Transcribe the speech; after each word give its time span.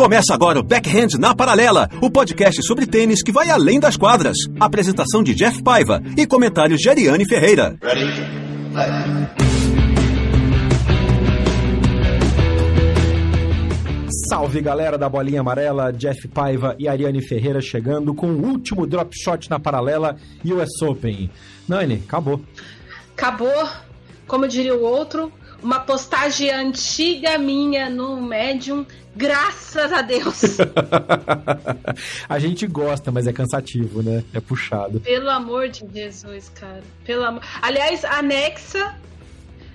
Começa 0.00 0.32
agora 0.32 0.58
o 0.58 0.62
Backhand 0.62 1.18
na 1.18 1.34
Paralela, 1.34 1.86
o 2.00 2.10
podcast 2.10 2.62
sobre 2.62 2.86
tênis 2.86 3.22
que 3.22 3.30
vai 3.30 3.50
além 3.50 3.78
das 3.78 3.98
quadras. 3.98 4.38
Apresentação 4.58 5.22
de 5.22 5.34
Jeff 5.34 5.62
Paiva 5.62 6.02
e 6.16 6.26
comentários 6.26 6.80
de 6.80 6.88
Ariane 6.88 7.28
Ferreira. 7.28 7.76
Salve 14.26 14.62
galera 14.62 14.96
da 14.96 15.06
bolinha 15.06 15.42
amarela, 15.42 15.92
Jeff 15.92 16.26
Paiva 16.28 16.74
e 16.78 16.88
Ariane 16.88 17.20
Ferreira 17.20 17.60
chegando 17.60 18.14
com 18.14 18.28
o 18.28 18.42
último 18.42 18.86
drop 18.86 19.14
shot 19.14 19.50
na 19.50 19.60
paralela 19.60 20.16
US 20.46 20.80
Open. 20.80 21.30
Nani, 21.68 22.02
acabou. 22.06 22.40
Acabou, 23.14 23.68
como 24.26 24.48
diria 24.48 24.74
o 24.74 24.82
outro, 24.82 25.30
uma 25.62 25.80
postagem 25.80 26.50
antiga 26.50 27.38
minha 27.38 27.88
no 27.88 28.20
Medium 28.20 28.84
Graças 29.14 29.92
a 29.92 30.02
Deus. 30.02 30.58
a 32.28 32.38
gente 32.38 32.66
gosta, 32.66 33.10
mas 33.10 33.26
é 33.26 33.32
cansativo, 33.32 34.02
né? 34.02 34.22
É 34.32 34.40
puxado. 34.40 35.00
Pelo 35.00 35.28
amor 35.28 35.68
de 35.68 35.84
Jesus, 35.92 36.48
cara. 36.50 36.82
Pelo 37.04 37.24
amor. 37.24 37.42
Aliás, 37.60 38.04
anexa 38.04 38.94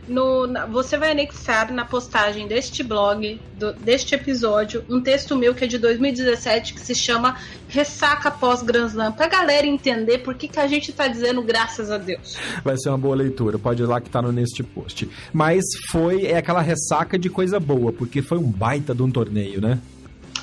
no, 0.07 0.47
na, 0.47 0.65
você 0.65 0.97
vai 0.97 1.11
anexar 1.11 1.71
na 1.71 1.85
postagem 1.85 2.47
deste 2.47 2.83
blog, 2.83 3.39
do, 3.53 3.73
deste 3.73 4.15
episódio, 4.15 4.83
um 4.89 5.01
texto 5.01 5.35
meu 5.35 5.53
que 5.53 5.63
é 5.63 5.67
de 5.67 5.77
2017 5.77 6.73
que 6.73 6.79
se 6.79 6.93
chama 6.93 7.37
Ressaca 7.67 8.29
pós 8.29 8.61
Grand 8.61 8.87
Slam, 8.87 9.11
pra 9.11 9.27
galera 9.27 9.65
entender 9.65 10.19
por 10.19 10.35
que, 10.35 10.47
que 10.47 10.59
a 10.59 10.67
gente 10.67 10.91
tá 10.93 11.07
dizendo 11.07 11.41
graças 11.41 11.91
a 11.91 11.97
Deus. 11.97 12.37
Vai 12.63 12.77
ser 12.77 12.89
uma 12.89 12.97
boa 12.97 13.15
leitura, 13.15 13.57
pode 13.57 13.81
ir 13.81 13.85
lá 13.85 13.99
que 13.99 14.09
tá 14.09 14.21
no 14.21 14.31
neste 14.31 14.63
post. 14.63 15.09
Mas 15.33 15.63
foi 15.89 16.25
é 16.25 16.37
aquela 16.37 16.61
ressaca 16.61 17.17
de 17.17 17.29
coisa 17.29 17.59
boa, 17.59 17.91
porque 17.91 18.21
foi 18.21 18.37
um 18.37 18.49
baita 18.49 18.93
de 18.93 19.01
um 19.01 19.11
torneio, 19.11 19.61
né? 19.61 19.79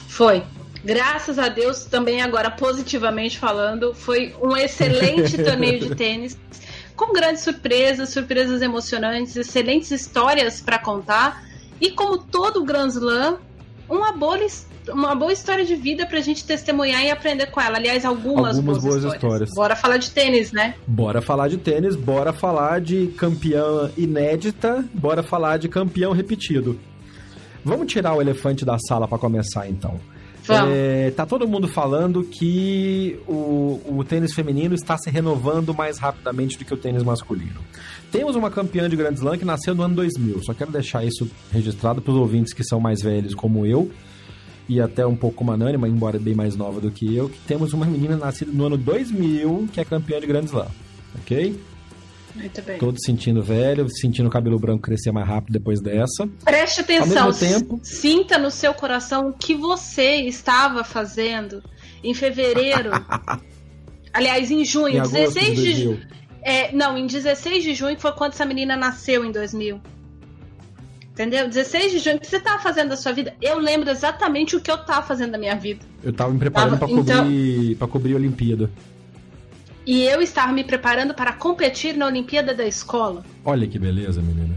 Foi. 0.08 0.42
Graças 0.84 1.38
a 1.38 1.48
Deus, 1.48 1.84
também 1.84 2.22
agora 2.22 2.50
positivamente 2.50 3.38
falando, 3.38 3.94
foi 3.94 4.34
um 4.42 4.56
excelente 4.58 5.38
torneio 5.42 5.78
de 5.78 5.94
tênis 5.94 6.36
com 6.96 7.12
grandes 7.12 7.42
surpresas, 7.42 8.10
surpresas 8.10 8.62
emocionantes, 8.62 9.36
excelentes 9.36 9.90
histórias 9.90 10.60
para 10.60 10.78
contar. 10.78 11.44
E 11.80 11.90
como 11.90 12.18
todo 12.18 12.64
Grand 12.64 12.88
Slam, 12.88 13.38
uma 13.88 14.12
boa, 14.12 14.38
uma 14.88 15.14
boa 15.14 15.32
história 15.32 15.64
de 15.64 15.74
vida 15.74 16.06
pra 16.06 16.20
gente 16.20 16.44
testemunhar 16.44 17.02
e 17.02 17.10
aprender 17.10 17.46
com 17.46 17.60
ela. 17.60 17.76
Aliás, 17.76 18.04
algumas, 18.04 18.56
algumas 18.56 18.78
boas, 18.78 19.02
boas 19.02 19.14
histórias. 19.14 19.22
histórias. 19.22 19.50
Bora 19.54 19.76
falar 19.76 19.96
de 19.96 20.10
tênis, 20.10 20.52
né? 20.52 20.74
Bora 20.86 21.20
falar 21.20 21.48
de 21.48 21.58
tênis, 21.58 21.96
bora 21.96 22.32
falar 22.32 22.80
de 22.80 23.08
campeã 23.18 23.90
inédita, 23.96 24.84
bora 24.94 25.22
falar 25.22 25.58
de 25.58 25.68
campeão 25.68 26.12
repetido. 26.12 26.78
Vamos 27.64 27.92
tirar 27.92 28.14
o 28.14 28.20
elefante 28.20 28.64
da 28.64 28.76
sala 28.78 29.06
para 29.06 29.18
começar 29.18 29.68
então. 29.68 30.00
É, 30.48 31.10
tá 31.12 31.24
todo 31.24 31.46
mundo 31.46 31.68
falando 31.68 32.24
que 32.24 33.18
o, 33.28 33.80
o 33.86 34.04
tênis 34.04 34.34
feminino 34.34 34.74
está 34.74 34.96
se 34.98 35.10
renovando 35.10 35.72
mais 35.72 35.98
rapidamente 35.98 36.58
do 36.58 36.64
que 36.64 36.74
o 36.74 36.76
tênis 36.76 37.02
masculino. 37.02 37.60
Temos 38.10 38.34
uma 38.34 38.50
campeã 38.50 38.88
de 38.88 38.96
Grand 38.96 39.12
Slam 39.12 39.38
que 39.38 39.44
nasceu 39.44 39.74
no 39.74 39.82
ano 39.82 39.94
2000. 39.94 40.42
Só 40.42 40.52
quero 40.52 40.72
deixar 40.72 41.04
isso 41.04 41.30
registrado 41.52 42.02
para 42.02 42.12
os 42.12 42.18
ouvintes 42.18 42.52
que 42.52 42.64
são 42.64 42.80
mais 42.80 43.02
velhos, 43.02 43.34
como 43.34 43.64
eu, 43.64 43.90
e 44.68 44.80
até 44.80 45.06
um 45.06 45.16
pouco 45.16 45.36
como 45.36 45.52
a 45.52 45.56
Nani, 45.56 45.78
mas 45.78 45.92
embora 45.92 46.18
bem 46.18 46.34
mais 46.34 46.56
nova 46.56 46.80
do 46.80 46.90
que 46.90 47.14
eu, 47.14 47.28
que 47.28 47.38
temos 47.40 47.72
uma 47.72 47.86
menina 47.86 48.16
nascida 48.16 48.50
no 48.52 48.66
ano 48.66 48.76
2000 48.76 49.68
que 49.72 49.80
é 49.80 49.84
campeã 49.84 50.20
de 50.20 50.26
Grand 50.26 50.44
Slam. 50.44 50.68
Ok? 51.20 51.58
Muito 52.34 52.62
bem. 52.62 52.78
Todos 52.78 53.00
sentindo 53.04 53.42
velho, 53.42 53.86
sentindo 53.88 54.28
o 54.28 54.30
cabelo 54.30 54.58
branco 54.58 54.82
crescer 54.82 55.12
mais 55.12 55.26
rápido 55.26 55.52
depois 55.52 55.80
dessa. 55.80 56.26
Preste 56.44 56.80
atenção. 56.80 57.26
Ao 57.26 57.32
mesmo 57.32 57.46
tempo, 57.46 57.80
sinta 57.82 58.38
no 58.38 58.50
seu 58.50 58.72
coração 58.72 59.28
o 59.28 59.32
que 59.32 59.54
você 59.54 60.16
estava 60.22 60.82
fazendo 60.82 61.62
em 62.02 62.14
fevereiro. 62.14 62.90
aliás, 64.12 64.50
em 64.50 64.64
junho, 64.64 64.98
em 64.98 65.02
16 65.02 65.58
de, 65.58 65.74
de 65.74 66.06
é, 66.42 66.72
não, 66.72 66.98
em 66.98 67.06
16 67.06 67.62
de 67.62 67.74
junho 67.74 67.98
foi 67.98 68.12
quando 68.12 68.32
essa 68.32 68.44
menina 68.44 68.76
nasceu 68.76 69.24
em 69.24 69.30
2000. 69.30 69.80
Entendeu? 71.12 71.46
16 71.46 71.92
de 71.92 71.98
junho, 71.98 72.16
o 72.16 72.20
que 72.20 72.26
você 72.26 72.38
estava 72.38 72.58
fazendo 72.58 72.88
da 72.88 72.96
sua 72.96 73.12
vida? 73.12 73.34
Eu 73.40 73.58
lembro 73.58 73.90
exatamente 73.90 74.56
o 74.56 74.60
que 74.60 74.70
eu 74.70 74.76
estava 74.76 75.06
fazendo 75.06 75.32
da 75.32 75.38
minha 75.38 75.54
vida. 75.54 75.84
Eu 76.02 76.10
estava 76.10 76.32
me 76.32 76.38
preparando 76.38 76.78
para 76.78 76.90
então... 76.90 77.24
cobrir, 77.24 77.76
pra 77.76 77.86
cobrir 77.86 78.14
a 78.14 78.16
Olimpíada. 78.16 78.70
E 79.86 80.04
eu 80.04 80.20
estava 80.22 80.52
me 80.52 80.62
preparando 80.62 81.12
para 81.12 81.32
competir 81.32 81.96
na 81.96 82.06
Olimpíada 82.06 82.54
da 82.54 82.64
escola. 82.64 83.24
Olha 83.44 83.66
que 83.66 83.78
beleza, 83.78 84.22
menina. 84.22 84.56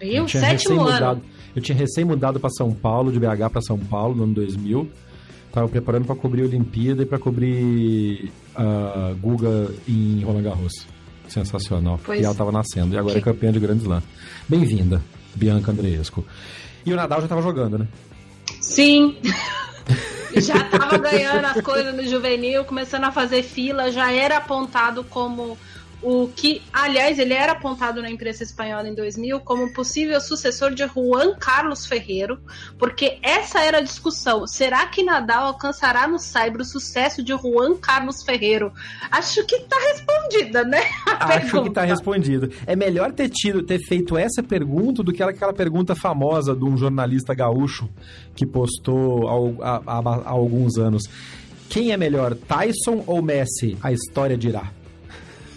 Eu, 0.00 0.28
sétimo 0.28 0.82
ano. 0.82 0.92
Mudado, 0.92 1.22
eu 1.54 1.62
tinha 1.62 1.76
recém 1.76 2.04
mudado 2.04 2.40
para 2.40 2.50
São 2.50 2.72
Paulo, 2.72 3.12
de 3.12 3.18
BH 3.18 3.50
para 3.52 3.60
São 3.60 3.78
Paulo, 3.78 4.14
no 4.14 4.24
ano 4.24 4.34
2000. 4.34 4.88
Tava 5.52 5.68
preparando 5.68 6.06
para 6.06 6.16
cobrir 6.16 6.42
a 6.42 6.44
Olimpíada 6.46 7.02
e 7.02 7.06
para 7.06 7.18
cobrir 7.18 8.32
a 8.54 9.10
uh, 9.12 9.16
Guga 9.16 9.70
em 9.86 10.22
Roland 10.24 10.42
Garros. 10.42 10.86
Sensacional. 11.28 12.00
Pois 12.04 12.20
e 12.20 12.24
ela 12.24 12.34
tava 12.34 12.50
nascendo. 12.50 12.94
E 12.94 12.98
agora 12.98 13.14
que... 13.14 13.20
é 13.20 13.22
campeã 13.22 13.52
de 13.52 13.60
Grand 13.60 13.76
Slam. 13.76 14.02
Bem-vinda, 14.48 15.02
Bianca 15.34 15.70
Andreesco. 15.70 16.24
E 16.84 16.92
o 16.92 16.96
Nadal 16.96 17.20
já 17.20 17.28
tava 17.28 17.42
jogando, 17.42 17.78
né? 17.78 17.88
Sim. 18.60 19.16
já 20.40 20.64
tava 20.64 20.98
ganhando 20.98 21.44
as 21.44 21.60
coisas 21.60 21.94
no 21.94 22.06
juvenil, 22.06 22.64
começando 22.64 23.04
a 23.04 23.12
fazer 23.12 23.42
fila, 23.42 23.90
já 23.90 24.10
era 24.10 24.38
apontado 24.38 25.04
como 25.04 25.58
o 26.02 26.28
que, 26.28 26.60
aliás, 26.72 27.18
ele 27.18 27.32
era 27.32 27.52
apontado 27.52 28.02
na 28.02 28.10
imprensa 28.10 28.42
espanhola 28.42 28.88
em 28.88 28.94
2000 28.94 29.40
como 29.40 29.72
possível 29.72 30.20
sucessor 30.20 30.74
de 30.74 30.84
Juan 30.86 31.34
Carlos 31.38 31.86
Ferreiro, 31.86 32.40
porque 32.76 33.18
essa 33.22 33.60
era 33.60 33.78
a 33.78 33.80
discussão. 33.80 34.46
Será 34.46 34.86
que 34.86 35.04
Nadal 35.04 35.46
alcançará 35.46 36.08
no 36.08 36.18
Saibro 36.18 36.62
o 36.62 36.64
sucesso 36.64 37.22
de 37.22 37.32
Juan 37.32 37.76
Carlos 37.76 38.24
Ferreiro? 38.24 38.72
Acho 39.10 39.46
que 39.46 39.54
está 39.54 39.76
respondida, 39.78 40.64
né? 40.64 40.82
Acho 41.06 41.26
pergunta. 41.28 41.62
que 41.62 41.68
está 41.68 41.84
respondido. 41.84 42.50
É 42.66 42.74
melhor 42.74 43.12
ter 43.12 43.28
tido, 43.28 43.62
ter 43.62 43.78
feito 43.78 44.16
essa 44.16 44.42
pergunta 44.42 45.02
do 45.02 45.12
que 45.12 45.22
aquela 45.22 45.52
pergunta 45.52 45.94
famosa 45.94 46.54
de 46.54 46.64
um 46.64 46.76
jornalista 46.76 47.32
gaúcho 47.32 47.88
que 48.34 48.44
postou 48.44 49.60
há, 49.62 49.76
há, 49.86 49.98
há 49.98 50.30
alguns 50.30 50.78
anos. 50.78 51.04
Quem 51.68 51.92
é 51.92 51.96
melhor, 51.96 52.34
Tyson 52.34 53.04
ou 53.06 53.22
Messi? 53.22 53.78
A 53.82 53.92
história 53.92 54.36
dirá. 54.36 54.81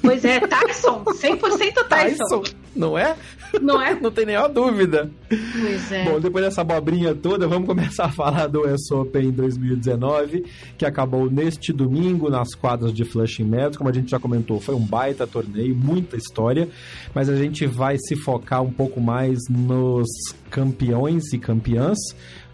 Pois 0.05 0.23
é, 0.23 0.39
Tyson, 0.47 1.03
100% 1.03 1.73
Tyson. 1.87 1.87
Tyson, 1.89 2.43
não 2.75 2.97
é? 2.97 3.15
Não 3.61 3.81
é? 3.81 3.95
não 3.99 4.11
tem 4.11 4.25
nenhuma 4.25 4.49
dúvida. 4.49 5.09
Pois 5.29 5.91
é. 5.91 6.03
Bom, 6.03 6.19
depois 6.19 6.45
dessa 6.45 6.61
abobrinha 6.61 7.15
toda, 7.15 7.47
vamos 7.47 7.67
começar 7.67 8.05
a 8.05 8.11
falar 8.11 8.47
do 8.47 8.61
US 8.61 8.91
Open 8.91 9.31
2019, 9.31 10.45
que 10.77 10.85
acabou 10.85 11.29
neste 11.29 11.71
domingo 11.71 12.29
nas 12.29 12.53
quadras 12.53 12.93
de 12.93 13.03
Flushing 13.03 13.45
Meadows. 13.45 13.77
Como 13.77 13.89
a 13.89 13.93
gente 13.93 14.11
já 14.11 14.19
comentou, 14.19 14.59
foi 14.59 14.75
um 14.75 14.85
baita 14.85 15.25
torneio, 15.25 15.75
muita 15.75 16.17
história, 16.17 16.67
mas 17.13 17.29
a 17.29 17.35
gente 17.35 17.65
vai 17.65 17.97
se 17.97 18.15
focar 18.15 18.61
um 18.61 18.71
pouco 18.71 18.99
mais 18.99 19.39
nos 19.49 20.07
campeões 20.49 21.33
e 21.33 21.37
campeãs 21.37 21.97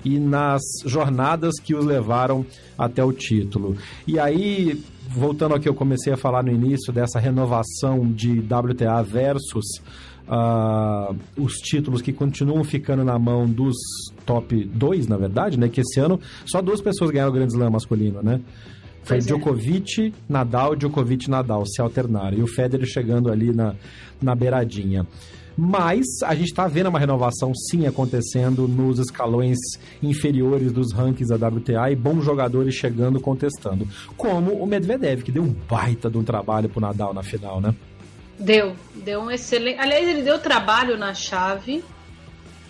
e 0.04 0.20
nas 0.20 0.62
jornadas 0.86 1.60
que 1.60 1.76
os 1.76 1.86
levaram 1.86 2.46
até 2.78 3.04
o 3.04 3.14
título. 3.14 3.78
E 4.08 4.20
aí, 4.20 4.82
voltando 5.14 5.54
ao 5.54 5.60
que 5.60 5.68
eu 5.68 5.74
comecei 5.74 6.14
a 6.14 6.18
falar 6.18 6.44
no 6.44 6.52
início, 6.52 6.94
dessa 6.94 7.20
renovação 7.20 8.12
de 8.12 8.40
WTA 8.40 9.04
versus 9.04 9.66
uh, 10.28 11.16
os 11.38 11.54
títulos 11.56 12.02
que 12.02 12.14
continuam 12.14 12.64
ficando 12.64 13.04
na 13.04 13.20
mão 13.20 13.46
dos 13.46 13.76
top 14.26 14.64
2, 14.64 15.08
na 15.08 15.18
verdade, 15.18 15.60
né? 15.60 15.68
Que 15.68 15.82
esse 15.82 16.00
ano 16.00 16.20
só 16.46 16.62
duas 16.62 16.82
pessoas 16.82 17.12
ganharam 17.12 17.32
o 17.32 17.34
Grand 17.34 17.48
Slam 17.48 17.70
masculino, 17.70 18.22
né? 18.22 18.40
Foi 19.04 19.18
pois 19.18 19.26
é. 19.26 19.28
Djokovic, 19.28 20.08
é. 20.08 20.12
Nadal, 20.30 20.76
Djokovic, 20.76 21.30
Nadal 21.30 21.66
se 21.66 21.82
alternaram. 21.82 22.38
E 22.38 22.44
o 22.44 22.48
Federer 22.48 22.86
chegando 22.86 23.32
ali 23.32 23.52
na, 23.52 23.76
na 24.22 24.36
beiradinha. 24.36 25.06
Mas 25.58 26.06
a 26.24 26.34
gente 26.34 26.48
está 26.48 26.68
vendo 26.68 26.88
uma 26.88 27.00
renovação 27.00 27.54
sim 27.54 27.86
acontecendo 27.86 28.68
nos 28.68 29.00
escalões 29.00 29.58
inferiores 30.02 30.72
dos 30.72 30.94
rankings 30.94 31.28
da 31.28 31.48
WTA 31.48 31.92
e 31.92 31.96
bons 31.96 32.24
jogadores 32.24 32.74
chegando 32.74 33.20
contestando. 33.20 33.88
Como 34.16 34.54
o 34.54 34.66
Medvedev, 34.66 35.24
que 35.24 35.32
deu 35.32 35.44
um 35.44 35.54
baita 35.70 36.10
de 36.10 36.18
um 36.18 36.24
trabalho 36.24 36.70
pro 36.70 36.80
Nadal 36.80 37.14
na 37.14 37.24
final, 37.24 37.60
né? 37.60 37.76
Deu, 38.40 38.76
deu 38.96 39.22
um 39.22 39.30
excelente. 39.32 39.80
Aliás, 39.80 40.08
ele 40.08 40.24
deu 40.24 40.40
trabalho 40.40 40.98
na 40.98 41.14
chave. 41.14 41.84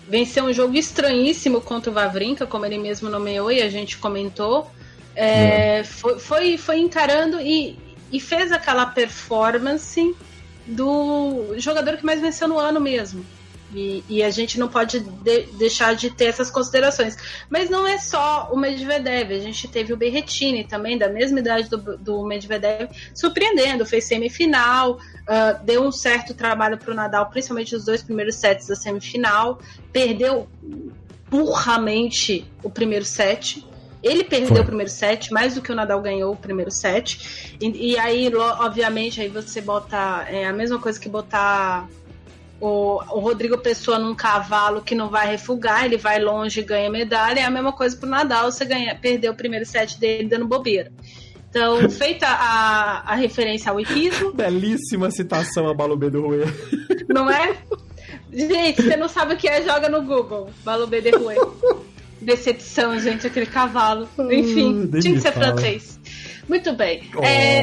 Venceu 0.08 0.44
um 0.44 0.52
jogo 0.52 0.76
estranhíssimo 0.76 1.60
contra 1.60 1.90
o 1.90 1.94
Vavrinka, 1.94 2.46
como 2.46 2.66
ele 2.66 2.76
mesmo 2.76 3.08
nomeou 3.08 3.50
e 3.50 3.62
a 3.62 3.70
gente 3.70 3.96
comentou. 3.96 4.68
É, 5.14 5.78
é. 5.78 5.84
Foi, 5.84 6.18
foi, 6.18 6.58
foi, 6.58 6.78
encarando 6.78 7.40
e, 7.40 7.78
e 8.10 8.20
fez 8.20 8.50
aquela 8.50 8.86
performance 8.86 10.14
do 10.66 11.54
jogador 11.58 11.96
que 11.96 12.04
mais 12.04 12.20
venceu 12.20 12.48
no 12.48 12.58
ano 12.58 12.80
mesmo. 12.80 13.24
E, 13.74 14.04
e, 14.06 14.22
a 14.22 14.28
gente 14.28 14.58
não 14.58 14.68
pode 14.68 15.00
de, 15.00 15.46
deixar 15.52 15.94
de 15.94 16.10
ter 16.10 16.26
essas 16.26 16.50
considerações. 16.50 17.16
Mas 17.48 17.70
não 17.70 17.86
é 17.86 17.96
só 17.96 18.50
o 18.52 18.56
Medvedev, 18.56 19.32
a 19.32 19.40
gente 19.40 19.66
teve 19.66 19.94
o 19.94 19.96
Berretini 19.96 20.64
também, 20.64 20.98
da 20.98 21.08
mesma 21.08 21.40
idade 21.40 21.70
do, 21.70 21.78
do 21.96 22.22
Medvedev, 22.22 22.90
surpreendendo, 23.14 23.86
fez 23.86 24.04
semifinal, 24.04 24.92
uh, 24.92 25.64
deu 25.64 25.82
um 25.82 25.90
certo 25.90 26.34
trabalho 26.34 26.76
para 26.76 26.90
o 26.90 26.94
Nadal, 26.94 27.30
principalmente 27.30 27.74
os 27.74 27.84
dois 27.86 28.02
primeiros 28.02 28.34
sets 28.34 28.66
da 28.66 28.76
semifinal, 28.76 29.58
perdeu 29.90 30.46
burramente 31.30 32.44
o 32.62 32.68
primeiro 32.68 33.06
set. 33.06 33.66
Ele 34.02 34.24
perdeu 34.24 34.48
Foi. 34.48 34.60
o 34.60 34.64
primeiro 34.64 34.90
set, 34.90 35.32
mais 35.32 35.54
do 35.54 35.62
que 35.62 35.70
o 35.70 35.74
Nadal 35.74 36.00
ganhou 36.00 36.32
o 36.32 36.36
primeiro 36.36 36.70
set. 36.70 37.56
E, 37.60 37.92
e 37.92 37.98
aí, 37.98 38.30
obviamente, 38.34 39.20
aí 39.20 39.28
você 39.28 39.60
bota 39.60 40.26
é 40.28 40.44
a 40.44 40.52
mesma 40.52 40.78
coisa 40.78 40.98
que 40.98 41.08
botar 41.08 41.88
o, 42.60 42.96
o 43.10 43.20
Rodrigo 43.20 43.58
Pessoa 43.58 43.98
num 43.98 44.14
cavalo 44.14 44.82
que 44.82 44.94
não 44.94 45.08
vai 45.08 45.26
refugar, 45.28 45.84
ele 45.84 45.96
vai 45.96 46.20
longe 46.20 46.60
e 46.60 46.64
ganha 46.64 46.90
medalha. 46.90 47.40
É 47.40 47.44
a 47.44 47.50
mesma 47.50 47.72
coisa 47.72 47.96
pro 47.96 48.08
Nadal, 48.08 48.50
você 48.50 48.64
ganha, 48.64 48.94
perdeu 48.94 49.32
o 49.32 49.36
primeiro 49.36 49.66
set 49.66 49.98
dele 49.98 50.28
dando 50.28 50.46
bobeira. 50.46 50.92
Então, 51.48 51.86
feita 51.90 52.26
a, 52.26 53.12
a 53.12 53.14
referência 53.14 53.70
ao 53.70 53.78
hipismo. 53.78 54.32
Belíssima 54.32 55.10
citação 55.10 55.68
a 55.68 55.74
Balubê 55.74 56.10
do 56.10 56.22
Rui. 56.22 56.38
Não 57.08 57.30
é? 57.30 57.56
Gente, 58.32 58.82
você 58.82 58.96
não 58.96 59.08
sabe 59.08 59.34
o 59.34 59.36
que 59.36 59.46
é, 59.46 59.62
joga 59.62 59.88
no 59.88 60.02
Google. 60.02 60.50
Balubê 60.64 61.00
de 61.00 61.10
Rui. 61.10 61.34
Decepção, 62.22 62.98
gente, 62.98 63.26
aquele 63.26 63.46
cavalo. 63.46 64.08
Enfim, 64.30 64.84
uh, 64.84 65.00
tinha 65.00 65.14
que 65.14 65.20
ser 65.20 65.32
fala. 65.32 65.46
francês. 65.46 66.00
Muito 66.48 66.72
bem. 66.72 67.08
Oh. 67.14 67.22
É... 67.22 67.62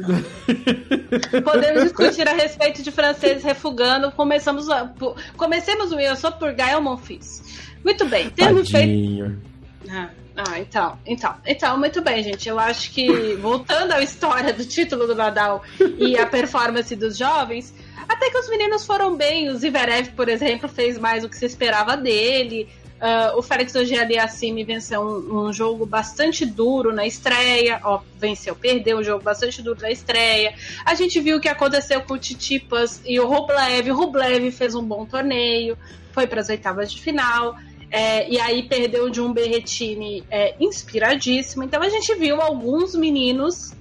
Podemos 1.42 1.82
discutir 1.84 2.28
a 2.28 2.32
respeito 2.32 2.82
de 2.82 2.90
francês 2.90 3.42
refugando. 3.42 4.10
Começamos, 4.12 4.66
comecemos 5.36 5.92
o 5.92 5.98
Eu 5.98 6.16
Sou 6.16 6.32
por 6.32 6.52
Gael 6.52 6.80
Monfils. 6.80 7.42
Muito 7.84 8.04
bem. 8.06 8.30
Temos 8.30 8.70
feito. 8.70 9.38
Ah, 9.88 10.10
ah, 10.36 10.58
então, 10.58 10.98
então, 11.06 11.34
então, 11.46 11.78
muito 11.78 12.00
bem, 12.02 12.22
gente. 12.22 12.48
Eu 12.48 12.58
acho 12.58 12.90
que 12.92 13.34
voltando 13.36 13.92
à 13.92 14.02
história 14.02 14.52
do 14.52 14.64
título 14.64 15.06
do 15.06 15.14
Nadal 15.14 15.62
e 15.98 16.16
a 16.16 16.26
performance 16.26 16.94
dos 16.96 17.16
jovens, 17.16 17.74
até 18.08 18.30
que 18.30 18.38
os 18.38 18.48
meninos 18.48 18.84
foram 18.84 19.16
bem. 19.16 19.48
O 19.48 19.56
Zverev, 19.56 20.10
por 20.12 20.28
exemplo, 20.28 20.68
fez 20.68 20.98
mais 20.98 21.22
do 21.22 21.28
que 21.28 21.36
se 21.36 21.46
esperava 21.46 21.96
dele. 21.96 22.68
Uh, 23.00 23.38
o 23.38 23.40
Félix 23.40 23.74
Auger-Aliassime 23.74 24.62
venceu 24.62 25.00
um, 25.00 25.46
um, 25.46 25.52
jogo 25.54 25.86
bastante 25.86 26.44
duro 26.44 26.92
na 26.92 27.06
estreia, 27.06 27.80
ó, 27.82 28.02
venceu, 28.18 28.54
perdeu 28.54 28.98
um 28.98 29.02
jogo 29.02 29.24
bastante 29.24 29.62
duro 29.62 29.80
na 29.80 29.90
estreia. 29.90 30.54
A 30.84 30.94
gente 30.94 31.18
viu 31.18 31.38
o 31.38 31.40
que 31.40 31.48
aconteceu 31.48 32.02
com 32.02 32.12
o 32.12 32.18
Titipas 32.18 33.00
e 33.06 33.18
o 33.18 33.26
Rublev. 33.26 33.90
O 33.90 33.94
Rublev 33.94 34.50
fez 34.50 34.74
um 34.74 34.84
bom 34.84 35.06
torneio, 35.06 35.78
foi 36.12 36.26
para 36.26 36.42
as 36.42 36.50
oitavas 36.50 36.92
de 36.92 37.00
final. 37.00 37.56
É, 37.90 38.30
e 38.30 38.38
aí 38.38 38.64
perdeu 38.64 39.08
de 39.08 39.20
um 39.20 39.32
Berretini 39.32 40.22
é, 40.30 40.54
inspiradíssimo. 40.60 41.64
Então 41.64 41.82
a 41.82 41.88
gente 41.88 42.14
viu 42.16 42.38
alguns 42.40 42.94
meninos, 42.94 43.72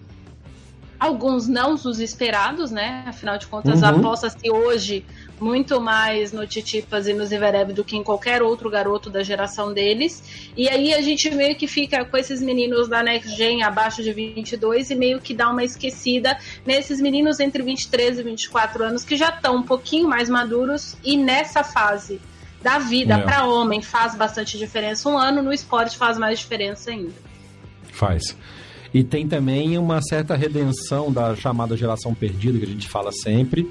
alguns 0.98 1.46
não 1.46 1.74
os 1.74 2.00
esperados, 2.00 2.72
né? 2.72 3.04
Afinal 3.06 3.38
de 3.38 3.48
contas, 3.48 3.82
uhum. 3.82 3.90
aposta-se 3.90 4.50
hoje 4.50 5.06
muito 5.40 5.80
mais 5.80 6.32
no 6.32 6.46
Titipas 6.46 7.08
e 7.08 7.14
no 7.14 7.26
Zverev 7.26 7.74
do 7.74 7.84
que 7.84 7.96
em 7.96 8.04
qualquer 8.04 8.42
outro 8.42 8.70
garoto 8.70 9.10
da 9.10 9.24
geração 9.24 9.74
deles. 9.74 10.52
E 10.56 10.68
aí 10.68 10.94
a 10.94 11.02
gente 11.02 11.30
meio 11.32 11.56
que 11.56 11.68
fica 11.68 12.04
com 12.06 12.18
esses 12.18 12.42
meninos 12.42 12.88
da 12.88 13.02
Next 13.02 13.36
Gen 13.36 13.64
abaixo 13.64 14.04
de 14.04 14.12
22 14.12 14.92
e 14.92 14.96
meio 14.96 15.20
que 15.20 15.34
dá 15.34 15.50
uma 15.50 15.64
esquecida 15.64 16.38
nesses 16.66 17.00
meninos 17.02 17.40
entre 17.40 17.64
23 17.64 18.20
e 18.20 18.24
24 18.24 18.84
anos 18.84 19.04
que 19.04 19.16
já 19.16 19.30
estão 19.30 19.58
um 19.58 19.64
pouquinho 19.64 20.08
mais 20.08 20.30
maduros 20.30 20.98
e 21.04 21.18
nessa 21.18 21.64
fase 21.64 22.20
da 22.62 22.78
vida 22.78 23.16
é. 23.16 23.22
para 23.22 23.46
homem 23.46 23.82
faz 23.82 24.16
bastante 24.16 24.58
diferença. 24.58 25.10
Um 25.10 25.18
ano 25.18 25.42
no 25.42 25.54
esporte 25.54 25.98
faz 25.98 26.18
mais 26.18 26.40
diferença 26.40 26.92
ainda. 26.92 27.14
Faz. 27.92 28.36
E 28.94 29.04
tem 29.04 29.28
também 29.28 29.78
uma 29.78 30.02
certa 30.02 30.36
redenção 30.36 31.12
da 31.12 31.36
chamada 31.36 31.78
geração 31.78 32.14
perdida, 32.14 32.58
que 32.58 32.66
a 32.66 32.68
gente 32.68 32.88
fala 32.88 33.12
sempre, 33.12 33.70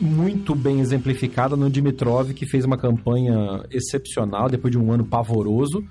muito 0.00 0.54
bem 0.54 0.80
exemplificada 0.80 1.56
no 1.56 1.70
Dimitrov, 1.70 2.32
que 2.32 2.46
fez 2.46 2.64
uma 2.64 2.76
campanha 2.76 3.64
excepcional 3.70 4.48
depois 4.48 4.72
de 4.72 4.78
um 4.78 4.92
ano 4.92 5.04
pavoroso, 5.04 5.84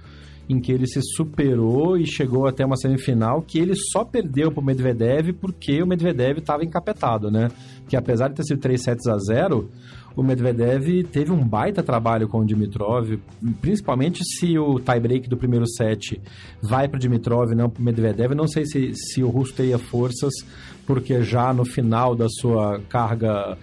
em 0.50 0.60
que 0.60 0.72
ele 0.72 0.86
se 0.86 1.00
superou 1.16 1.98
e 1.98 2.06
chegou 2.06 2.48
até 2.48 2.66
uma 2.66 2.76
semifinal 2.76 3.42
que 3.42 3.58
ele 3.58 3.74
só 3.76 4.04
perdeu 4.04 4.52
para 4.52 4.62
o 4.62 4.66
Medvedev 4.66 5.32
porque 5.34 5.82
o 5.82 5.88
Medvedev 5.88 6.40
estava 6.40 6.66
encapetado, 6.66 7.32
né? 7.32 7.50
Que 7.88 7.96
apesar 7.96 8.28
de 8.28 8.36
ter 8.36 8.44
sido 8.44 8.60
3 8.60 8.82
sets 8.82 9.08
a 9.08 9.18
0, 9.18 9.70
o 10.16 10.22
Medvedev 10.22 11.04
teve 11.12 11.32
um 11.32 11.48
baita 11.48 11.82
trabalho 11.82 12.28
com 12.28 12.40
o 12.40 12.46
Dimitrov, 12.46 13.18
principalmente 13.62 14.24
se 14.24 14.58
o 14.60 14.80
tie-break 14.80 15.30
do 15.30 15.38
primeiro 15.38 15.66
set 15.66 16.22
vai 16.62 16.88
para 16.88 16.98
o 16.98 17.00
Dimitrov 17.00 17.52
e 17.52 17.56
não 17.56 17.70
para 17.70 17.82
o 17.82 17.84
Medvedev. 17.84 18.34
Não 18.36 18.48
sei 18.48 18.66
se, 18.66 18.94
se 18.94 19.24
o 19.24 19.30
russo 19.30 19.54
teria 19.54 19.80
forças, 19.80 20.34
porque 20.86 21.24
já 21.24 21.54
no 21.54 21.66
final 21.66 22.16
da 22.16 22.28
sua 22.30 22.80
carga 22.90 23.58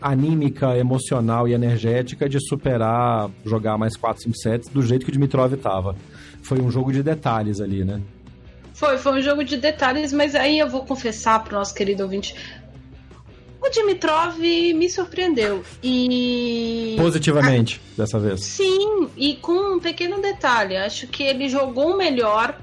anímica, 0.00 0.76
emocional 0.76 1.48
e 1.48 1.52
energética 1.52 2.28
de 2.28 2.38
superar, 2.40 3.30
jogar 3.44 3.76
mais 3.76 3.96
4, 3.96 4.24
5 4.24 4.36
sets 4.36 4.68
do 4.68 4.82
jeito 4.82 5.04
que 5.04 5.10
o 5.10 5.12
Dimitrov 5.12 5.52
estava. 5.52 5.96
Foi 6.42 6.60
um 6.60 6.70
jogo 6.70 6.92
de 6.92 7.02
detalhes 7.02 7.60
ali, 7.60 7.84
né? 7.84 8.00
Foi, 8.74 8.96
foi 8.96 9.18
um 9.18 9.22
jogo 9.22 9.44
de 9.44 9.56
detalhes, 9.56 10.12
mas 10.12 10.34
aí 10.34 10.58
eu 10.58 10.68
vou 10.68 10.84
confessar 10.84 11.42
para 11.42 11.56
o 11.56 11.58
nosso 11.58 11.74
querido 11.74 12.04
ouvinte. 12.04 12.34
O 13.60 13.68
Dimitrov 13.68 14.38
me 14.38 14.88
surpreendeu. 14.88 15.64
E. 15.82 16.94
Positivamente, 16.96 17.80
ah, 17.84 17.94
dessa 17.98 18.18
vez. 18.20 18.44
Sim, 18.44 19.08
e 19.16 19.34
com 19.34 19.76
um 19.76 19.80
pequeno 19.80 20.22
detalhe. 20.22 20.76
Acho 20.76 21.08
que 21.08 21.24
ele 21.24 21.48
jogou 21.48 21.96
melhor 21.96 22.56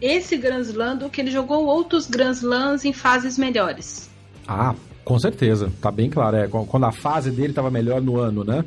esse 0.00 0.36
Grand 0.36 0.60
Slam 0.60 0.96
do 0.96 1.10
que 1.10 1.20
ele 1.20 1.32
jogou 1.32 1.66
outros 1.66 2.06
Grand 2.06 2.30
Slams 2.30 2.84
em 2.84 2.92
fases 2.92 3.36
melhores. 3.36 4.08
Ah, 4.46 4.74
com 5.10 5.18
certeza, 5.18 5.72
tá 5.82 5.90
bem 5.90 6.08
claro. 6.08 6.36
É, 6.36 6.46
quando 6.46 6.84
a 6.84 6.92
fase 6.92 7.32
dele 7.32 7.52
tava 7.52 7.68
melhor 7.68 8.00
no 8.00 8.16
ano, 8.16 8.44
né? 8.44 8.64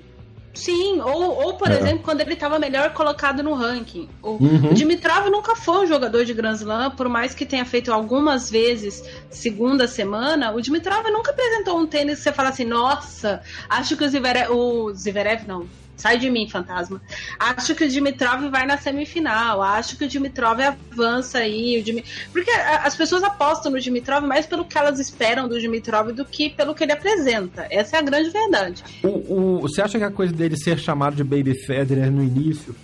Sim, 0.53 0.99
ou, 0.99 1.41
ou 1.41 1.53
por 1.53 1.71
é. 1.71 1.79
exemplo, 1.79 2.03
quando 2.03 2.19
ele 2.19 2.33
estava 2.33 2.59
melhor 2.59 2.91
colocado 2.91 3.41
no 3.41 3.53
ranking. 3.53 4.09
O, 4.21 4.31
uhum. 4.31 4.73
Dimitrov 4.73 5.29
nunca 5.29 5.55
foi 5.55 5.85
um 5.85 5.87
jogador 5.87 6.25
de 6.25 6.33
Grand 6.33 6.55
Slam, 6.55 6.91
por 6.91 7.07
mais 7.07 7.33
que 7.33 7.45
tenha 7.45 7.63
feito 7.63 7.93
algumas 7.93 8.51
vezes 8.51 9.01
segunda 9.29 9.87
semana, 9.87 10.51
o 10.51 10.59
Dimitrov 10.59 11.07
nunca 11.13 11.31
apresentou 11.31 11.79
um 11.79 11.87
tênis 11.87 12.17
que 12.17 12.23
você 12.23 12.33
fala 12.33 12.49
assim, 12.49 12.65
nossa, 12.65 13.41
acho 13.69 13.95
que 13.95 14.03
o 14.03 14.09
Zverev, 14.09 14.51
o 14.51 14.93
Zverev 14.93 15.47
não, 15.47 15.65
Sai 15.95 16.17
de 16.17 16.29
mim, 16.29 16.49
fantasma. 16.49 17.01
Acho 17.39 17.75
que 17.75 17.83
o 17.83 17.89
Dimitrov 17.89 18.49
vai 18.49 18.65
na 18.65 18.77
semifinal. 18.77 19.61
Acho 19.61 19.95
que 19.95 20.05
o 20.05 20.07
Dimitrov 20.07 20.59
avança 20.59 21.39
aí. 21.39 21.79
O 21.79 21.83
Dim... 21.83 22.03
Porque 22.31 22.49
as 22.49 22.95
pessoas 22.95 23.23
apostam 23.23 23.71
no 23.71 23.79
Dimitrov 23.79 24.25
mais 24.25 24.45
pelo 24.45 24.65
que 24.65 24.77
elas 24.77 24.99
esperam 24.99 25.47
do 25.47 25.59
Dimitrov 25.59 26.11
do 26.11 26.25
que 26.25 26.49
pelo 26.49 26.73
que 26.73 26.83
ele 26.83 26.91
apresenta. 26.91 27.67
Essa 27.69 27.97
é 27.97 27.99
a 27.99 28.01
grande 28.01 28.29
verdade. 28.31 28.83
O, 29.03 29.07
o, 29.07 29.61
você 29.61 29.81
acha 29.81 29.97
que 29.97 30.03
a 30.03 30.11
coisa 30.11 30.33
dele 30.33 30.57
ser 30.57 30.79
chamado 30.79 31.15
de 31.15 31.23
Baby 31.23 31.53
Federer 31.65 32.11
no 32.11 32.23
início 32.23 32.75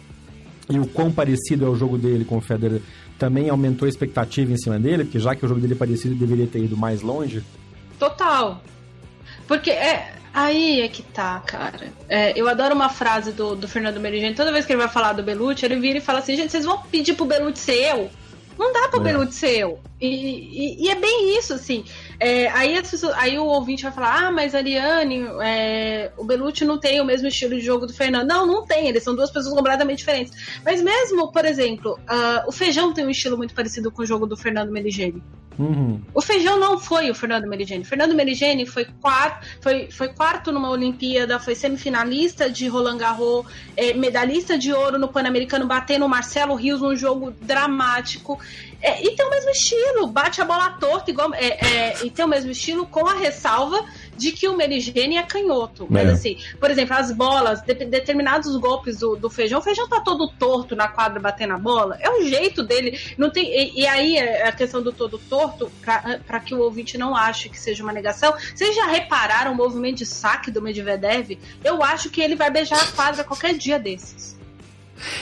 e 0.70 0.78
o 0.78 0.86
quão 0.88 1.12
parecido 1.12 1.66
é 1.66 1.70
o 1.70 1.76
jogo 1.76 1.98
dele 1.98 2.24
com 2.24 2.38
o 2.38 2.42
Federer 2.42 2.82
também 3.18 3.50
aumentou 3.50 3.86
a 3.86 3.90
expectativa 3.90 4.54
em 4.54 4.58
cima 4.58 4.80
dele? 4.80 5.04
Porque 5.04 5.20
já 5.20 5.36
que 5.36 5.44
o 5.44 5.48
jogo 5.48 5.60
dele 5.60 5.74
é 5.74 5.78
parecido, 5.78 6.14
deveria 6.16 6.48
ter 6.48 6.64
ido 6.64 6.78
mais 6.78 7.02
longe? 7.02 7.44
Total. 7.98 8.64
Porque 9.48 9.72
é, 9.72 10.14
Aí 10.34 10.82
é 10.82 10.88
que 10.88 11.02
tá, 11.02 11.40
cara. 11.40 11.92
É, 12.08 12.40
eu 12.40 12.48
adoro 12.48 12.76
uma 12.76 12.90
frase 12.90 13.32
do, 13.32 13.56
do 13.56 13.68
Fernando 13.68 14.00
Merigente. 14.00 14.38
Toda 14.38 14.52
vez 14.52 14.66
que 14.66 14.72
ele 14.72 14.82
vai 14.82 14.90
falar 14.90 15.14
do 15.14 15.24
Belucci, 15.24 15.66
ele 15.66 15.80
vira 15.80 15.98
e 15.98 16.02
fala 16.02 16.20
assim: 16.20 16.36
gente, 16.36 16.52
vocês 16.52 16.66
vão 16.66 16.82
pedir 16.84 17.14
pro 17.14 17.26
Belucci 17.26 17.60
ser 17.60 17.92
eu? 17.92 18.10
Não 18.58 18.74
dá 18.74 18.90
pro 18.90 19.00
é. 19.00 19.04
Belucci 19.04 19.34
ser 19.34 19.58
eu. 19.58 19.80
E, 20.00 20.08
e, 20.08 20.86
e, 20.86 20.90
é 20.90 20.96
bem 20.96 21.38
isso, 21.38 21.54
assim. 21.54 21.84
É, 22.20 22.48
aí, 22.50 22.76
pessoas, 22.76 23.14
aí 23.16 23.40
o 23.40 23.46
ouvinte 23.46 23.84
vai 23.84 23.92
falar: 23.92 24.28
ah, 24.28 24.32
mas 24.32 24.54
Ariane, 24.54 25.26
é, 25.42 26.12
o 26.16 26.24
Belucci 26.24 26.64
não 26.64 26.78
tem 26.78 27.02
o 27.02 27.06
mesmo 27.06 27.28
estilo 27.28 27.56
de 27.56 27.62
jogo 27.62 27.88
do 27.88 27.94
Fernando. 27.94 28.28
Não, 28.28 28.46
não 28.46 28.66
tem. 28.66 28.88
Eles 28.88 29.04
são 29.04 29.16
duas 29.16 29.32
pessoas 29.32 29.56
completamente 29.56 30.00
diferentes. 30.00 30.62
Mas 30.64 30.82
mesmo, 30.82 31.32
por 31.32 31.46
exemplo, 31.46 32.00
uh, 32.02 32.48
o 32.48 32.52
Feijão 32.52 32.94
tem 32.94 33.06
um 33.06 33.10
estilo 33.10 33.36
muito 33.36 33.56
parecido 33.56 33.92
com 33.92 34.04
o 34.04 34.06
jogo 34.06 34.28
do 34.28 34.38
Fernando 34.38 34.72
Meligeni. 34.72 35.24
Uhum. 35.60 36.02
O 36.14 36.22
feijão 36.22 36.58
não 36.58 36.80
foi 36.80 37.12
o 37.12 37.14
Fernando 37.14 37.46
Merigeni. 37.46 37.84
Fernando 37.84 38.16
Merigeni 38.16 38.66
foi 38.66 38.86
quarto, 39.02 39.46
foi, 39.62 39.92
foi 39.92 40.08
quarto 40.08 40.54
numa 40.54 40.70
Olimpíada, 40.70 41.38
foi 41.38 41.54
semifinalista 41.54 42.50
de 42.50 42.68
Roland 42.70 42.98
Garros, 42.98 43.46
é, 43.76 43.94
medalhista 43.94 44.58
de 44.58 44.72
ouro 44.72 44.98
no 44.98 45.10
Pan-Americano, 45.10 45.68
batendo 45.68 46.06
o 46.06 46.10
Marcelo 46.10 46.56
Rios 46.56 46.80
num 46.80 46.96
jogo 46.96 47.32
dramático. 47.42 48.40
É, 48.82 49.06
e 49.06 49.14
tem 49.14 49.26
o 49.26 49.30
mesmo 49.30 49.50
estilo, 49.50 50.08
bate 50.08 50.42
a 50.42 50.46
bola 50.46 50.70
torta, 50.80 51.12
igual, 51.12 51.34
é, 51.34 51.48
é, 51.48 52.06
e 52.06 52.10
tem 52.10 52.24
o 52.24 52.30
mesmo 52.30 52.50
estilo 52.50 52.86
com 52.86 53.06
a 53.06 53.14
ressalva 53.14 53.86
de 54.20 54.32
que 54.34 54.48
o 54.48 54.56
Merigene 54.56 55.18
é 55.18 55.24
canhoto. 55.24 55.88
Mas 55.90 56.08
é. 56.08 56.12
assim, 56.12 56.38
por 56.60 56.70
exemplo, 56.70 56.96
as 56.96 57.12
bolas, 57.12 57.62
de, 57.62 57.74
determinados 57.74 58.56
golpes 58.58 59.00
do, 59.00 59.16
do, 59.16 59.30
feijão, 59.30 59.60
o 59.60 59.62
feijão 59.62 59.88
tá 59.88 60.02
todo 60.02 60.30
torto 60.38 60.76
na 60.76 60.88
quadra 60.88 61.20
batendo 61.20 61.54
a 61.54 61.58
bola. 61.58 61.98
É 62.02 62.10
o 62.10 62.26
jeito 62.26 62.62
dele. 62.64 63.00
Não 63.18 63.32
tem, 63.32 63.46
e, 63.46 63.82
e 63.82 63.88
aí 63.88 64.18
é 64.18 64.48
a 64.48 64.52
questão 64.52 64.84
do 64.84 64.92
todo 64.92 65.18
torto, 65.18 65.72
para 66.28 66.40
que 66.40 66.54
o 66.54 66.60
ouvinte 66.60 66.98
não 66.98 67.16
ache 67.16 67.50
que 67.50 67.60
seja 67.60 67.82
uma 67.82 67.94
negação. 67.94 68.34
Vocês 68.54 68.76
já 68.76 68.86
repararam 68.86 69.54
o 69.54 69.56
movimento 69.56 70.00
de 70.00 70.06
saque 70.06 70.52
do 70.52 70.62
Medvedev? 70.62 71.40
Eu 71.64 71.82
acho 71.82 72.10
que 72.10 72.22
ele 72.22 72.36
vai 72.36 72.52
beijar 72.52 72.80
a 72.80 72.88
quadra 72.88 73.24
qualquer 73.24 73.58
dia 73.58 73.80
desses. 73.80 74.38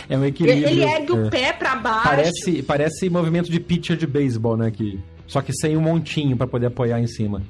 É 0.10 0.18
um 0.18 0.26
equilíbrio. 0.26 0.68
Ele 0.68 0.84
ergue 0.84 1.12
o 1.12 1.28
é. 1.28 1.30
pé 1.30 1.54
para 1.54 1.76
baixo. 1.76 2.10
Parece, 2.10 2.64
parece 2.64 3.10
movimento 3.10 3.52
de 3.52 3.60
pitcher 3.60 3.96
de 3.96 4.08
beisebol, 4.08 4.58
né? 4.58 4.72
Que, 4.72 5.00
só 5.28 5.42
que 5.42 5.54
sem 5.54 5.78
um 5.78 5.82
montinho 5.82 6.36
para 6.36 6.48
poder 6.48 6.68
apoiar 6.68 7.00
em 7.00 7.08
cima. 7.08 7.44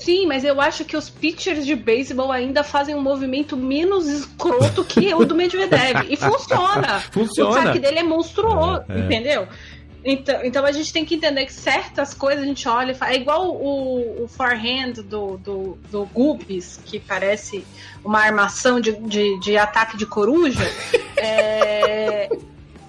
Sim, 0.00 0.26
mas 0.26 0.44
eu 0.44 0.58
acho 0.60 0.84
que 0.84 0.96
os 0.96 1.10
pitchers 1.10 1.66
de 1.66 1.76
beisebol 1.76 2.32
ainda 2.32 2.64
fazem 2.64 2.94
um 2.94 3.02
movimento 3.02 3.56
menos 3.56 4.08
escroto 4.08 4.82
que 4.82 5.12
o 5.14 5.26
do 5.26 5.34
Medvedev. 5.34 6.06
E 6.08 6.16
funciona. 6.16 7.00
funciona. 7.12 7.50
O 7.50 7.52
saque 7.52 7.78
dele 7.78 7.98
é 7.98 8.02
monstruoso, 8.02 8.82
é, 8.88 8.94
é. 8.94 8.98
entendeu? 8.98 9.48
Então, 10.02 10.40
então 10.42 10.64
a 10.64 10.72
gente 10.72 10.90
tem 10.90 11.04
que 11.04 11.14
entender 11.14 11.44
que 11.44 11.52
certas 11.52 12.14
coisas 12.14 12.42
a 12.42 12.46
gente 12.46 12.66
olha 12.66 12.92
e 12.92 12.94
fala. 12.94 13.12
É 13.12 13.16
igual 13.16 13.50
o, 13.50 14.24
o 14.24 14.28
forehand 14.28 14.92
do, 15.04 15.36
do, 15.36 15.78
do 15.90 16.06
Gubis, 16.06 16.80
que 16.86 16.98
parece 16.98 17.62
uma 18.02 18.20
armação 18.20 18.80
de, 18.80 18.92
de, 18.92 19.38
de 19.40 19.58
ataque 19.58 19.98
de 19.98 20.06
coruja. 20.06 20.64
é, 21.18 22.30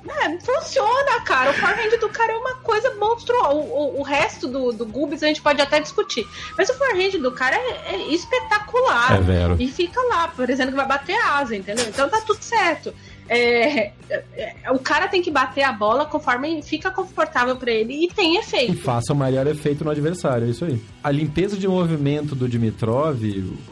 é, 0.10 0.40
funciona, 0.40 1.22
cara. 1.24 1.52
O 1.52 1.54
forehand 1.54 1.98
do 2.00 2.10
cara 2.10 2.34
é 2.34 2.36
uma 2.36 2.56
coisa 2.56 2.94
monstruosa. 2.96 3.50
O, 3.50 3.60
o, 3.60 4.00
o, 4.00 4.04
resto 4.04 4.48
do, 4.48 4.72
do 4.72 4.86
Gubis 4.86 5.22
a 5.22 5.28
gente 5.28 5.42
pode 5.42 5.62
até 5.62 5.80
discutir. 5.80 6.28
Mas 6.58 6.70
o 6.70 6.74
forehand 6.74 7.20
do 7.20 7.32
cara 7.32 7.56
é, 7.56 7.96
é 7.96 8.14
espetacular. 8.14 9.18
É 9.18 9.22
vero. 9.22 9.56
E 9.60 9.68
fica 9.68 10.02
lá, 10.04 10.28
parecendo 10.28 10.72
que 10.72 10.78
vai 10.78 10.88
bater 10.88 11.16
asa, 11.18 11.56
entendeu? 11.56 11.86
Então 11.88 12.10
tá 12.10 12.22
tudo 12.22 12.42
certo. 12.42 12.94
É, 13.34 13.94
é, 14.10 14.72
o 14.74 14.80
cara 14.80 15.08
tem 15.08 15.22
que 15.22 15.32
bater 15.32 15.64
a 15.64 15.72
bola 15.72 16.06
conforme 16.06 16.62
fica 16.62 16.92
confortável 16.92 17.56
para 17.56 17.72
ele 17.72 18.04
e 18.04 18.08
tem 18.10 18.36
efeito. 18.36 18.74
E 18.74 18.76
faça 18.76 19.14
o 19.14 19.16
maior 19.16 19.48
efeito 19.48 19.86
no 19.86 19.90
adversário, 19.90 20.48
é 20.48 20.50
isso 20.50 20.66
aí. 20.66 20.82
A 21.02 21.10
limpeza 21.10 21.56
de 21.58 21.66
movimento 21.66 22.36
do 22.36 22.50
Dimitrov, 22.50 23.24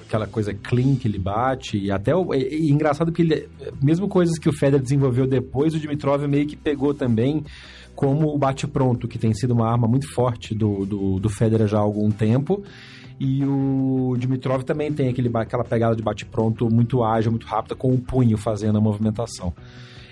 aquela 0.01 0.25
coisa 0.25 0.53
clean 0.53 0.95
que 0.95 1.09
ele 1.09 1.19
bate, 1.19 1.77
e 1.77 1.91
até 1.91 2.15
o. 2.15 2.33
Engraçado 2.33 3.11
que 3.11 3.21
ele. 3.21 3.49
Mesmo 3.83 4.07
coisas 4.07 4.39
que 4.39 4.47
o 4.47 4.53
Federer 4.53 4.81
desenvolveu 4.81 5.27
depois, 5.27 5.75
o 5.75 5.79
Dimitrov 5.79 6.25
meio 6.25 6.47
que 6.47 6.55
pegou 6.55 6.93
também 6.93 7.43
como 7.93 8.33
o 8.33 8.37
bate-pronto, 8.37 9.09
que 9.09 9.19
tem 9.19 9.33
sido 9.33 9.51
uma 9.53 9.69
arma 9.69 9.89
muito 9.89 10.09
forte 10.13 10.55
do, 10.55 10.85
do, 10.85 11.19
do 11.19 11.29
Federer 11.29 11.67
já 11.67 11.79
há 11.79 11.81
algum 11.81 12.09
tempo. 12.09 12.63
E 13.19 13.43
o 13.43 14.15
Dimitrov 14.17 14.63
também 14.63 14.93
tem 14.93 15.09
aquele, 15.09 15.29
aquela 15.33 15.63
pegada 15.63 15.95
de 15.95 16.01
bate-pronto 16.01 16.69
muito 16.69 17.03
ágil, 17.03 17.31
muito 17.31 17.45
rápida, 17.45 17.75
com 17.75 17.93
o 17.93 17.97
punho 17.97 18.37
fazendo 18.37 18.77
a 18.77 18.81
movimentação. 18.81 19.53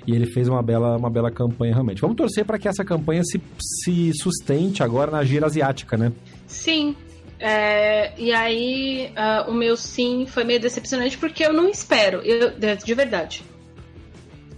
E 0.05 0.13
ele 0.13 0.25
fez 0.25 0.47
uma 0.47 0.61
bela, 0.61 0.97
uma 0.97 1.09
bela 1.09 1.31
campanha 1.31 1.73
realmente. 1.73 2.01
Vamos 2.01 2.17
torcer 2.17 2.45
para 2.45 2.59
que 2.59 2.67
essa 2.67 2.83
campanha 2.83 3.23
se, 3.23 3.41
se 3.59 4.11
sustente 4.13 4.83
agora 4.83 5.11
na 5.11 5.23
gira 5.23 5.45
asiática, 5.45 5.95
né? 5.95 6.11
Sim, 6.45 6.95
é, 7.39 8.13
e 8.17 8.33
aí, 8.33 9.11
uh, 9.11 9.51
o 9.51 9.53
meu 9.53 9.77
sim 9.77 10.25
foi 10.25 10.43
meio 10.43 10.59
decepcionante 10.59 11.17
porque 11.17 11.43
eu 11.43 11.53
não 11.53 11.69
espero, 11.69 12.21
eu, 12.21 12.53
de 12.57 12.93
verdade. 12.93 13.43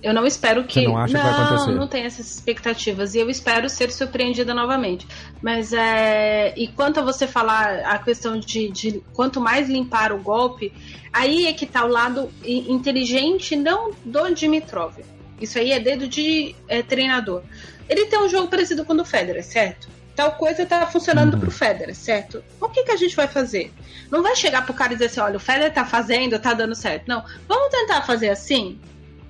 Eu 0.02 0.14
não 0.14 0.26
espero 0.26 0.64
que. 0.64 0.82
Você 0.82 0.88
não 0.88 0.98
acha 0.98 1.14
não, 1.14 1.22
que 1.22 1.30
vai 1.30 1.44
acontecer? 1.44 1.72
Não 1.72 1.88
tenho 1.88 2.08
essas 2.08 2.34
expectativas. 2.34 3.16
E 3.16 3.20
eu 3.20 3.30
espero 3.30 3.68
ser 3.70 3.92
surpreendida 3.92 4.54
novamente. 4.54 5.06
Mas 5.42 5.74
é. 5.74 6.54
E 6.56 6.68
quanto 6.70 7.00
a 7.00 7.04
você 7.04 7.28
falar 7.28 7.80
a 7.80 8.00
questão 8.00 8.40
de, 8.40 8.70
de 8.70 9.04
quanto 9.14 9.42
mais 9.42 9.70
limpar 9.70 10.14
o 10.14 10.20
golpe, 10.20 10.74
aí 11.12 11.48
é 11.48 11.54
que 11.54 11.66
tá 11.66 11.84
o 11.84 11.90
lado 11.90 12.32
inteligente, 12.44 13.56
não 13.56 13.92
do 14.06 14.34
Dimitrov. 14.34 14.98
Isso 15.42 15.58
aí 15.58 15.72
é 15.72 15.80
dedo 15.80 16.08
de 16.08 16.56
é, 16.68 16.82
treinador. 16.82 17.44
Ele 17.88 18.06
tem 18.06 18.20
um 18.20 18.30
jogo 18.30 18.48
parecido 18.48 18.86
com 18.86 18.94
o 18.94 18.98
do 18.98 19.06
Federer, 19.06 19.44
certo? 19.44 19.88
Tal 20.16 20.34
coisa 20.34 20.66
tá 20.66 20.86
funcionando 20.86 21.36
uhum. 21.36 21.40
pro 21.40 21.52
Federer, 21.52 21.96
certo? 21.96 22.44
O 22.60 22.68
que, 22.68 22.84
que 22.84 22.92
a 22.92 22.98
gente 22.98 23.16
vai 23.16 23.28
fazer? 23.28 23.72
Não 24.12 24.22
vai 24.22 24.36
chegar 24.36 24.66
pro 24.66 24.74
cara 24.74 24.92
e 24.92 24.96
dizer 24.96 25.06
assim: 25.06 25.22
olha, 25.22 25.38
o 25.38 25.40
Federer 25.40 25.74
tá 25.74 25.86
fazendo, 25.86 26.38
tá 26.38 26.54
dando 26.54 26.76
certo. 26.76 27.08
Não. 27.08 27.24
Vamos 27.48 27.70
tentar 27.70 28.02
fazer 28.02 28.30
assim? 28.30 28.80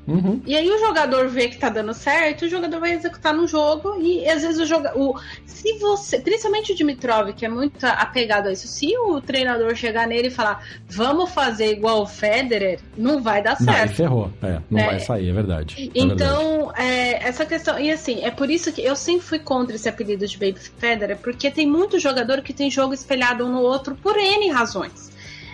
Uhum. 0.09 0.41
E 0.45 0.55
aí 0.55 0.69
o 0.69 0.79
jogador 0.79 1.27
vê 1.27 1.47
que 1.47 1.57
tá 1.57 1.69
dando 1.69 1.93
certo, 1.93 2.45
o 2.45 2.49
jogador 2.49 2.79
vai 2.79 2.93
executar 2.93 3.33
no 3.33 3.47
jogo 3.47 3.95
e 4.01 4.27
às 4.27 4.41
vezes 4.41 4.59
o 4.59 4.65
jogador. 4.65 5.21
Se 5.45 5.77
você. 5.77 6.19
Principalmente 6.19 6.71
o 6.71 6.75
Dimitrov, 6.75 7.31
que 7.33 7.45
é 7.45 7.49
muito 7.49 7.83
apegado 7.85 8.47
a 8.47 8.51
isso, 8.51 8.67
se 8.67 8.97
o 8.97 9.21
treinador 9.21 9.75
chegar 9.75 10.07
nele 10.07 10.27
e 10.27 10.31
falar 10.31 10.65
vamos 10.87 11.31
fazer 11.31 11.71
igual 11.71 12.01
o 12.01 12.07
Federer, 12.07 12.79
não 12.97 13.21
vai 13.21 13.43
dar 13.43 13.55
certo. 13.55 13.89
Não, 13.89 13.95
ferrou. 13.95 14.31
É, 14.41 14.59
não 14.69 14.79
é. 14.79 14.85
vai 14.85 14.99
sair, 14.99 15.29
é 15.29 15.33
verdade. 15.33 15.91
É 15.95 15.99
então, 15.99 16.67
verdade. 16.67 16.81
É, 16.81 17.27
essa 17.27 17.45
questão. 17.45 17.79
E 17.79 17.91
assim, 17.91 18.23
é 18.23 18.31
por 18.31 18.49
isso 18.49 18.71
que 18.71 18.81
eu 18.81 18.95
sempre 18.95 19.25
fui 19.25 19.39
contra 19.39 19.75
esse 19.75 19.87
apelido 19.87 20.25
de 20.25 20.37
Baby 20.37 20.59
Federer, 20.77 21.17
porque 21.17 21.51
tem 21.51 21.67
muito 21.67 21.99
jogador 21.99 22.41
que 22.41 22.53
tem 22.53 22.71
jogo 22.71 22.93
espelhado 22.93 23.45
um 23.45 23.51
no 23.51 23.61
outro 23.61 23.95
por 23.95 24.17
N 24.17 24.49
razões. 24.49 25.08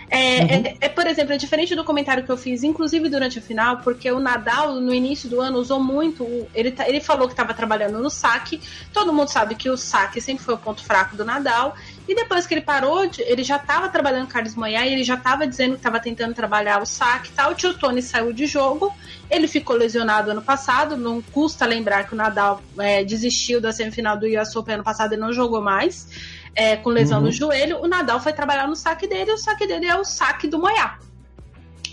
É, 0.08 0.40
uhum. 0.40 0.48
é, 0.48 0.76
é, 0.82 0.88
por 0.88 1.06
exemplo, 1.06 1.32
é 1.32 1.36
diferente 1.36 1.74
do 1.74 1.82
comentário 1.82 2.22
que 2.22 2.30
eu 2.30 2.36
fiz, 2.36 2.62
inclusive 2.62 3.08
durante 3.08 3.38
a 3.38 3.42
final, 3.42 3.78
porque 3.78 4.10
o 4.10 4.20
Nadal, 4.20 4.74
no 4.80 4.94
início 4.94 5.28
do 5.28 5.40
ano, 5.40 5.58
usou 5.58 5.80
muito. 5.80 6.46
Ele, 6.54 6.70
tá, 6.70 6.88
ele 6.88 7.00
falou 7.00 7.26
que 7.26 7.32
estava 7.32 7.52
trabalhando 7.52 7.98
no 7.98 8.08
saque. 8.08 8.60
Todo 8.92 9.12
mundo 9.12 9.28
sabe 9.28 9.54
que 9.54 9.68
o 9.68 9.76
saque 9.76 10.20
sempre 10.20 10.44
foi 10.44 10.54
o 10.54 10.58
ponto 10.58 10.84
fraco 10.84 11.16
do 11.16 11.24
Nadal. 11.24 11.74
E 12.08 12.14
depois 12.14 12.46
que 12.46 12.54
ele 12.54 12.60
parou, 12.60 13.10
ele 13.18 13.42
já 13.42 13.56
estava 13.56 13.88
trabalhando 13.88 14.26
com 14.26 14.32
Carlos 14.32 14.54
Moyá 14.54 14.86
e 14.86 14.92
ele 14.92 15.02
já 15.02 15.14
estava 15.14 15.46
dizendo 15.46 15.72
que 15.72 15.78
estava 15.78 15.98
tentando 15.98 16.34
trabalhar 16.34 16.80
o 16.80 16.86
saque 16.86 17.30
e 17.30 17.32
tal. 17.32 17.50
O 17.50 17.54
Tio 17.54 17.74
Tony 17.74 18.00
saiu 18.00 18.32
de 18.32 18.46
jogo. 18.46 18.94
Ele 19.28 19.48
ficou 19.48 19.74
lesionado 19.74 20.30
ano 20.30 20.42
passado. 20.42 20.96
Não 20.96 21.20
custa 21.20 21.66
lembrar 21.66 22.06
que 22.06 22.14
o 22.14 22.16
Nadal 22.16 22.62
é, 22.78 23.02
desistiu 23.02 23.60
da 23.60 23.72
semifinal 23.72 24.16
do 24.16 24.26
US 24.26 24.54
Open 24.54 24.74
ano 24.76 24.84
passado 24.84 25.14
e 25.14 25.16
não 25.16 25.32
jogou 25.32 25.60
mais 25.60 26.06
é, 26.56 26.76
com 26.76 26.88
lesão 26.88 27.18
uhum. 27.18 27.26
no 27.26 27.30
joelho, 27.30 27.78
o 27.82 27.86
Nadal 27.86 28.18
foi 28.18 28.32
trabalhar 28.32 28.66
no 28.66 28.74
saque 28.74 29.06
dele, 29.06 29.30
o 29.30 29.36
saque 29.36 29.66
dele 29.66 29.86
é 29.86 29.94
o 29.94 30.04
saque 30.04 30.48
do 30.48 30.58
Moyá. 30.58 30.98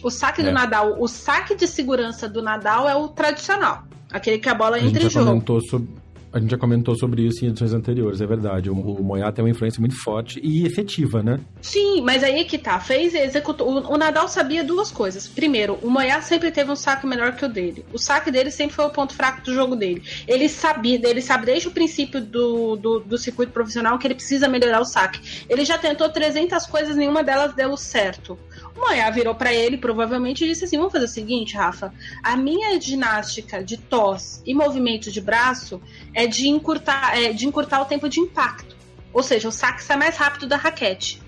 O 0.02 0.10
saque 0.10 0.42
é. 0.42 0.46
do 0.46 0.52
Nadal, 0.52 0.96
o 1.00 1.08
saque 1.08 1.54
de 1.54 1.68
segurança 1.68 2.30
do 2.30 2.42
Nadal 2.42 2.88
é 2.88 2.96
o 2.96 3.10
tradicional. 3.10 3.84
Aquele 4.12 4.40
que 4.40 4.48
a 4.48 4.54
bola 4.54 4.80
entra 4.80 5.04
em 5.04 5.10
jogo. 5.10 5.62
Sobre, 5.62 5.88
a 6.34 6.40
gente 6.40 6.50
já 6.50 6.58
comentou 6.58 6.96
sobre 6.96 7.22
isso 7.22 7.46
em 7.46 7.50
edições 7.50 7.74
anteriores, 7.74 8.20
é 8.20 8.26
verdade. 8.26 8.68
O, 8.68 8.74
o 8.74 9.04
Moyá 9.04 9.32
tem 9.32 9.46
uma 9.46 9.52
influência 9.52 9.80
muito 9.80 9.96
forte 9.96 10.42
e 10.44 10.66
efetiva, 10.66 11.22
né? 11.22 11.40
Sim, 11.62 12.02
mas 12.02 12.24
aí 12.24 12.44
que 12.44 12.58
tá. 12.58 12.80
Fez, 12.80 13.14
executou. 13.14 13.70
O, 13.70 13.94
o 13.94 13.98
Nadal 13.98 14.28
sabia 14.28 14.64
duas 14.64 14.92
coisas. 14.92 15.28
Primeiro, 15.28 15.78
o 15.84 15.92
Moyá 15.92 16.22
sempre 16.22 16.50
teve 16.50 16.72
um 16.72 16.76
saque 16.76 17.06
melhor 17.06 17.36
que 17.36 17.46
o 17.46 17.50
dele. 17.50 17.86
O 17.94 18.00
saque 18.00 18.32
dele 18.32 18.50
sempre 18.50 18.76
foi 18.76 18.86
o 18.86 18.90
ponto 18.90 19.14
fraco 19.14 19.44
do 19.44 19.54
jogo 19.54 19.76
dele. 19.76 20.02
Ele 20.28 20.50
sabia, 20.50 21.00
ele 21.08 21.22
sabe 21.22 21.46
desde 21.46 21.68
o 21.68 21.72
princípio 21.72 22.20
do, 22.20 22.76
do, 22.78 23.00
do 23.00 23.18
circuito 23.18 23.52
profissional 23.52 24.00
que 24.00 24.08
ele 24.08 24.16
precisa 24.16 24.48
melhorar 24.48 24.82
o 24.82 24.86
saque. 24.86 25.46
Ele 25.48 25.64
já 25.64 25.78
tentou 25.78 26.10
300 26.10 26.66
coisas, 26.66 26.96
nenhuma 26.96 27.24
delas 27.24 27.54
deu 27.54 27.78
certo. 27.78 28.40
Moyá 28.76 29.10
virou 29.10 29.36
para 29.36 29.54
ele, 29.54 29.78
provavelmente, 29.78 30.44
e 30.44 30.48
disse 30.48 30.66
assim: 30.66 30.78
Vamos 30.78 30.92
fazer 30.92 31.06
o 31.06 31.10
seguinte, 31.10 31.56
Rafa. 31.56 31.94
A 32.24 32.36
minha 32.36 32.80
ginástica 32.80 33.64
de 33.64 33.78
tos 33.78 34.42
e 34.46 34.54
movimento 34.54 35.12
de 35.12 35.22
braço 35.22 35.82
é 36.14 36.26
de 36.26 36.48
encurtar, 36.48 37.18
é 37.18 37.32
de 37.32 37.48
encurtar 37.48 37.82
o 37.82 37.86
tempo 37.86 38.10
de 38.10 38.20
impacto. 38.20 38.76
Ou 39.14 39.22
seja, 39.22 39.48
o 39.48 39.52
saque 39.52 39.84
sai 39.84 39.98
mais 39.98 40.18
rápido 40.18 40.48
da 40.48 40.58
raquete. 40.58 41.22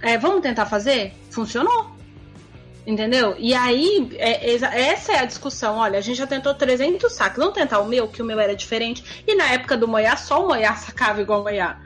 É, 0.00 0.16
vamos 0.16 0.40
tentar 0.40 0.66
fazer? 0.66 1.12
Funcionou. 1.30 1.90
Entendeu? 2.86 3.36
E 3.38 3.52
aí, 3.52 4.10
é, 4.14 4.54
essa 4.54 5.12
é 5.12 5.18
a 5.18 5.24
discussão. 5.24 5.76
Olha, 5.76 5.98
a 5.98 6.00
gente 6.00 6.16
já 6.16 6.26
tentou 6.26 6.54
300 6.54 7.12
saques. 7.12 7.38
Vamos 7.38 7.54
tentar 7.54 7.80
o 7.80 7.86
meu, 7.86 8.08
que 8.08 8.22
o 8.22 8.24
meu 8.24 8.38
era 8.40 8.54
diferente. 8.54 9.22
E 9.26 9.34
na 9.34 9.52
época 9.52 9.76
do 9.76 9.86
Moyá, 9.86 10.16
só 10.16 10.42
o 10.44 10.48
Moyá 10.48 10.74
sacava 10.76 11.20
igual 11.20 11.40
o 11.40 11.42
Moyá. 11.42 11.78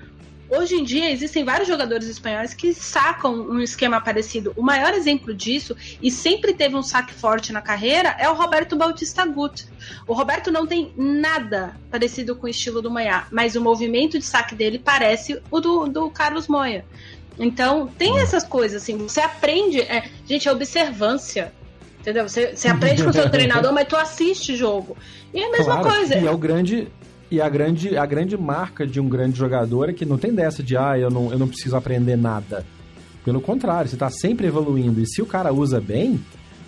Hoje 0.49 0.75
em 0.75 0.85
dia 0.85 1.11
existem 1.11 1.45
vários 1.45 1.67
jogadores 1.67 2.07
espanhóis 2.07 2.53
que 2.53 2.75
sacam 2.75 3.35
um 3.35 3.61
esquema 3.61 4.01
parecido. 4.01 4.53
O 4.57 4.63
maior 4.63 4.93
exemplo 4.95 5.35
disso, 5.35 5.77
e 6.03 6.11
sempre 6.11 6.53
teve 6.53 6.77
um 6.77 6.83
saque 6.83 7.15
forte 7.15 7.53
na 7.53 7.63
carreira, 7.63 8.15
é 8.19 8.29
o 8.29 8.35
Roberto 8.35 8.77
Bautista 8.77 9.25
Gut. 9.27 9.67
O 10.07 10.13
Roberto 10.13 10.51
não 10.51 10.67
tem 10.67 10.93
nada 10.97 11.75
parecido 11.91 12.37
com 12.37 12.47
o 12.47 12.51
estilo 12.51 12.83
do 12.83 12.91
Moya, 12.91 13.27
mas 13.31 13.57
o 13.57 13.61
movimento 13.61 14.19
de 14.19 14.25
saque 14.25 14.55
dele 14.55 14.79
parece 14.79 15.41
o 15.51 15.61
do, 15.61 15.87
do 15.87 16.11
Carlos 16.11 16.47
Moya. 16.47 16.85
Então, 17.39 17.89
tem 17.99 18.21
essas 18.21 18.45
coisas, 18.45 18.83
assim, 18.83 18.97
você 18.97 19.21
aprende. 19.21 19.81
É, 19.81 20.09
gente, 20.27 20.49
é 20.49 20.53
observância. 20.53 21.53
Entendeu? 22.01 22.29
Você, 22.29 22.55
você 22.55 22.69
aprende 22.69 23.03
com 23.03 23.11
o 23.11 23.13
seu 23.13 23.29
treinador, 23.31 23.73
mas 23.73 23.89
tu 23.89 23.97
assiste 23.97 24.55
jogo. 24.57 24.97
E 25.33 25.41
é 25.41 25.47
a 25.47 25.51
mesma 25.51 25.81
claro, 25.81 25.89
coisa. 25.89 26.15
E 26.17 26.27
é 26.27 26.31
o 26.31 26.37
grande, 26.37 26.89
E 27.35 27.41
a 27.41 27.49
grande, 27.49 27.97
a 27.97 28.07
grande 28.07 28.39
marca 28.39 28.87
de 28.87 29.01
um 29.01 29.09
grande 29.09 29.37
jogador 29.37 29.89
é 29.89 29.93
que 29.93 30.07
não 30.07 30.17
tem 30.17 30.33
dessa 30.33 30.63
de, 30.63 30.77
ah, 30.77 30.97
eu 30.97 31.11
não, 31.11 31.33
eu 31.33 31.39
não 31.39 31.49
preciso 31.49 31.77
aprender 31.77 32.15
nada. 32.15 32.65
Pelo 33.25 33.41
contrário, 33.41 33.91
você 33.91 33.97
está 33.97 34.09
sempre 34.09 34.47
evoluindo. 34.47 35.01
E 35.01 35.07
se 35.09 35.21
o 35.21 35.27
cara 35.27 35.53
usa 35.53 35.81
bem, 35.81 36.21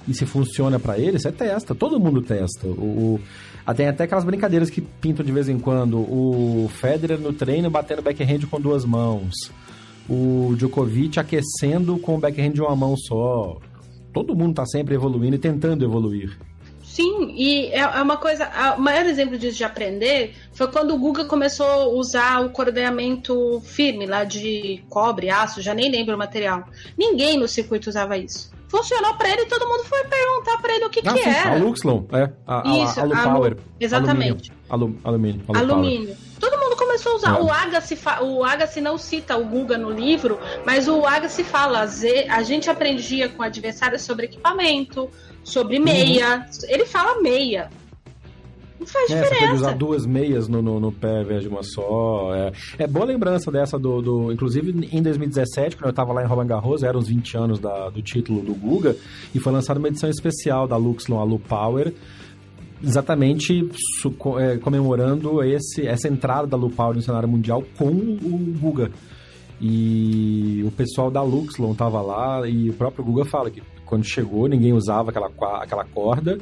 e 0.09 0.13
se 0.13 0.27
funciona 0.27 0.81
para 0.81 0.99
ele, 0.99 1.21
você 1.21 1.31
testa. 1.31 1.73
Todo 1.73 2.01
mundo 2.01 2.21
testa. 2.21 2.67
O, 2.67 3.21
o, 3.65 3.75
tem 3.77 3.87
até 3.87 4.03
aquelas 4.03 4.25
brincadeiras 4.25 4.69
que 4.69 4.81
pintam 4.81 5.25
de 5.25 5.31
vez 5.31 5.49
em 5.49 5.57
quando. 5.57 5.99
O 5.99 6.69
Federer 6.69 7.21
no 7.21 7.33
treino 7.33 7.71
batendo 7.71 8.03
backhand 8.03 8.41
com 8.51 8.61
duas 8.61 8.85
mãos. 8.85 9.53
O 10.11 10.53
Djokovic 10.57 11.21
aquecendo 11.21 11.97
com 11.99 12.17
o 12.17 12.19
backhand 12.19 12.51
de 12.51 12.61
uma 12.61 12.75
mão 12.75 12.97
só. 12.97 13.57
Todo 14.13 14.35
mundo 14.35 14.51
está 14.51 14.67
sempre 14.67 14.97
evoluindo 14.97 15.37
e 15.37 15.39
tentando 15.39 15.85
evoluir. 15.85 16.37
Sim, 16.87 17.35
e 17.37 17.67
é, 17.67 17.81
é 17.81 18.03
uma 18.03 18.17
coisa. 18.17 18.49
O 18.77 18.81
maior 18.81 19.05
exemplo 19.05 19.37
disso 19.37 19.59
de 19.59 19.65
aprender 19.65 20.35
foi 20.53 20.69
quando 20.69 20.95
o 20.95 20.99
Guga 20.99 21.25
começou 21.25 21.67
a 21.67 21.89
usar 21.89 22.41
o 22.41 22.51
cordeamento 22.51 23.61
firme 23.61 24.07
lá 24.07 24.25
de 24.25 24.83
cobre, 24.89 25.29
aço, 25.29 25.61
já 25.61 25.75
nem 25.75 25.91
lembro 25.91 26.15
o 26.15 26.19
material. 26.19 26.65
Ninguém 26.97 27.39
no 27.39 27.47
circuito 27.47 27.91
usava 27.91 28.17
isso. 28.17 28.51
Funcionou 28.69 29.15
para 29.15 29.29
ele 29.31 29.43
e 29.43 29.47
todo 29.47 29.69
mundo 29.69 29.85
foi 29.85 30.05
perguntar 30.05 30.59
para 30.59 30.75
ele 30.75 30.85
o 30.87 30.91
que, 30.91 31.01
ah, 31.01 31.13
que 31.13 31.23
sim, 31.23 31.29
era. 31.29 31.53
A 31.53 31.59
Luxlon, 31.59 32.05
é. 32.13 32.33
A, 32.47 32.63
Isso, 32.83 33.01
a, 33.01 33.05
a 33.05 33.23
Power. 33.31 33.57
Exatamente. 33.79 34.53
Alumínio. 34.69 35.01
alumínio. 35.05 35.45
alumínio. 35.49 36.17
Todo 36.41 36.59
mundo 36.59 36.77
começou 36.77 37.13
a 37.13 37.17
usar. 37.17 37.37
É. 37.39 37.43
O 37.43 37.51
Agassi, 37.51 37.99
o 38.23 38.45
Agassi 38.45 38.81
não 38.81 38.99
cita 38.99 39.37
o 39.37 39.45
Guga 39.45 39.79
no 39.79 39.91
livro, 39.91 40.39
mas 40.65 40.89
o 40.89 41.05
Agassi 41.07 41.45
fala: 41.45 41.81
a 41.81 42.43
gente 42.43 42.69
aprendia 42.69 43.29
com 43.29 43.43
adversários 43.43 44.03
sobre 44.03 44.27
equipamento, 44.27 45.11
sobre 45.47 45.79
meia. 45.79 46.39
Uhum. 46.39 46.69
Ele 46.69 46.85
fala 46.85 47.23
meia. 47.23 47.71
Não 48.79 48.87
faz 48.87 49.11
é, 49.11 49.15
diferença. 49.15 49.35
Você 49.35 49.47
pode 49.47 49.55
usar 49.55 49.73
duas 49.73 50.05
meias 50.05 50.49
no, 50.49 50.61
no, 50.61 50.79
no 50.79 50.93
pé 50.93 51.17
ao 51.17 51.23
invés 51.23 51.43
de 51.43 51.49
uma 51.49 51.63
só. 51.63 52.35
É, 52.35 52.53
é 52.81 52.87
boa 52.87 53.07
lembrança 53.07 53.51
dessa 53.51 53.79
do, 53.79 54.03
do. 54.03 54.33
Inclusive, 54.33 54.89
em 54.93 55.03
2017, 55.03 55.77
quando 55.77 55.87
eu 55.87 55.95
tava 55.95 56.13
lá 56.13 56.23
em 56.23 56.27
Roland 56.27 56.49
Garros, 56.49 56.83
eram 56.83 56.99
os 56.99 57.09
20 57.09 57.37
anos 57.39 57.59
da, 57.59 57.89
do 57.89 58.03
título 58.03 58.43
do 58.43 58.55
Guga, 58.55 58.97
e 59.35 59.39
foi 59.39 59.53
lançada 59.53 59.79
uma 59.79 59.89
edição 59.89 60.11
especial 60.11 60.67
da 60.67 60.77
Luxlon, 60.77 61.21
a 61.21 61.25
Lu 61.25 61.39
Power, 61.39 61.95
exatamente 62.83 63.71
é, 64.41 64.59
comemorando 64.59 65.43
esse, 65.43 65.87
essa 65.87 66.09
entrada 66.09 66.47
da 66.47 66.57
Lu 66.57 66.69
Power 66.69 66.97
no 66.97 67.03
cenário 67.03 67.29
mundial 67.29 67.65
com 67.79 67.87
o 67.87 68.55
Guga. 68.61 68.91
E 69.59 70.63
o 70.67 70.71
pessoal 70.73 71.11
da 71.11 71.23
Luxlon 71.23 71.73
tava 71.73 72.03
lá 72.03 72.47
e 72.47 72.69
o 72.69 72.75
próprio 72.75 73.03
Guga 73.03 73.25
fala 73.25 73.51
que 73.51 73.63
quando 73.87 74.05
chegou, 74.05 74.47
ninguém 74.49 74.73
usava 74.73 75.11
aquela, 75.11 75.31
aquela 75.63 75.85
corda 75.85 76.39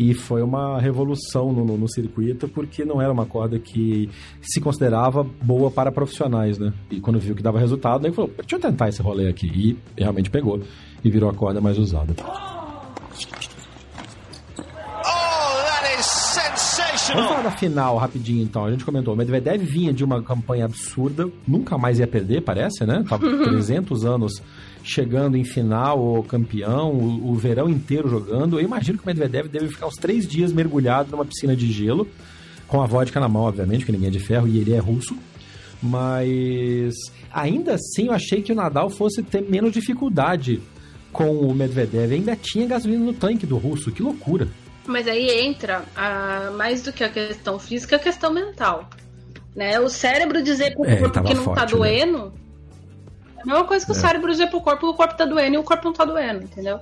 e 0.00 0.14
foi 0.14 0.42
uma 0.42 0.80
revolução 0.80 1.52
no, 1.52 1.62
no, 1.62 1.76
no, 1.76 1.86
circuito 1.86 2.48
porque 2.48 2.86
não 2.86 3.02
era 3.02 3.12
uma 3.12 3.26
corda 3.26 3.58
que 3.58 4.08
se 4.40 4.58
considerava 4.58 5.22
boa 5.22 5.70
para 5.70 5.92
profissionais, 5.92 6.58
né? 6.58 6.72
E 6.90 7.00
quando 7.00 7.20
viu 7.20 7.34
que 7.34 7.42
dava 7.42 7.58
resultado, 7.58 8.06
aí 8.06 8.12
falou, 8.12 8.30
deixa 8.34 8.56
eu 8.56 8.60
tentar 8.60 8.88
esse 8.88 9.02
rolê 9.02 9.28
aqui. 9.28 9.76
E 9.96 10.00
realmente 10.02 10.30
pegou 10.30 10.58
e 11.04 11.10
virou 11.10 11.28
a 11.28 11.34
corda 11.34 11.60
mais 11.60 11.76
usada. 11.78 12.14
Vamos 17.12 17.28
falar 17.28 17.42
da 17.42 17.50
final 17.50 17.98
rapidinho 17.98 18.42
então. 18.42 18.64
A 18.64 18.70
gente 18.70 18.84
comentou, 18.84 19.12
o 19.12 19.16
Medvedev 19.16 19.62
vinha 19.62 19.92
de 19.92 20.02
uma 20.02 20.22
campanha 20.22 20.64
absurda, 20.64 21.28
nunca 21.46 21.76
mais 21.76 21.98
ia 21.98 22.06
perder, 22.06 22.40
parece, 22.40 22.86
né? 22.86 23.04
Tava 23.08 23.28
300 23.28 24.04
anos 24.06 24.42
chegando 24.82 25.36
em 25.36 25.44
final 25.44 25.98
ou 25.98 26.22
campeão, 26.22 26.92
o, 26.92 27.30
o, 27.30 27.34
verão 27.34 27.68
inteiro 27.68 28.08
jogando. 28.08 28.58
Eu 28.58 28.64
imagino 28.64 28.98
que 28.98 29.04
o 29.04 29.06
Medvedev 29.06 29.48
deve 29.48 29.68
ficar 29.68 29.86
uns 29.86 29.96
três 29.96 30.26
dias 30.26 30.52
mergulhado 30.52 31.10
numa 31.10 31.24
piscina 31.24 31.54
de 31.54 31.70
gelo, 31.70 32.08
com 32.66 32.80
a 32.80 32.86
vodka 32.86 33.20
na 33.20 33.28
mão, 33.28 33.42
obviamente, 33.42 33.84
que 33.84 33.92
ninguém 33.92 34.08
é 34.08 34.12
de 34.12 34.20
ferro 34.20 34.48
e 34.48 34.58
ele 34.58 34.72
é 34.72 34.78
russo. 34.78 35.16
Mas 35.82 36.94
ainda 37.32 37.74
assim 37.74 38.06
eu 38.06 38.12
achei 38.12 38.42
que 38.42 38.52
o 38.52 38.54
Nadal 38.54 38.90
fosse 38.90 39.22
ter 39.22 39.42
menos 39.42 39.72
dificuldade 39.72 40.60
com 41.12 41.30
o 41.30 41.54
Medvedev. 41.54 42.12
Ainda 42.12 42.36
tinha 42.36 42.66
gasolina 42.66 43.04
no 43.04 43.12
tanque 43.12 43.46
do 43.46 43.56
russo, 43.56 43.90
que 43.90 44.02
loucura. 44.02 44.48
Mas 44.86 45.06
aí 45.06 45.30
entra, 45.46 45.84
a, 45.94 46.50
mais 46.56 46.82
do 46.82 46.92
que 46.92 47.04
a 47.04 47.08
questão 47.08 47.58
física, 47.58 47.96
a 47.96 47.98
questão 47.98 48.32
mental. 48.32 48.88
Né? 49.54 49.78
O 49.80 49.88
cérebro 49.88 50.42
dizer 50.42 50.74
pro 50.74 50.84
é, 50.84 50.96
corpo 50.96 51.22
que 51.22 51.34
não 51.34 51.44
tá 51.44 51.44
forte, 51.44 51.60
tá 51.60 51.64
doendo. 51.64 52.24
Né? 52.26 52.32
É 53.40 53.42
a 53.42 53.46
mesma 53.46 53.64
coisa 53.64 53.84
que 53.84 53.90
é. 53.90 53.94
o 53.94 53.98
cérebro 53.98 54.30
dizer 54.30 54.48
pro 54.48 54.60
corpo 54.60 54.88
o 54.88 54.94
corpo 54.94 55.16
tá 55.16 55.24
doendo 55.24 55.54
e 55.54 55.58
o 55.58 55.62
corpo 55.62 55.86
não 55.86 55.92
tá 55.92 56.04
doendo, 56.04 56.44
entendeu? 56.44 56.80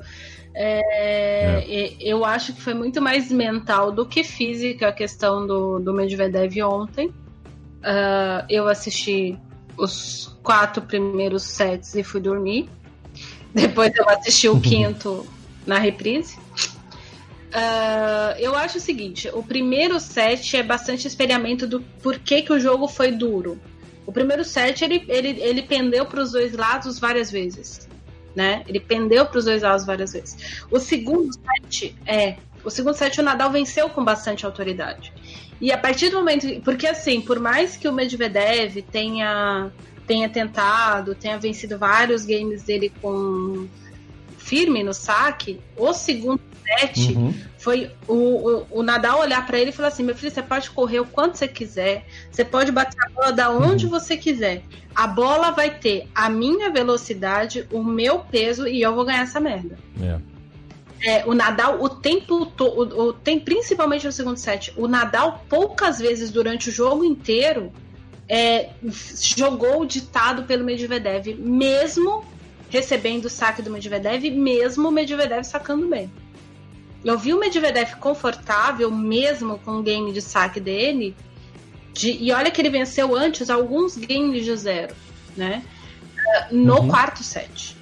É, 0.54 1.64
é. 1.66 1.96
Eu 2.00 2.24
acho 2.24 2.52
que 2.52 2.60
foi 2.60 2.74
muito 2.74 3.00
mais 3.00 3.30
mental 3.30 3.92
do 3.92 4.04
que 4.04 4.24
física 4.24 4.88
a 4.88 4.92
questão 4.92 5.46
do, 5.46 5.78
do 5.78 5.94
Medvedev 5.94 6.62
ontem. 6.62 7.08
Uh, 7.78 8.44
eu 8.48 8.66
assisti 8.66 9.38
os 9.76 10.36
quatro 10.42 10.82
primeiros 10.82 11.44
sets 11.44 11.94
e 11.94 12.02
fui 12.02 12.20
dormir. 12.20 12.68
Depois 13.54 13.94
eu 13.94 14.08
assisti 14.08 14.48
o 14.48 14.58
quinto 14.60 15.24
na 15.64 15.78
reprise. 15.78 16.36
Uh, 17.48 18.36
eu 18.38 18.56
acho 18.56 18.78
o 18.78 18.80
seguinte: 18.80 19.30
o 19.32 19.42
primeiro 19.42 20.00
set 20.00 20.56
é 20.56 20.62
bastante 20.62 21.06
experimento 21.06 21.66
do 21.66 21.80
porquê 22.02 22.42
que 22.42 22.52
o 22.52 22.58
jogo 22.58 22.88
foi 22.88 23.12
duro. 23.12 23.60
O 24.08 24.12
primeiro 24.12 24.42
set 24.42 24.82
ele, 24.82 25.04
ele, 25.06 25.38
ele 25.38 25.62
pendeu 25.62 26.06
para 26.06 26.22
os 26.22 26.32
dois 26.32 26.54
lados 26.54 26.98
várias 26.98 27.30
vezes. 27.30 27.86
Né? 28.34 28.64
Ele 28.66 28.80
pendeu 28.80 29.26
para 29.26 29.38
os 29.38 29.44
dois 29.44 29.60
lados 29.60 29.84
várias 29.84 30.14
vezes. 30.14 30.64
O 30.70 30.78
segundo 30.78 31.30
set 31.34 31.94
é. 32.06 32.36
O 32.64 32.70
segundo 32.70 32.94
set 32.94 33.20
o 33.20 33.22
Nadal 33.22 33.52
venceu 33.52 33.90
com 33.90 34.02
bastante 34.02 34.46
autoridade. 34.46 35.12
E 35.60 35.70
a 35.70 35.76
partir 35.76 36.08
do 36.08 36.16
momento. 36.16 36.46
Porque 36.62 36.86
assim, 36.86 37.20
por 37.20 37.38
mais 37.38 37.76
que 37.76 37.86
o 37.86 37.92
Medvedev 37.92 38.80
tenha, 38.90 39.70
tenha 40.06 40.26
tentado, 40.30 41.14
tenha 41.14 41.36
vencido 41.36 41.76
vários 41.76 42.24
games 42.24 42.62
dele 42.62 42.90
com 43.02 43.68
firme 44.48 44.82
no 44.82 44.94
saque, 44.94 45.60
o 45.76 45.92
segundo 45.92 46.40
set 46.64 47.14
uhum. 47.14 47.34
foi 47.58 47.90
o, 48.06 48.14
o, 48.14 48.66
o, 48.70 48.82
Nadal 48.82 49.20
olhar 49.20 49.46
para 49.46 49.58
ele 49.58 49.70
e 49.70 49.72
falar 49.72 49.88
assim: 49.88 50.02
meu 50.02 50.14
filho, 50.14 50.32
você 50.32 50.42
pode 50.42 50.70
correr 50.70 51.00
o 51.00 51.06
quanto 51.06 51.36
você 51.36 51.46
quiser, 51.46 52.06
você 52.30 52.44
pode 52.44 52.72
bater 52.72 52.98
a 53.04 53.10
bola 53.10 53.32
da 53.32 53.50
onde 53.50 53.84
uhum. 53.84 53.90
você 53.90 54.16
quiser. 54.16 54.62
A 54.94 55.06
bola 55.06 55.50
vai 55.50 55.78
ter 55.78 56.08
a 56.14 56.30
minha 56.30 56.70
velocidade, 56.70 57.68
o 57.70 57.84
meu 57.84 58.20
peso 58.20 58.66
e 58.66 58.80
eu 58.80 58.94
vou 58.94 59.04
ganhar 59.04 59.22
essa 59.22 59.38
merda. 59.38 59.78
É. 60.00 60.18
É, 61.00 61.24
o 61.26 61.32
Nadal, 61.32 61.80
o 61.80 61.88
tempo 61.88 62.44
todo, 62.44 63.12
tem 63.12 63.38
principalmente 63.38 64.04
no 64.04 64.10
segundo 64.10 64.36
set, 64.36 64.72
o 64.76 64.88
Nadal 64.88 65.44
poucas 65.48 66.00
vezes 66.00 66.28
durante 66.28 66.70
o 66.70 66.72
jogo 66.72 67.04
inteiro 67.04 67.72
é, 68.28 68.70
jogou 69.36 69.86
ditado 69.86 70.42
pelo 70.42 70.64
Medvedev, 70.64 71.36
mesmo 71.38 72.24
recebendo 72.70 73.26
o 73.26 73.30
saque 73.30 73.62
do 73.62 73.70
Medvedev, 73.70 74.30
mesmo 74.30 74.88
o 74.88 74.92
Medvedev 74.92 75.44
sacando 75.44 75.88
bem. 75.88 76.10
Eu 77.04 77.18
vi 77.18 77.32
o 77.32 77.38
Medvedev 77.38 77.96
confortável 77.96 78.90
mesmo 78.90 79.58
com 79.58 79.78
o 79.78 79.82
game 79.82 80.12
de 80.12 80.20
saque 80.20 80.60
dele. 80.60 81.16
De, 81.92 82.10
e 82.10 82.32
olha 82.32 82.50
que 82.50 82.60
ele 82.60 82.70
venceu 82.70 83.16
antes 83.16 83.48
alguns 83.50 83.96
games 83.96 84.44
de 84.44 84.56
zero, 84.56 84.94
né? 85.36 85.64
No 86.50 86.80
uhum. 86.80 86.88
quarto 86.88 87.22
set. 87.22 87.76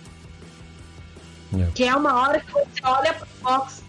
É. 1.59 1.71
Que 1.75 1.85
é 1.85 1.95
uma 1.95 2.15
hora 2.21 2.41
que 2.41 2.53
você 2.53 2.81
olha 2.83 3.15
pro 3.15 3.27
box, 3.43 3.83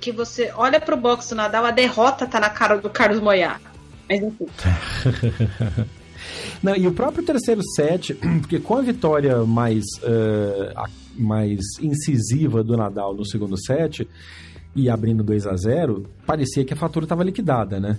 que 0.00 0.12
você 0.12 0.52
olha 0.54 0.80
pro 0.80 0.96
box 0.96 1.28
do 1.28 1.34
Nadal, 1.36 1.64
a 1.64 1.70
derrota 1.70 2.26
tá 2.26 2.40
na 2.40 2.50
cara 2.50 2.78
do 2.78 2.90
Carlos 2.90 3.20
Moyar. 3.20 3.60
Mas 4.08 4.22
enfim. 4.22 4.46
Não, 6.62 6.76
e 6.76 6.86
o 6.86 6.92
próprio 6.92 7.24
terceiro 7.24 7.62
set, 7.74 8.14
porque 8.40 8.58
com 8.58 8.76
a 8.76 8.82
vitória 8.82 9.44
mais, 9.44 9.84
uh, 10.02 10.90
mais 11.16 11.60
incisiva 11.80 12.62
do 12.62 12.76
Nadal 12.76 13.14
no 13.14 13.24
segundo 13.24 13.56
set, 13.56 14.08
e 14.74 14.90
abrindo 14.90 15.24
2 15.24 15.46
a 15.46 15.56
0 15.56 16.06
parecia 16.26 16.64
que 16.64 16.74
a 16.74 16.76
fatura 16.76 17.06
estava 17.06 17.24
liquidada, 17.24 17.80
né? 17.80 17.98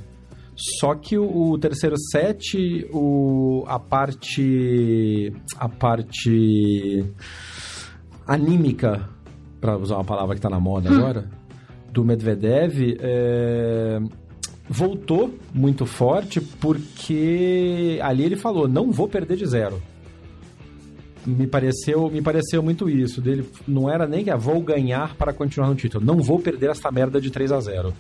Só 0.79 0.95
que 0.95 1.17
o, 1.17 1.51
o, 1.51 1.57
terceiro 1.57 1.95
set, 2.11 2.87
o, 2.91 3.63
a 3.67 3.79
parte. 3.79 5.31
a 5.57 5.69
parte 5.69 7.05
anímica, 8.25 9.07
para 9.61 9.77
usar 9.77 9.95
uma 9.95 10.03
palavra 10.03 10.35
que 10.35 10.39
está 10.39 10.49
na 10.49 10.59
moda 10.59 10.91
hum. 10.91 10.97
agora, 10.97 11.29
do 11.91 12.03
Medvedev, 12.03 12.97
é, 12.99 13.99
voltou 14.69 15.33
muito 15.53 15.85
forte 15.85 16.41
porque 16.41 17.99
ali 18.01 18.23
ele 18.23 18.35
falou: 18.35 18.67
não 18.67 18.91
vou 18.91 19.07
perder 19.07 19.37
de 19.37 19.45
zero 19.45 19.81
me 21.27 21.45
pareceu, 21.45 22.09
me 22.09 22.21
pareceu 22.21 22.63
muito 22.63 22.89
isso. 22.89 23.19
Dele 23.19 23.47
não 23.67 23.89
era 23.89 24.07
nem 24.07 24.23
que 24.23 24.29
ah, 24.29 24.37
vou 24.37 24.61
ganhar 24.61 25.13
para 25.15 25.33
continuar 25.33 25.67
no 25.67 25.75
título, 25.75 26.05
não 26.05 26.21
vou 26.21 26.39
perder 26.39 26.69
essa 26.69 26.89
merda 26.89 27.19
de 27.19 27.29
3 27.29 27.51
a 27.51 27.59
0. 27.59 27.93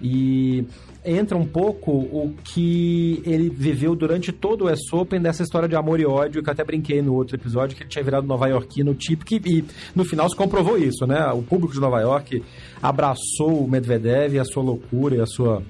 E 0.00 0.64
entra 1.04 1.36
um 1.36 1.44
pouco 1.44 1.90
o 1.90 2.34
que 2.44 3.22
ele 3.24 3.48
viveu 3.48 3.94
durante 3.94 4.32
todo 4.32 4.64
o 4.64 4.72
US 4.72 4.92
Open 4.92 5.20
dessa 5.20 5.42
história 5.42 5.68
de 5.68 5.74
amor 5.74 6.00
e 6.00 6.06
ódio, 6.06 6.42
que 6.42 6.48
eu 6.48 6.52
até 6.52 6.64
brinquei 6.64 7.02
no 7.02 7.14
outro 7.14 7.36
episódio, 7.36 7.76
que 7.76 7.82
ele 7.82 7.90
tinha 7.90 8.04
virado 8.04 8.26
nova 8.26 8.48
iorquino 8.48 8.94
típico, 8.94 9.48
e 9.48 9.64
no 9.94 10.04
final 10.04 10.28
se 10.28 10.36
comprovou 10.36 10.78
isso, 10.78 11.06
né? 11.06 11.26
O 11.32 11.42
público 11.42 11.72
de 11.72 11.80
Nova 11.80 12.00
York 12.00 12.42
abraçou 12.82 13.64
o 13.64 13.68
Medvedev 13.68 14.34
e 14.34 14.38
a 14.38 14.44
sua 14.44 14.62
loucura 14.62 15.16
e 15.16 15.20
a 15.20 15.26
sua 15.26 15.62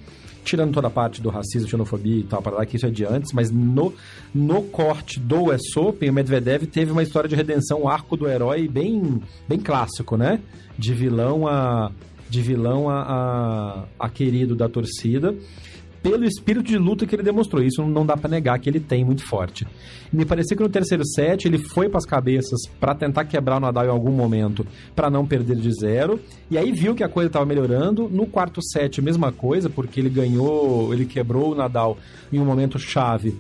tirando 0.44 0.72
toda 0.72 0.88
a 0.88 0.90
parte 0.90 1.20
do 1.20 1.30
racismo, 1.30 1.68
xenofobia 1.68 2.20
e 2.20 2.24
tal, 2.24 2.42
para 2.42 2.57
lá 2.57 2.66
que 2.66 2.76
isso 2.76 2.87
é 2.87 2.90
de 2.90 3.04
antes, 3.04 3.33
mas 3.33 3.50
no, 3.50 3.92
no 4.35 4.62
corte 4.62 5.18
do 5.18 5.50
US 5.50 5.76
Open, 5.76 6.11
o 6.11 6.12
Medvedev 6.12 6.66
teve 6.66 6.92
uma 6.92 7.02
história 7.02 7.28
de 7.28 7.35
redenção, 7.35 7.88
arco 7.88 8.16
do 8.16 8.28
herói 8.28 8.68
bem, 8.68 9.20
bem 9.48 9.59
clássico, 9.59 10.16
né? 10.16 10.40
De 10.78 10.92
vilão 10.92 11.46
a 11.48 11.90
de 12.28 12.40
vilão 12.40 12.88
a, 12.90 13.02
a, 13.02 14.07
a 14.07 14.09
querido 14.09 14.57
da 14.57 14.68
torcida 14.68 15.35
pelo 16.04 16.26
espírito 16.26 16.66
de 16.66 16.76
luta 16.76 17.06
que 17.06 17.16
ele 17.16 17.22
demonstrou. 17.22 17.64
Isso 17.64 17.82
não 17.82 18.04
dá 18.04 18.14
para 18.14 18.28
negar 18.28 18.58
que 18.58 18.68
ele 18.68 18.78
tem 18.78 19.02
muito 19.02 19.24
forte. 19.24 19.66
Me 20.12 20.26
parecia 20.26 20.54
que 20.54 20.62
no 20.62 20.68
terceiro 20.68 21.02
set 21.02 21.46
ele 21.46 21.56
foi 21.56 21.88
para 21.88 21.96
as 21.96 22.04
cabeças 22.04 22.66
para 22.78 22.94
tentar 22.94 23.24
quebrar 23.24 23.56
o 23.56 23.60
Nadal 23.60 23.86
em 23.86 23.88
algum 23.88 24.12
momento, 24.12 24.66
para 24.94 25.08
não 25.08 25.26
perder 25.26 25.56
de 25.56 25.72
zero. 25.72 26.20
E 26.50 26.58
aí 26.58 26.70
viu 26.72 26.94
que 26.94 27.02
a 27.02 27.08
coisa 27.08 27.28
estava 27.28 27.46
melhorando. 27.46 28.06
No 28.10 28.26
quarto 28.26 28.60
set, 28.62 29.00
mesma 29.00 29.32
coisa, 29.32 29.70
porque 29.70 29.98
ele 29.98 30.10
ganhou, 30.10 30.92
ele 30.92 31.06
quebrou 31.06 31.52
o 31.52 31.54
Nadal 31.54 31.96
em 32.30 32.38
um 32.38 32.44
momento 32.44 32.78
chave 32.78 33.34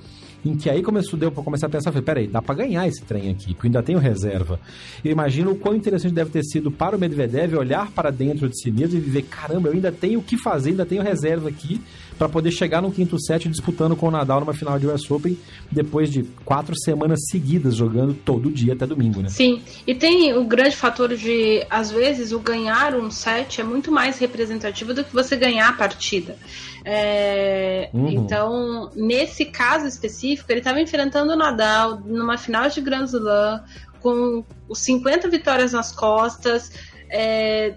em 0.44 0.54
que 0.54 0.68
aí 0.68 0.82
começou, 0.82 1.18
deu 1.18 1.32
para 1.32 1.42
começar 1.42 1.66
a 1.66 1.70
pensar, 1.70 1.90
peraí, 2.02 2.26
dá 2.26 2.42
para 2.42 2.56
ganhar 2.56 2.86
esse 2.86 3.02
trem 3.02 3.30
aqui, 3.30 3.54
porque 3.54 3.68
ainda 3.68 3.82
tenho 3.82 3.98
reserva. 3.98 4.60
Eu 5.02 5.10
imagino 5.10 5.52
o 5.52 5.56
quão 5.56 5.74
interessante 5.74 6.12
deve 6.12 6.30
ter 6.30 6.44
sido 6.44 6.70
para 6.70 6.96
o 6.96 7.00
Medvedev 7.00 7.54
olhar 7.54 7.90
para 7.90 8.10
dentro 8.10 8.48
de 8.48 8.60
si 8.60 8.70
mesmo 8.70 8.98
e 8.98 9.00
ver, 9.00 9.22
caramba, 9.22 9.68
eu 9.68 9.72
ainda 9.72 9.90
tenho 9.90 10.20
o 10.20 10.22
que 10.22 10.36
fazer, 10.36 10.70
ainda 10.70 10.84
tenho 10.84 11.02
reserva 11.02 11.48
aqui 11.48 11.80
para 12.18 12.28
poder 12.28 12.50
chegar 12.50 12.80
no 12.80 12.90
quinto 12.90 13.18
set 13.20 13.48
disputando 13.48 13.96
com 13.96 14.08
o 14.08 14.10
Nadal 14.10 14.40
numa 14.40 14.54
final 14.54 14.78
de 14.78 14.86
US 14.86 15.10
Open 15.10 15.38
depois 15.70 16.10
de 16.10 16.22
quatro 16.44 16.78
semanas 16.78 17.20
seguidas 17.30 17.74
jogando 17.74 18.14
todo 18.14 18.50
dia 18.50 18.74
até 18.74 18.86
domingo, 18.86 19.20
né? 19.20 19.28
Sim, 19.28 19.62
e 19.86 19.94
tem 19.94 20.32
o 20.36 20.44
grande 20.44 20.76
fator 20.76 21.14
de, 21.16 21.66
às 21.68 21.90
vezes, 21.90 22.32
o 22.32 22.38
ganhar 22.38 22.94
um 22.94 23.10
set 23.10 23.60
é 23.60 23.64
muito 23.64 23.90
mais 23.90 24.18
representativo 24.18 24.94
do 24.94 25.04
que 25.04 25.12
você 25.12 25.36
ganhar 25.36 25.68
a 25.68 25.72
partida. 25.72 26.36
É, 26.84 27.88
uhum. 27.92 28.08
Então, 28.08 28.90
nesse 28.94 29.46
caso 29.46 29.86
específico, 29.86 30.50
ele 30.52 30.60
estava 30.60 30.80
enfrentando 30.80 31.32
o 31.32 31.36
Nadal 31.36 32.00
numa 32.04 32.36
final 32.36 32.68
de 32.68 32.80
Grand 32.80 33.04
Slam 33.04 33.62
com 34.00 34.44
os 34.68 34.80
50 34.80 35.28
vitórias 35.30 35.72
nas 35.72 35.90
costas, 35.90 36.70
é, 37.10 37.74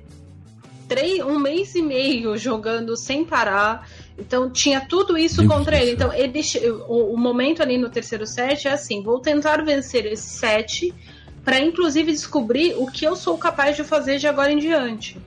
três, 0.87 1.23
um 1.23 1.39
mês 1.39 1.73
e 1.73 1.81
meio 1.81 2.37
jogando 2.37 2.97
sem 2.97 3.23
parar. 3.23 3.87
Então 4.17 4.49
tinha 4.49 4.81
tudo 4.81 5.17
isso 5.17 5.41
Deus 5.41 5.53
contra 5.53 5.77
ele. 5.79 5.91
Então 5.91 6.11
ele, 6.11 6.41
o, 6.87 7.13
o, 7.13 7.17
momento 7.17 7.61
ali 7.61 7.77
no 7.77 7.89
terceiro 7.89 8.25
set 8.25 8.67
é 8.67 8.71
assim: 8.71 9.03
vou 9.03 9.19
tentar 9.19 9.63
vencer 9.63 10.05
esse 10.05 10.27
set 10.27 10.93
para 11.43 11.59
inclusive 11.59 12.11
descobrir 12.11 12.73
o 12.77 12.87
que 12.87 13.05
eu 13.05 13.15
sou 13.15 13.37
capaz 13.37 13.75
de 13.75 13.83
fazer 13.83 14.17
de 14.17 14.27
agora 14.27 14.51
em 14.51 14.57
diante. 14.57 15.17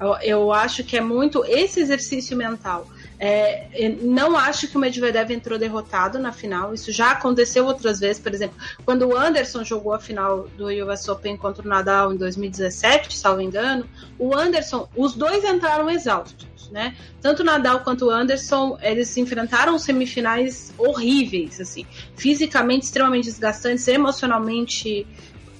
Eu, 0.00 0.16
eu 0.22 0.52
acho 0.52 0.82
que 0.82 0.96
é 0.96 1.00
muito 1.00 1.44
esse 1.44 1.80
exercício 1.80 2.36
mental. 2.36 2.88
É, 3.24 3.68
não 4.00 4.36
acho 4.36 4.66
que 4.66 4.76
o 4.76 4.80
Medvedev 4.80 5.30
entrou 5.30 5.56
derrotado 5.56 6.18
na 6.18 6.32
final. 6.32 6.74
Isso 6.74 6.90
já 6.90 7.12
aconteceu 7.12 7.64
outras 7.64 8.00
vezes. 8.00 8.20
Por 8.20 8.34
exemplo, 8.34 8.56
quando 8.84 9.06
o 9.06 9.16
Anderson 9.16 9.62
jogou 9.62 9.94
a 9.94 10.00
final 10.00 10.48
do 10.56 10.66
US 10.66 11.08
Open 11.08 11.36
contra 11.36 11.64
o 11.64 11.68
Nadal 11.68 12.12
em 12.12 12.16
2017, 12.16 13.16
salvo 13.16 13.40
engano, 13.40 13.88
o 14.18 14.34
Anderson, 14.34 14.88
os 14.96 15.14
dois 15.14 15.44
entraram 15.44 15.88
exaustos. 15.88 16.68
Né? 16.72 16.96
Tanto 17.20 17.42
o 17.42 17.44
Nadal 17.44 17.80
quanto 17.80 18.06
o 18.06 18.10
Anderson, 18.10 18.76
eles 18.80 19.14
enfrentaram 19.16 19.78
semifinais 19.78 20.72
horríveis, 20.78 21.60
assim, 21.60 21.86
fisicamente 22.16 22.84
extremamente 22.84 23.26
desgastantes, 23.26 23.86
emocionalmente 23.86 25.06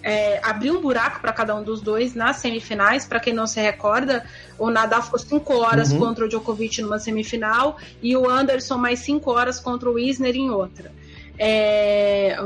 é, 0.03 0.41
abriu 0.43 0.79
um 0.79 0.81
buraco 0.81 1.21
para 1.21 1.33
cada 1.33 1.55
um 1.55 1.63
dos 1.63 1.81
dois 1.81 2.15
nas 2.15 2.37
semifinais. 2.37 3.07
Para 3.07 3.21
quem 3.21 3.33
não 3.33 3.47
se 3.47 3.61
recorda, 3.61 4.25
o 4.59 4.71
Nadal 4.71 5.03
ficou 5.03 5.19
5 5.19 5.55
horas 5.55 5.93
uhum. 5.93 5.99
contra 5.99 6.25
o 6.25 6.29
Djokovic 6.29 6.83
numa 6.83 6.99
semifinal 6.99 7.77
e 8.03 8.17
o 8.17 8.29
Anderson 8.29 8.77
mais 8.77 9.01
5 9.01 9.31
horas 9.31 9.61
contra 9.61 9.91
o 9.91 9.99
Isner 9.99 10.37
em 10.37 10.51
outra. 10.51 10.93
É, 11.39 12.37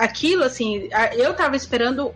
aquilo, 0.00 0.42
assim, 0.42 0.88
eu 1.12 1.32
tava 1.34 1.56
esperando 1.56 2.12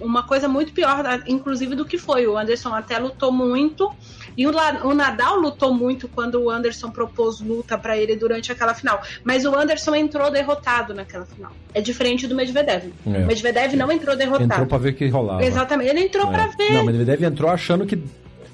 uma 0.00 0.26
coisa 0.26 0.48
muito 0.48 0.72
pior, 0.72 1.04
inclusive, 1.26 1.76
do 1.76 1.84
que 1.84 1.98
foi. 1.98 2.26
O 2.26 2.36
Anderson 2.36 2.74
até 2.74 2.98
lutou 2.98 3.30
muito 3.30 3.92
e 4.36 4.46
o, 4.46 4.50
o 4.84 4.94
Nadal 4.94 5.38
lutou 5.38 5.74
muito 5.74 6.08
quando 6.08 6.40
o 6.40 6.50
Anderson 6.50 6.90
propôs 6.90 7.40
luta 7.40 7.76
para 7.76 7.96
ele 7.96 8.16
durante 8.16 8.50
aquela 8.50 8.74
final. 8.74 9.00
Mas 9.24 9.44
o 9.44 9.54
Anderson 9.54 9.94
entrou 9.94 10.30
derrotado 10.30 10.94
naquela 10.94 11.26
final. 11.26 11.52
É 11.74 11.80
diferente 11.80 12.26
do 12.26 12.34
Medvedev. 12.34 12.92
É. 13.06 13.08
O 13.08 13.26
Medvedev 13.26 13.74
não 13.74 13.90
entrou 13.90 14.16
derrotado. 14.16 14.44
Entrou 14.44 14.66
pra 14.66 14.78
ver 14.78 14.90
o 14.90 14.94
que 14.94 15.08
rolava. 15.08 15.44
Exatamente. 15.44 15.90
Ele 15.90 16.00
entrou 16.00 16.28
é. 16.28 16.30
pra 16.30 16.46
ver. 16.48 16.72
Não, 16.72 16.82
o 16.82 16.86
Medvedev 16.86 17.22
entrou 17.24 17.50
achando 17.50 17.86
que. 17.86 18.02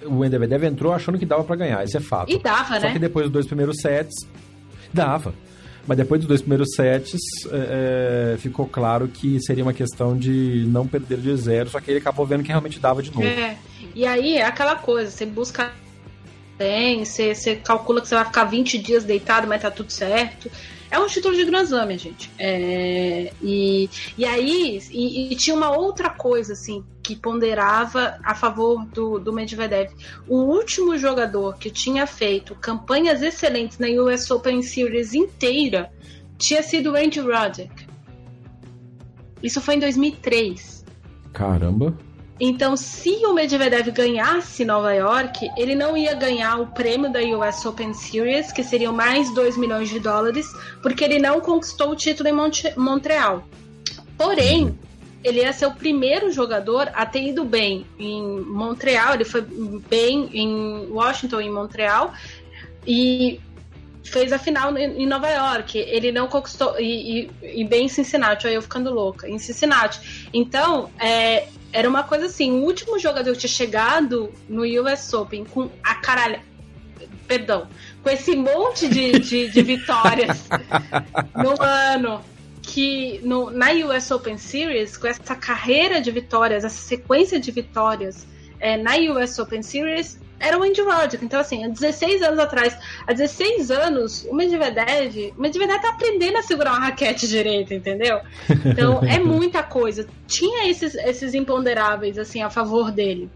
O 0.05 0.15
Medvedev 0.15 0.65
entrou 0.65 0.93
achando 0.93 1.19
que 1.19 1.27
dava 1.27 1.45
para 1.45 1.57
ganhar, 1.57 1.85
isso 1.85 1.97
é 1.97 2.01
fato. 2.01 2.33
E 2.33 2.39
dava, 2.39 2.75
Só 2.75 2.81
né? 2.81 2.81
Só 2.81 2.93
que 2.93 2.99
depois 2.99 3.27
dos 3.27 3.33
dois 3.33 3.47
primeiros 3.47 3.77
sets, 3.81 4.15
dava. 4.93 5.35
Mas 5.89 5.97
depois 5.97 6.21
dos 6.21 6.29
dois 6.29 6.43
primeiros 6.43 6.75
sets, 6.75 7.19
é, 7.51 8.35
é, 8.35 8.37
ficou 8.37 8.67
claro 8.67 9.09
que 9.09 9.41
seria 9.41 9.65
uma 9.65 9.73
questão 9.73 10.15
de 10.15 10.67
não 10.69 10.87
perder 10.87 11.17
de 11.17 11.35
zero, 11.35 11.71
só 11.71 11.81
que 11.81 11.91
ele 11.91 11.99
acabou 11.99 12.27
vendo 12.27 12.43
que 12.43 12.51
realmente 12.51 12.79
dava 12.79 13.03
de 13.03 13.11
novo. 13.11 13.27
É. 13.27 13.57
E 13.95 14.05
aí 14.05 14.37
é 14.37 14.45
aquela 14.45 14.77
coisa, 14.77 15.11
você 15.11 15.25
busca 15.25 15.73
bem, 16.59 17.07
você, 17.07 17.35
você 17.35 17.57
calcula 17.57 18.03
que 18.03 18.09
você 18.09 18.17
vai 18.17 18.27
ficar 18.27 18.45
20 18.45 18.77
dias 18.77 19.03
deitado, 19.03 19.49
mas 19.49 19.63
tá 19.63 19.71
tudo 19.71 19.91
certo. 19.91 20.51
É 20.91 20.99
um 20.99 21.07
título 21.07 21.35
de 21.35 21.45
Grand 21.45 21.65
Slam, 21.65 21.99
gente. 21.99 22.31
É, 22.39 23.33
e, 23.43 23.91
e 24.17 24.25
aí, 24.25 24.81
e, 24.91 25.33
e, 25.33 25.37
tinha 25.37 25.55
uma 25.55 25.77
outra 25.77 26.09
coisa, 26.09 26.55
assim, 26.55 26.83
que 27.03 27.15
ponderava 27.15 28.19
a 28.23 28.35
favor 28.35 28.85
do, 28.87 29.19
do 29.19 29.33
Medvedev. 29.33 29.91
O 30.27 30.37
último 30.37 30.97
jogador 30.97 31.59
que 31.59 31.71
tinha 31.71 32.07
feito 32.07 32.55
campanhas 32.55 33.23
excelentes 33.23 33.79
na 33.79 33.89
US 34.03 34.31
Open 34.31 34.63
Series 34.63 35.15
inteira 35.15 35.93
tinha 36.39 36.63
sido 36.63 36.93
o 36.93 36.97
Andy 36.97 37.21
Roddick. 37.21 37.87
Isso 39.43 39.61
foi 39.61 39.75
em 39.75 39.81
2003. 39.81 40.85
Caramba. 41.33 41.97
Então, 42.41 42.77
se 42.77 43.11
o 43.27 43.33
Medvedev 43.33 43.91
ganhasse 43.91 44.65
Nova 44.65 44.93
York, 44.95 45.51
ele 45.57 45.75
não 45.75 45.97
ia 45.97 46.15
ganhar 46.15 46.61
o 46.61 46.69
prêmio 46.69 47.11
da 47.11 47.21
US 47.21 47.65
Open 47.67 47.93
Series, 47.93 48.53
que 48.53 48.63
seriam 48.63 48.93
mais 48.93 49.33
2 49.35 49.57
milhões 49.57 49.89
de 49.89 49.99
dólares, 49.99 50.47
porque 50.81 51.03
ele 51.03 51.19
não 51.19 51.41
conquistou 51.41 51.91
o 51.91 51.97
título 51.97 52.29
em 52.29 52.33
Monte 52.33 52.73
Montreal. 52.77 53.45
Porém, 54.17 54.79
ele 55.25 55.41
ia 55.41 55.53
ser 55.53 55.67
o 55.67 55.75
primeiro 55.75 56.31
jogador 56.31 56.91
a 56.95 57.05
ter 57.05 57.23
ido 57.23 57.45
bem 57.45 57.85
em 57.99 58.41
Montreal, 58.41 59.15
ele 59.15 59.25
foi 59.25 59.43
bem 59.43 60.31
em 60.33 60.87
Washington 60.91 61.41
e 61.41 61.51
Montreal, 61.51 62.13
e 62.87 63.41
fez 64.05 64.33
a 64.33 64.39
final 64.39 64.77
em 64.77 65.07
Nova 65.07 65.29
York. 65.29 65.79
Ele 65.79 66.11
não 66.13 66.27
conquistou. 66.29 66.79
E, 66.81 67.31
e, 67.43 67.61
e 67.61 67.65
bem 67.65 67.85
em 67.85 67.89
Cincinnati, 67.89 68.47
aí 68.47 68.55
eu 68.55 68.63
ficando 68.63 68.93
louca. 68.93 69.29
Em 69.29 69.39
Cincinnati. 69.39 70.29
Então, 70.33 70.91
é, 70.99 71.47
era 71.73 71.89
uma 71.89 72.03
coisa 72.03 72.27
assim: 72.27 72.51
o 72.51 72.65
último 72.65 72.99
jogador 72.99 73.33
que 73.33 73.39
tinha 73.39 73.51
chegado 73.51 74.33
no 74.49 74.63
US 74.83 75.13
Open 75.13 75.45
com 75.45 75.71
a 75.83 75.95
caralha. 75.97 76.43
Perdão, 77.27 77.69
com 78.03 78.09
esse 78.09 78.35
monte 78.35 78.89
de, 78.89 79.19
de, 79.19 79.51
de 79.51 79.63
vitórias 79.63 80.49
no 81.37 81.63
ano 81.63 82.25
que 82.63 83.21
no, 83.23 83.51
na 83.51 83.71
US 83.73 84.11
Open 84.11 84.39
Series, 84.39 84.97
com 84.97 85.07
essa 85.07 85.35
carreira 85.35 86.01
de 86.01 86.11
vitórias, 86.11 86.65
essa 86.65 86.81
sequência 86.81 87.39
de 87.39 87.51
vitórias 87.51 88.27
é, 88.59 88.77
na 88.77 88.97
US 89.13 89.39
Open 89.39 89.63
Series, 89.63 90.19
era 90.41 90.59
o 90.59 90.63
Andy 90.63 90.81
Roddick. 90.81 91.25
Então, 91.25 91.41
assim, 91.41 91.65
há 91.65 91.69
16 91.69 92.23
anos 92.23 92.39
atrás, 92.39 92.77
há 93.07 93.13
16 93.13 93.71
anos, 93.71 94.25
o 94.29 94.35
Medvedev, 94.35 95.35
o 95.37 95.41
Medvedev 95.41 95.81
tá 95.81 95.91
aprendendo 95.91 96.39
a 96.39 96.43
segurar 96.43 96.73
uma 96.73 96.87
raquete 96.87 97.27
direito, 97.27 97.75
entendeu? 97.75 98.21
Então, 98.65 99.01
é 99.07 99.19
muita 99.19 99.63
coisa. 99.63 100.07
Tinha 100.27 100.69
esses, 100.69 100.95
esses 100.95 101.35
imponderáveis, 101.35 102.19
assim, 102.19 102.43
a 102.43 102.51
favor 102.51 102.91
dele. 102.91 103.31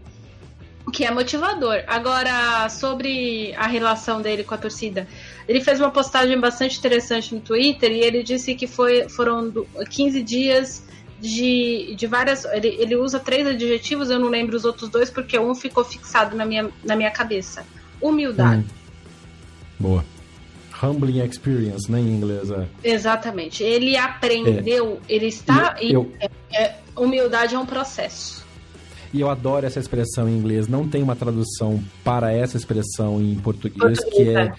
Que 0.91 1.05
é 1.05 1.11
motivador. 1.11 1.83
Agora, 1.87 2.67
sobre 2.69 3.53
a 3.55 3.67
relação 3.67 4.21
dele 4.21 4.43
com 4.43 4.53
a 4.53 4.57
torcida. 4.57 5.07
Ele 5.47 5.61
fez 5.61 5.79
uma 5.79 5.91
postagem 5.91 6.39
bastante 6.39 6.77
interessante 6.77 7.33
no 7.33 7.41
Twitter 7.41 7.91
e 7.91 8.01
ele 8.01 8.21
disse 8.21 8.53
que 8.53 8.67
foi, 8.67 9.09
foram 9.09 9.51
15 9.89 10.21
dias 10.21 10.83
de, 11.23 11.95
de 11.95 12.05
várias. 12.05 12.43
Ele, 12.45 12.67
ele 12.67 12.95
usa 12.97 13.17
três 13.17 13.47
adjetivos, 13.47 14.09
eu 14.09 14.19
não 14.19 14.27
lembro 14.27 14.57
os 14.57 14.65
outros 14.65 14.89
dois, 14.89 15.09
porque 15.09 15.39
um 15.39 15.55
ficou 15.55 15.85
fixado 15.85 16.35
na 16.35 16.45
minha, 16.45 16.69
na 16.83 16.95
minha 16.95 17.09
cabeça. 17.09 17.65
Humildade. 18.01 18.65
Hum. 18.65 18.83
Boa. 19.79 20.05
Humbling 20.81 21.23
experience, 21.23 21.89
né, 21.89 21.99
em 21.99 22.09
inglês. 22.09 22.51
É. 22.51 22.67
Exatamente. 22.83 23.63
Ele 23.63 23.95
aprendeu, 23.95 24.99
é. 25.07 25.13
ele 25.13 25.27
está. 25.27 25.77
Eu, 25.79 26.11
eu... 26.19 26.29
É, 26.51 26.61
é, 26.61 26.79
humildade 26.93 27.55
é 27.55 27.59
um 27.59 27.65
processo. 27.65 28.43
E 29.13 29.21
eu 29.21 29.29
adoro 29.29 29.65
essa 29.65 29.79
expressão 29.79 30.27
em 30.27 30.35
inglês. 30.35 30.67
Não 30.67 30.89
tem 30.89 31.01
uma 31.01 31.15
tradução 31.15 31.81
para 32.03 32.33
essa 32.33 32.57
expressão 32.57 33.21
em 33.21 33.35
português, 33.35 33.99
português 33.99 34.13
que 34.13 34.35
é, 34.35 34.41
é 34.41 34.53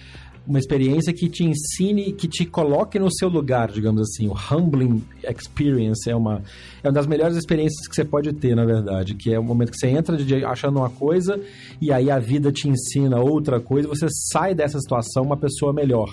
uma 0.47 0.59
experiência 0.59 1.11
que 1.13 1.27
te 1.27 1.43
ensine, 1.43 2.11
que 2.13 2.27
te 2.27 2.45
coloque 2.45 2.99
no 2.99 3.11
seu 3.11 3.27
lugar, 3.29 3.71
digamos 3.71 4.01
assim. 4.01 4.27
O 4.27 4.33
humbling 4.33 5.03
experience 5.23 6.09
é 6.09 6.15
uma, 6.15 6.41
é 6.83 6.87
uma 6.87 6.93
das 6.93 7.07
melhores 7.07 7.35
experiências 7.35 7.87
que 7.87 7.95
você 7.95 8.05
pode 8.05 8.31
ter, 8.33 8.55
na 8.55 8.65
verdade, 8.65 9.15
que 9.15 9.33
é 9.33 9.39
o 9.39 9.43
momento 9.43 9.71
que 9.71 9.77
você 9.77 9.87
entra 9.87 10.17
achando 10.47 10.79
uma 10.79 10.89
coisa 10.89 11.39
e 11.81 11.91
aí 11.91 12.11
a 12.11 12.19
vida 12.19 12.51
te 12.51 12.69
ensina 12.69 13.19
outra 13.19 13.59
coisa, 13.59 13.87
você 13.87 14.07
sai 14.09 14.53
dessa 14.53 14.79
situação 14.79 15.23
uma 15.23 15.37
pessoa 15.37 15.73
melhor 15.73 16.09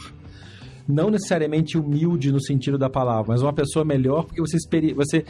não 0.93 1.11
necessariamente 1.11 1.79
humilde 1.79 2.31
no 2.31 2.41
sentido 2.41 2.77
da 2.77 2.91
palavra, 2.91 3.33
mas 3.33 3.43
uma 3.43 3.53
pessoa 3.53 3.85
melhor 3.85 4.25
porque 4.25 4.41
você, 4.41 4.59
você 4.95 5.25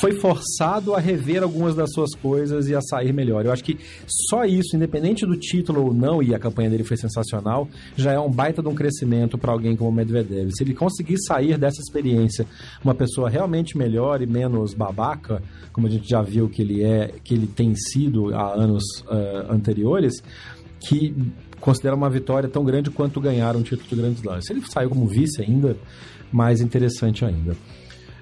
foi 0.00 0.12
forçado 0.12 0.94
a 0.94 1.00
rever 1.00 1.42
algumas 1.42 1.74
das 1.74 1.92
suas 1.92 2.14
coisas 2.14 2.68
e 2.68 2.74
a 2.74 2.80
sair 2.80 3.12
melhor. 3.12 3.44
Eu 3.44 3.52
acho 3.52 3.64
que 3.64 3.78
só 4.06 4.44
isso, 4.44 4.76
independente 4.76 5.26
do 5.26 5.36
título 5.36 5.86
ou 5.86 5.94
não, 5.94 6.22
e 6.22 6.34
a 6.34 6.38
campanha 6.38 6.70
dele 6.70 6.84
foi 6.84 6.96
sensacional, 6.96 7.68
já 7.96 8.12
é 8.12 8.18
um 8.18 8.30
baita 8.30 8.62
de 8.62 8.68
um 8.68 8.74
crescimento 8.74 9.36
para 9.36 9.52
alguém 9.52 9.76
como 9.76 9.90
o 9.90 9.92
Medvedev. 9.92 10.50
Se 10.52 10.62
ele 10.62 10.74
conseguir 10.74 11.18
sair 11.18 11.58
dessa 11.58 11.80
experiência 11.80 12.46
uma 12.84 12.94
pessoa 12.94 13.28
realmente 13.28 13.76
melhor 13.76 14.22
e 14.22 14.26
menos 14.26 14.74
babaca, 14.74 15.42
como 15.72 15.86
a 15.86 15.90
gente 15.90 16.08
já 16.08 16.22
viu 16.22 16.48
que 16.48 16.62
ele 16.62 16.82
é, 16.82 17.14
que 17.24 17.34
ele 17.34 17.46
tem 17.46 17.74
sido 17.74 18.34
há 18.34 18.54
anos 18.54 18.84
uh, 19.06 19.52
anteriores, 19.52 20.22
que 20.80 21.14
considera 21.62 21.94
uma 21.94 22.10
vitória 22.10 22.48
tão 22.48 22.64
grande 22.64 22.90
quanto 22.90 23.20
ganhar 23.20 23.56
um 23.56 23.62
título 23.62 23.88
de 23.88 23.94
Grand 23.94 24.12
Slam. 24.12 24.42
Se 24.42 24.52
ele 24.52 24.62
saiu 24.68 24.90
como 24.90 25.06
vice 25.06 25.40
ainda, 25.40 25.76
mais 26.30 26.60
interessante 26.60 27.24
ainda. 27.24 27.56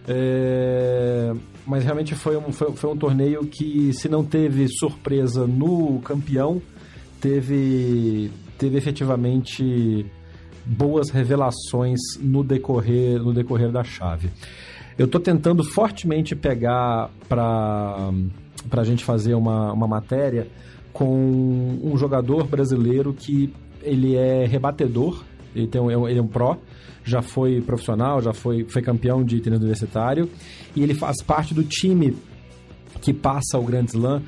É... 0.07 1.33
Mas 1.66 1.83
realmente 1.83 2.14
foi 2.14 2.37
um, 2.37 2.53
foi, 2.53 2.70
foi 2.72 2.90
um 2.90 2.96
torneio 2.96 3.46
que, 3.46 3.92
se 3.94 4.09
não 4.11 4.22
teve 4.22 4.68
surpresa 4.68 5.46
no 5.46 6.00
campeão, 6.00 6.61
teve, 7.18 8.31
teve 8.59 8.76
efetivamente 8.76 10.05
boas 10.66 11.09
revelações 11.09 11.98
no 12.20 12.44
decorrer, 12.44 13.22
no 13.22 13.33
decorrer 13.33 13.70
da 13.70 13.83
chave. 13.83 14.29
Eu 14.98 15.07
estou 15.07 15.20
tentando 15.20 15.64
fortemente 15.64 16.37
pegar 16.37 17.09
para 17.26 18.11
a 18.70 18.85
gente 18.85 19.03
fazer 19.03 19.33
uma, 19.33 19.72
uma 19.72 19.88
matéria 19.88 20.46
com 20.92 21.79
um 21.83 21.96
jogador 21.96 22.46
brasileiro 22.46 23.12
que 23.12 23.53
ele 23.83 24.16
é 24.16 24.44
rebatedor, 24.46 25.22
ele, 25.55 25.66
tem 25.66 25.81
um, 25.81 26.09
ele 26.09 26.18
é 26.18 26.22
um 26.22 26.26
pró, 26.26 26.57
já 27.05 27.22
foi 27.22 27.61
profissional, 27.61 28.20
já 28.20 28.33
foi, 28.33 28.64
foi 28.64 28.83
campeão 28.83 29.24
de 29.24 29.40
tênis 29.40 29.59
universitário, 29.59 30.29
e 30.74 30.83
ele 30.83 30.94
faz 30.94 31.22
parte 31.22 31.55
do 31.55 31.64
time 31.64 32.16
que 33.00 33.12
passa 33.12 33.59
o 33.59 33.64
Grand 33.64 33.87
Slam 33.87 34.22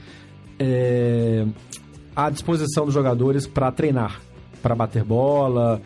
é, 0.58 1.44
à 2.16 2.30
disposição 2.30 2.84
dos 2.84 2.94
jogadores 2.94 3.46
para 3.46 3.70
treinar, 3.70 4.20
para 4.62 4.74
bater 4.74 5.04
bola. 5.04 5.80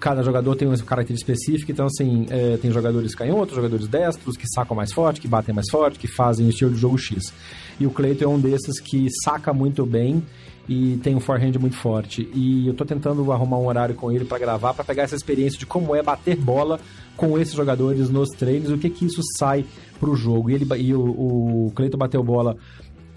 Cada 0.00 0.22
jogador 0.22 0.54
tem 0.54 0.68
uma 0.68 0.76
característica 0.78 1.32
específica, 1.32 1.72
então, 1.72 1.86
assim, 1.86 2.26
é, 2.30 2.56
tem 2.56 2.70
jogadores 2.70 3.14
canhotos, 3.14 3.56
jogadores 3.56 3.88
destros, 3.88 4.36
que 4.36 4.46
sacam 4.48 4.76
mais 4.76 4.92
forte, 4.92 5.20
que 5.20 5.26
batem 5.26 5.54
mais 5.54 5.68
forte, 5.70 5.98
que 5.98 6.06
fazem 6.06 6.46
o 6.46 6.50
estilo 6.50 6.70
de 6.70 6.78
jogo 6.78 6.96
X. 6.96 7.32
E 7.80 7.86
o 7.86 7.90
Cleiton 7.90 8.24
é 8.24 8.28
um 8.28 8.38
desses 8.38 8.78
que 8.80 9.08
saca 9.24 9.52
muito 9.52 9.84
bem 9.84 10.22
e 10.68 10.98
tem 10.98 11.14
um 11.14 11.20
forehand 11.20 11.58
muito 11.58 11.76
forte. 11.76 12.28
E 12.34 12.66
eu 12.66 12.74
tô 12.74 12.84
tentando 12.84 13.32
arrumar 13.32 13.58
um 13.58 13.66
horário 13.66 13.94
com 13.94 14.12
ele 14.12 14.24
para 14.24 14.38
gravar, 14.38 14.74
para 14.74 14.84
pegar 14.84 15.04
essa 15.04 15.16
experiência 15.16 15.58
de 15.58 15.64
como 15.64 15.96
é 15.96 16.02
bater 16.02 16.36
bola 16.36 16.78
com 17.16 17.38
esses 17.38 17.54
jogadores 17.54 18.10
nos 18.10 18.28
treinos, 18.28 18.70
o 18.70 18.78
que 18.78 18.90
que 18.90 19.06
isso 19.06 19.22
sai 19.38 19.64
pro 19.98 20.14
jogo. 20.14 20.50
E, 20.50 20.54
ele, 20.54 20.66
e 20.76 20.94
o, 20.94 21.00
o 21.00 21.72
Cleiton 21.74 21.96
bateu 21.98 22.22
bola 22.22 22.56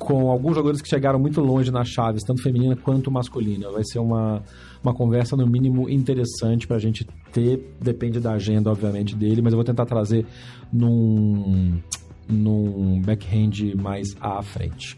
com 0.01 0.31
alguns 0.31 0.55
jogadores 0.55 0.81
que 0.81 0.89
chegaram 0.89 1.19
muito 1.19 1.39
longe 1.41 1.71
nas 1.71 1.87
chaves, 1.87 2.23
tanto 2.23 2.41
feminina 2.41 2.75
quanto 2.75 3.11
masculina. 3.11 3.69
Vai 3.69 3.83
ser 3.83 3.99
uma, 3.99 4.43
uma 4.83 4.93
conversa, 4.93 5.37
no 5.37 5.45
mínimo, 5.45 5.87
interessante 5.89 6.65
para 6.67 6.77
a 6.77 6.79
gente 6.79 7.05
ter. 7.31 7.75
Depende 7.79 8.19
da 8.19 8.31
agenda, 8.33 8.71
obviamente, 8.71 9.15
dele, 9.15 9.41
mas 9.41 9.53
eu 9.53 9.57
vou 9.57 9.63
tentar 9.63 9.85
trazer 9.85 10.25
num, 10.73 11.79
num 12.27 12.99
backhand 13.01 13.75
mais 13.75 14.15
à 14.19 14.41
frente. 14.41 14.97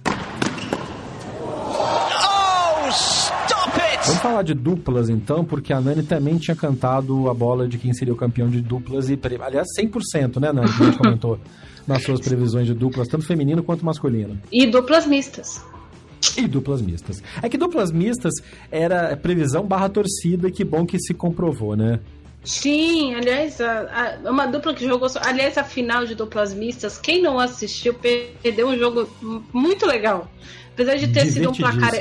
Vamos 4.06 4.22
falar 4.22 4.42
de 4.42 4.54
duplas 4.54 5.10
então, 5.10 5.46
porque 5.46 5.72
a 5.72 5.80
Nani 5.80 6.04
também 6.04 6.38
tinha 6.38 6.56
cantado 6.56 7.30
a 7.30 7.34
bola 7.34 7.68
de 7.68 7.78
quem 7.78 7.94
seria 7.94 8.14
o 8.14 8.18
campeão 8.18 8.50
de 8.50 8.62
duplas 8.62 9.10
e, 9.10 9.18
aliás, 9.42 9.68
100%, 9.80 10.42
né, 10.42 10.52
Nani? 10.52 10.72
Que 10.74 10.84
a 10.84 10.86
gente 10.88 10.98
comentou 10.98 11.40
nas 11.88 12.04
suas 12.04 12.20
previsões 12.20 12.68
de 12.68 12.74
duplas, 12.74 13.08
tanto 13.08 13.26
feminino 13.26 13.64
quanto 13.64 13.86
masculino. 13.86 14.38
E 14.52 14.68
duplas 14.68 15.08
mistas. 15.08 15.64
E 16.38 16.48
duplas 16.48 16.82
mistas. 16.82 17.24
É 17.42 17.48
que 17.48 17.58
duplas 17.58 17.92
mistas 17.92 18.34
era 18.70 19.16
previsão 19.16 19.66
barra 19.66 19.88
torcida, 19.88 20.50
e 20.50 20.52
que 20.52 20.66
bom 20.66 20.86
que 20.86 21.00
se 21.00 21.14
comprovou, 21.14 21.76
né? 21.76 22.00
Sim, 22.44 23.16
aliás, 23.16 23.62
a, 23.62 24.20
a, 24.26 24.30
uma 24.30 24.46
dupla 24.48 24.74
que 24.74 24.86
jogou. 24.86 25.08
Aliás, 25.22 25.58
a 25.58 25.64
final 25.64 26.06
de 26.06 26.14
duplas 26.14 26.54
mistas, 26.54 26.98
quem 26.98 27.22
não 27.22 27.40
assistiu, 27.40 27.94
perdeu 27.94 28.68
um 28.68 28.78
jogo 28.78 29.10
muito 29.54 29.86
legal. 29.86 30.30
Apesar 30.74 30.96
de 30.96 31.08
ter 31.08 31.26
sido 31.28 31.52
um 31.52 31.54
placar 31.54 31.94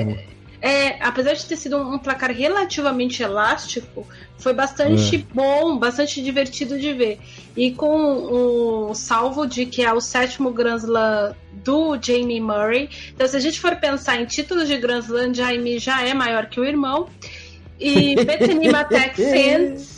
é, 0.62 0.96
apesar 1.01 1.33
de 1.33 1.44
ter 1.44 1.57
sido 1.57 1.77
um, 1.77 1.94
um 1.94 1.98
placar 1.98 2.31
relativamente 2.31 3.20
elástico, 3.20 4.07
foi 4.38 4.55
bastante 4.55 5.16
é. 5.16 5.35
bom, 5.35 5.77
bastante 5.77 6.22
divertido 6.22 6.79
de 6.79 6.92
ver. 6.92 7.18
E 7.57 7.72
com 7.72 8.88
o 8.88 8.94
salvo 8.94 9.44
de 9.44 9.66
que 9.66 9.83
é 9.83 9.92
o 9.92 10.01
sétimo 10.01 10.53
Grand 10.53 10.77
Slam 10.77 11.35
do 11.53 11.98
Jamie 12.01 12.40
Murray. 12.40 12.88
Então, 13.12 13.27
se 13.27 13.37
a 13.37 13.40
gente 13.40 13.59
for 13.59 13.75
pensar 13.77 14.20
em 14.20 14.25
títulos 14.25 14.68
de 14.68 14.79
Grand 14.79 15.01
Slam, 15.01 15.35
Jamie 15.35 15.81
já 15.81 16.07
é 16.07 16.14
maior 16.14 16.46
que 16.46 16.61
o 16.61 16.64
irmão. 16.64 17.09
E 17.81 18.14
Bethany 18.25 18.70
Matek 18.70 19.16
Sands 19.16 19.91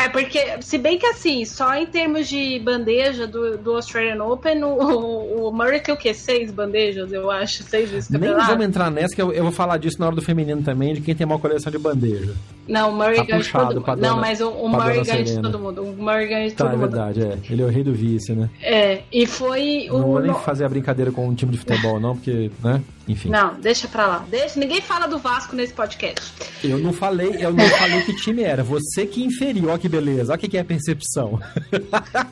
é, 0.00 0.08
porque, 0.08 0.56
se 0.62 0.78
bem 0.78 0.98
que 0.98 1.06
assim, 1.06 1.44
só 1.44 1.74
em 1.74 1.86
termos 1.86 2.28
de 2.28 2.58
bandeja 2.58 3.26
do, 3.26 3.58
do 3.58 3.74
Australian 3.74 4.22
Open, 4.24 4.64
o, 4.64 5.48
o 5.48 5.52
Murray 5.52 5.80
tem 5.80 5.94
o 5.94 5.96
quê? 5.96 6.14
Seis 6.14 6.50
bandejas, 6.50 7.12
eu 7.12 7.30
acho, 7.30 7.62
seis 7.62 7.90
vezes 7.90 8.08
Nem 8.08 8.32
vamos 8.32 8.64
entrar 8.64 8.90
nessa, 8.90 9.14
que 9.14 9.20
eu, 9.20 9.32
eu, 9.32 9.42
vou 9.42 9.52
falar 9.52 9.76
disso 9.76 10.00
na 10.00 10.06
hora 10.06 10.16
do 10.16 10.22
feminino 10.22 10.62
também, 10.62 10.94
de 10.94 11.02
quem 11.02 11.14
tem 11.14 11.26
uma 11.26 11.38
coleção 11.38 11.70
de 11.70 11.78
bandeja. 11.78 12.34
Não, 12.66 12.90
o 12.90 12.92
Murray 12.94 13.16
tá 13.16 13.24
ganha 13.24 13.42
de 13.42 13.50
todo 13.50 13.74
mundo. 13.74 13.96
Não, 13.96 14.16
mas 14.16 14.40
o, 14.40 14.48
o 14.48 14.68
Murray 14.68 15.04
ganha 15.04 15.24
de 15.24 15.40
todo 15.42 15.58
mundo. 15.58 15.82
O 15.82 15.96
Murray 15.96 16.26
ganha 16.28 16.48
de 16.48 16.54
tá, 16.54 16.64
todo 16.64 16.74
é 16.74 16.76
mundo. 16.76 16.90
verdade, 16.90 17.22
é. 17.22 17.38
Ele 17.50 17.62
é 17.62 17.64
o 17.64 17.68
rei 17.68 17.82
do 17.82 17.92
vice, 17.92 18.32
né? 18.32 18.48
É, 18.62 19.02
e 19.12 19.26
foi 19.26 19.86
não 19.88 19.96
o... 19.96 19.98
Não 19.98 20.06
vou 20.12 20.22
nem 20.22 20.34
fazer 20.34 20.64
a 20.64 20.68
brincadeira 20.68 21.12
com 21.12 21.28
um 21.28 21.34
time 21.34 21.52
de 21.52 21.58
futebol, 21.58 22.00
não, 22.00 22.14
porque, 22.14 22.50
né? 22.62 22.80
Enfim. 23.10 23.28
Não, 23.28 23.54
deixa 23.54 23.88
pra 23.88 24.06
lá. 24.06 24.24
Deixa, 24.28 24.58
ninguém 24.58 24.80
fala 24.80 25.06
do 25.06 25.18
Vasco 25.18 25.56
nesse 25.56 25.72
podcast. 25.72 26.32
Eu 26.62 26.78
não 26.78 26.92
falei, 26.92 27.36
eu 27.40 27.52
não 27.52 27.68
falei 27.70 28.02
que 28.02 28.14
time 28.14 28.42
era. 28.42 28.62
Você 28.62 29.04
que 29.04 29.24
inferiu, 29.24 29.68
ó 29.68 29.76
que 29.76 29.88
beleza. 29.88 30.32
Olha 30.32 30.36
o 30.36 30.40
que, 30.40 30.48
que 30.48 30.56
é 30.56 30.62
percepção. 30.62 31.40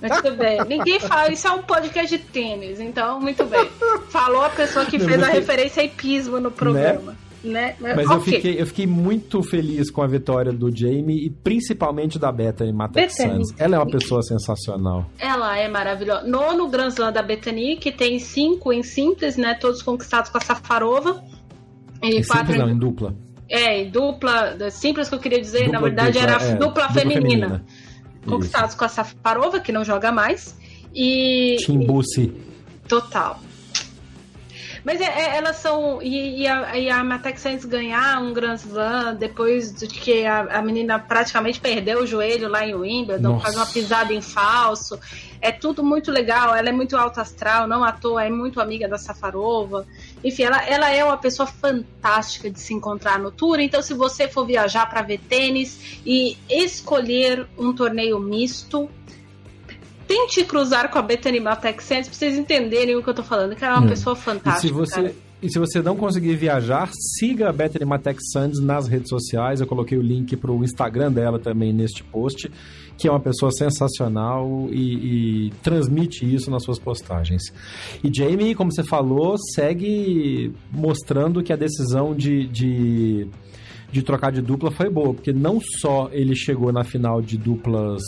Muito 0.01 0.37
bem. 0.37 0.65
Ninguém 0.67 1.01
fala, 1.01 1.33
isso 1.33 1.49
é 1.49 1.51
um 1.51 1.63
podcast 1.63 2.17
de 2.17 2.23
tênis, 2.23 2.79
então, 2.79 3.21
muito 3.21 3.45
bem. 3.45 3.69
Falou 4.11 4.45
a 4.45 4.51
pessoa 4.51 4.87
que 4.87 4.99
fez 4.99 5.23
a 5.23 5.27
referência 5.29 5.83
a 5.83 5.85
hipismo 5.85 6.39
no 6.39 6.51
programa. 6.51 7.13
Né? 7.13 7.28
Né? 7.43 7.77
Mas 7.79 8.07
okay. 8.07 8.17
eu, 8.17 8.21
fiquei, 8.21 8.61
eu 8.61 8.67
fiquei 8.67 8.87
muito 8.87 9.43
feliz 9.43 9.91
com 9.91 10.03
a 10.03 10.07
vitória 10.07 10.53
do 10.53 10.75
Jamie 10.75 11.27
e 11.27 11.31
principalmente 11.31 12.19
da 12.19 12.33
Bethany 12.33 12.73
Matek 12.73 13.15
Sands. 13.15 13.55
Ela 13.57 13.77
é 13.77 13.79
uma 13.79 13.87
pessoa 13.87 14.23
sensacional. 14.23 15.09
Ela 15.19 15.57
é 15.57 15.69
maravilhosa. 15.69 16.27
Nono 16.27 16.69
Grand 16.69 16.89
Slam 16.89 17.13
da 17.13 17.23
Bethany, 17.23 17.77
que 17.77 17.93
tem 17.93 18.19
cinco 18.19 18.73
em 18.73 18.83
simples, 18.83 19.37
né? 19.37 19.55
Todos 19.55 19.83
conquistados 19.83 20.31
com 20.31 20.39
a 20.39 20.41
Safarova. 20.41 21.23
E 22.03 22.19
em 22.19 22.25
quatro 22.25 22.47
simples, 22.47 22.59
não, 22.59 22.69
em 22.69 22.79
dupla. 22.79 23.15
É, 23.49 23.83
em 23.83 23.91
dupla, 23.91 24.71
simples 24.71 25.09
que 25.09 25.15
eu 25.15 25.21
queria 25.21 25.41
dizer, 25.41 25.67
dupla, 25.67 25.73
na 25.73 25.81
verdade 25.81 26.19
dupla, 26.19 26.33
era 26.35 26.43
é, 26.43 26.55
dupla, 26.55 26.67
dupla 26.67 26.89
feminina. 26.93 27.21
feminina. 27.21 27.65
Conquistados 28.27 28.71
Isso. 28.71 28.79
com 28.79 28.85
a 28.85 28.89
Safarova, 28.89 29.61
que 29.61 29.71
não 29.71 29.85
joga 29.85 30.11
mais. 30.11 30.57
E. 30.93 31.57
Timbusi. 31.61 32.33
Total. 32.89 33.41
Mas 34.89 35.03
é, 35.03 35.05
é, 35.05 35.37
elas 35.37 35.57
são. 35.57 36.01
E, 36.01 36.41
e 36.41 36.49
a, 36.49 36.79
e 36.79 36.89
a 36.89 37.05
Matex 37.05 37.43
Sainz 37.43 37.63
ganhar 37.67 38.23
um 38.23 38.33
Grand 38.33 38.55
Slam 38.55 39.15
depois 39.17 39.71
de 39.71 39.87
que 39.87 40.25
a, 40.25 40.41
a 40.41 40.63
menina 40.63 40.99
praticamente 40.99 41.61
perdeu 41.61 42.01
o 42.01 42.07
joelho 42.07 42.49
lá 42.49 42.67
em 42.67 42.75
Wimbledon, 42.75 43.39
faz 43.39 43.55
uma 43.55 43.67
pisada 43.67 44.15
em 44.15 44.23
falso. 44.23 44.99
É 45.43 45.53
tudo 45.53 45.85
muito 45.85 46.11
legal. 46.11 46.55
Ela 46.55 46.71
é 46.71 46.73
muito 46.73 46.97
alta 46.97 47.21
astral, 47.21 47.69
não 47.69 47.85
à 47.85 47.93
toa, 47.93 48.25
é 48.25 48.31
muito 48.31 48.63
amiga 48.63 48.89
da 48.89 48.97
Safarova. 48.97 49.87
Enfim, 50.25 50.45
ela, 50.45 50.67
ela 50.67 50.91
é 50.91 51.05
uma 51.05 51.19
pessoa 51.19 51.47
fantástica 51.47 52.51
de 52.51 52.59
se 52.59 52.73
encontrar 52.73 53.19
no 53.19 53.31
tour. 53.31 53.61
Então, 53.61 53.83
se 53.83 53.93
você 53.93 54.27
for 54.27 54.47
viajar 54.47 54.89
para 54.89 55.03
ver 55.03 55.19
tênis 55.19 56.01
e 56.07 56.39
escolher 56.49 57.47
um 57.59 57.75
torneio 57.75 58.19
misto, 58.19 58.89
tente 60.09 60.43
cruzar 60.45 60.91
com 60.91 60.99
a 60.99 61.03
Bethany 61.03 61.39
Matek 61.39 61.85
Sands 61.85 62.09
pra 62.09 62.17
vocês 62.17 62.37
entenderem 62.37 62.97
o 62.97 63.03
que 63.03 63.11
eu 63.11 63.15
tô 63.15 63.23
falando, 63.23 63.55
que 63.55 63.63
ela 63.63 63.75
é 63.75 63.79
uma 63.79 63.87
hum. 63.87 63.91
pessoa 63.91 64.17
fantástica. 64.17 64.67
E 64.67 64.69
se 64.69 64.75
você. 64.75 65.15
E 65.41 65.49
se 65.49 65.57
você 65.57 65.81
não 65.81 65.95
conseguir 65.95 66.35
viajar, 66.35 66.91
siga 67.17 67.49
a 67.49 67.53
Bethany 67.53 67.85
Matek 67.85 68.19
Sands 68.33 68.59
nas 68.61 68.89
redes 68.89 69.09
sociais. 69.09 69.61
Eu 69.61 69.69
coloquei 69.69 69.97
o 69.97 70.03
link 70.03 70.37
para 70.37 70.51
o 70.51 70.65
Instagram 70.65 71.13
dela 71.13 71.39
também 71.39 71.73
neste 71.73 72.03
post, 72.03 72.51
que 72.97 73.07
é 73.07 73.11
uma 73.11 73.21
pessoa 73.21 73.53
sensacional 73.53 74.69
e, 74.73 75.47
e, 75.47 75.51
transmite 75.63 76.25
isso 76.25 76.51
nas 76.51 76.65
suas 76.65 76.81
postagens. 76.81 77.53
E 78.03 78.13
Jamie, 78.13 78.53
como 78.57 78.73
você 78.73 78.83
falou, 78.83 79.37
segue 79.55 80.53
mostrando 80.73 81.41
que 81.41 81.53
a 81.53 81.57
decisão 81.57 82.17
de, 82.17 82.49
de 82.49 83.29
de 83.91 84.03
trocar 84.03 84.31
de 84.31 84.43
dupla 84.43 84.71
foi 84.71 84.91
boa, 84.91 85.15
porque 85.15 85.33
não 85.33 85.61
só 85.81 86.11
ele 86.13 86.35
chegou 86.35 86.71
na 86.73 86.85
final 86.85 87.23
de 87.23 87.39
duplas 87.39 88.03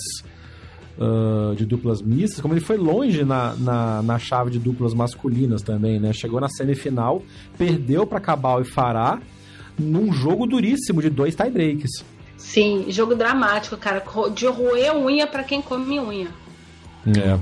uh, 1.01 1.55
de 1.57 1.65
duplas 1.65 2.03
mistas, 2.03 2.41
como 2.41 2.53
ele 2.53 2.61
foi 2.61 2.77
longe 2.77 3.25
na, 3.25 3.55
na, 3.57 4.03
na, 4.03 4.19
chave 4.19 4.51
de 4.51 4.59
duplas 4.59 4.93
masculinas 4.93 5.63
também, 5.63 5.99
né? 5.99 6.13
Chegou 6.13 6.41
na 6.41 6.49
semifinal, 6.49 7.23
perdeu 7.57 8.07
para 8.07 8.21
Cabal 8.21 8.61
e 8.61 8.65
Fará 8.65 9.21
num 9.79 10.13
jogo 10.13 10.47
duríssimo 10.47 11.01
de 11.01 11.09
dois 11.09 11.35
tiebreaks. 11.35 12.05
Sim, 12.37 12.87
jogo 12.89 13.15
dramático, 13.15 13.77
cara. 13.77 14.03
De 14.35 14.47
roer 14.47 14.95
unha 14.97 15.27
para 15.27 15.43
quem 15.43 15.63
come 15.63 15.99
unha. 15.99 16.29
É. 17.07 17.39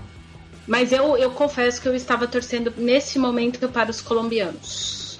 Mas 0.66 0.92
eu, 0.92 1.16
eu 1.16 1.30
confesso 1.30 1.80
que 1.80 1.88
eu 1.88 1.94
estava 1.94 2.26
torcendo 2.26 2.72
nesse 2.76 3.18
momento 3.18 3.68
para 3.68 3.90
os 3.90 4.00
colombianos. 4.00 5.18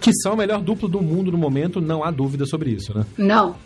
Que 0.00 0.12
são 0.12 0.32
a 0.32 0.36
melhor 0.36 0.60
dupla 0.62 0.88
do 0.88 1.00
mundo 1.02 1.32
no 1.32 1.38
momento, 1.38 1.80
não 1.80 2.04
há 2.04 2.10
dúvida 2.10 2.46
sobre 2.46 2.70
isso, 2.70 2.96
né? 2.96 3.04
Não, 3.18 3.56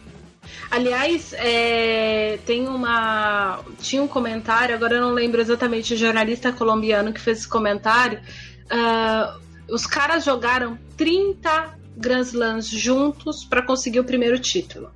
Aliás, 0.71 1.33
é, 1.35 2.39
tem 2.45 2.69
uma. 2.69 3.61
Tinha 3.81 4.03
um 4.03 4.09
comentário, 4.09 4.75
agora 4.75 4.97
eu 4.97 5.01
não 5.01 5.13
lembro 5.13 5.41
exatamente 5.41 5.95
o 5.95 5.97
jornalista 5.97 6.53
colombiano 6.53 7.13
que 7.13 7.21
fez 7.21 7.39
esse 7.39 7.49
comentário. 7.49 8.21
Uh, 8.67 9.41
os 9.73 9.87
caras 9.87 10.25
jogaram 10.25 10.79
30 10.97 11.79
Grand 11.97 12.21
Slams 12.21 12.69
juntos 12.69 13.45
para 13.45 13.63
conseguir 13.63 14.01
o 14.01 14.05
primeiro 14.05 14.39
título. 14.39 14.91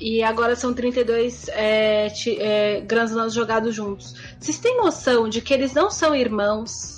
E 0.00 0.22
agora 0.22 0.54
são 0.54 0.72
32 0.72 1.48
é, 1.48 2.06
é, 2.38 2.80
Grand 2.80 3.06
Slams 3.06 3.34
jogados 3.34 3.74
juntos. 3.74 4.14
Vocês 4.38 4.58
têm 4.58 4.76
noção 4.76 5.28
de 5.28 5.40
que 5.40 5.52
eles 5.52 5.72
não 5.74 5.90
são 5.90 6.14
irmãos? 6.14 6.97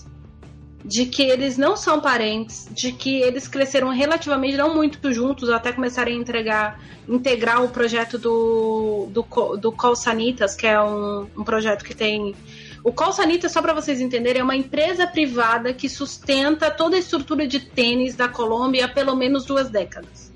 De 0.84 1.06
que 1.06 1.22
eles 1.22 1.58
não 1.58 1.76
são 1.76 2.00
parentes, 2.00 2.68
de 2.70 2.92
que 2.92 3.20
eles 3.20 3.46
cresceram 3.46 3.90
relativamente 3.90 4.56
não 4.56 4.74
muito 4.74 5.12
juntos 5.12 5.50
até 5.50 5.72
começarem 5.72 6.16
a 6.16 6.20
entregar, 6.20 6.80
integrar 7.08 7.62
o 7.62 7.68
projeto 7.68 8.18
do, 8.18 9.08
do, 9.10 9.56
do 9.56 9.72
Col 9.72 9.94
Sanitas, 9.94 10.54
que 10.54 10.66
é 10.66 10.80
um, 10.80 11.26
um 11.36 11.44
projeto 11.44 11.84
que 11.84 11.94
tem. 11.94 12.34
O 12.82 12.92
Col 12.92 13.12
Sanitas, 13.12 13.52
só 13.52 13.60
para 13.60 13.74
vocês 13.74 14.00
entenderem, 14.00 14.40
é 14.40 14.44
uma 14.44 14.56
empresa 14.56 15.06
privada 15.06 15.74
que 15.74 15.88
sustenta 15.88 16.70
toda 16.70 16.96
a 16.96 16.98
estrutura 16.98 17.46
de 17.46 17.60
tênis 17.60 18.16
da 18.16 18.28
Colômbia 18.28 18.86
há 18.86 18.88
pelo 18.88 19.14
menos 19.14 19.44
duas 19.44 19.68
décadas. 19.68 20.32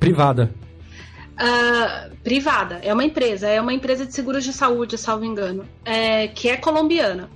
Privada. 0.00 0.50
Uh, 1.32 2.16
privada, 2.22 2.78
é 2.82 2.92
uma 2.92 3.04
empresa, 3.04 3.48
é 3.48 3.60
uma 3.60 3.72
empresa 3.72 4.06
de 4.06 4.14
seguros 4.14 4.44
de 4.44 4.52
saúde, 4.52 4.96
salvo 4.96 5.24
engano, 5.24 5.66
é, 5.84 6.28
que 6.28 6.48
é 6.48 6.56
colombiana. 6.56 7.28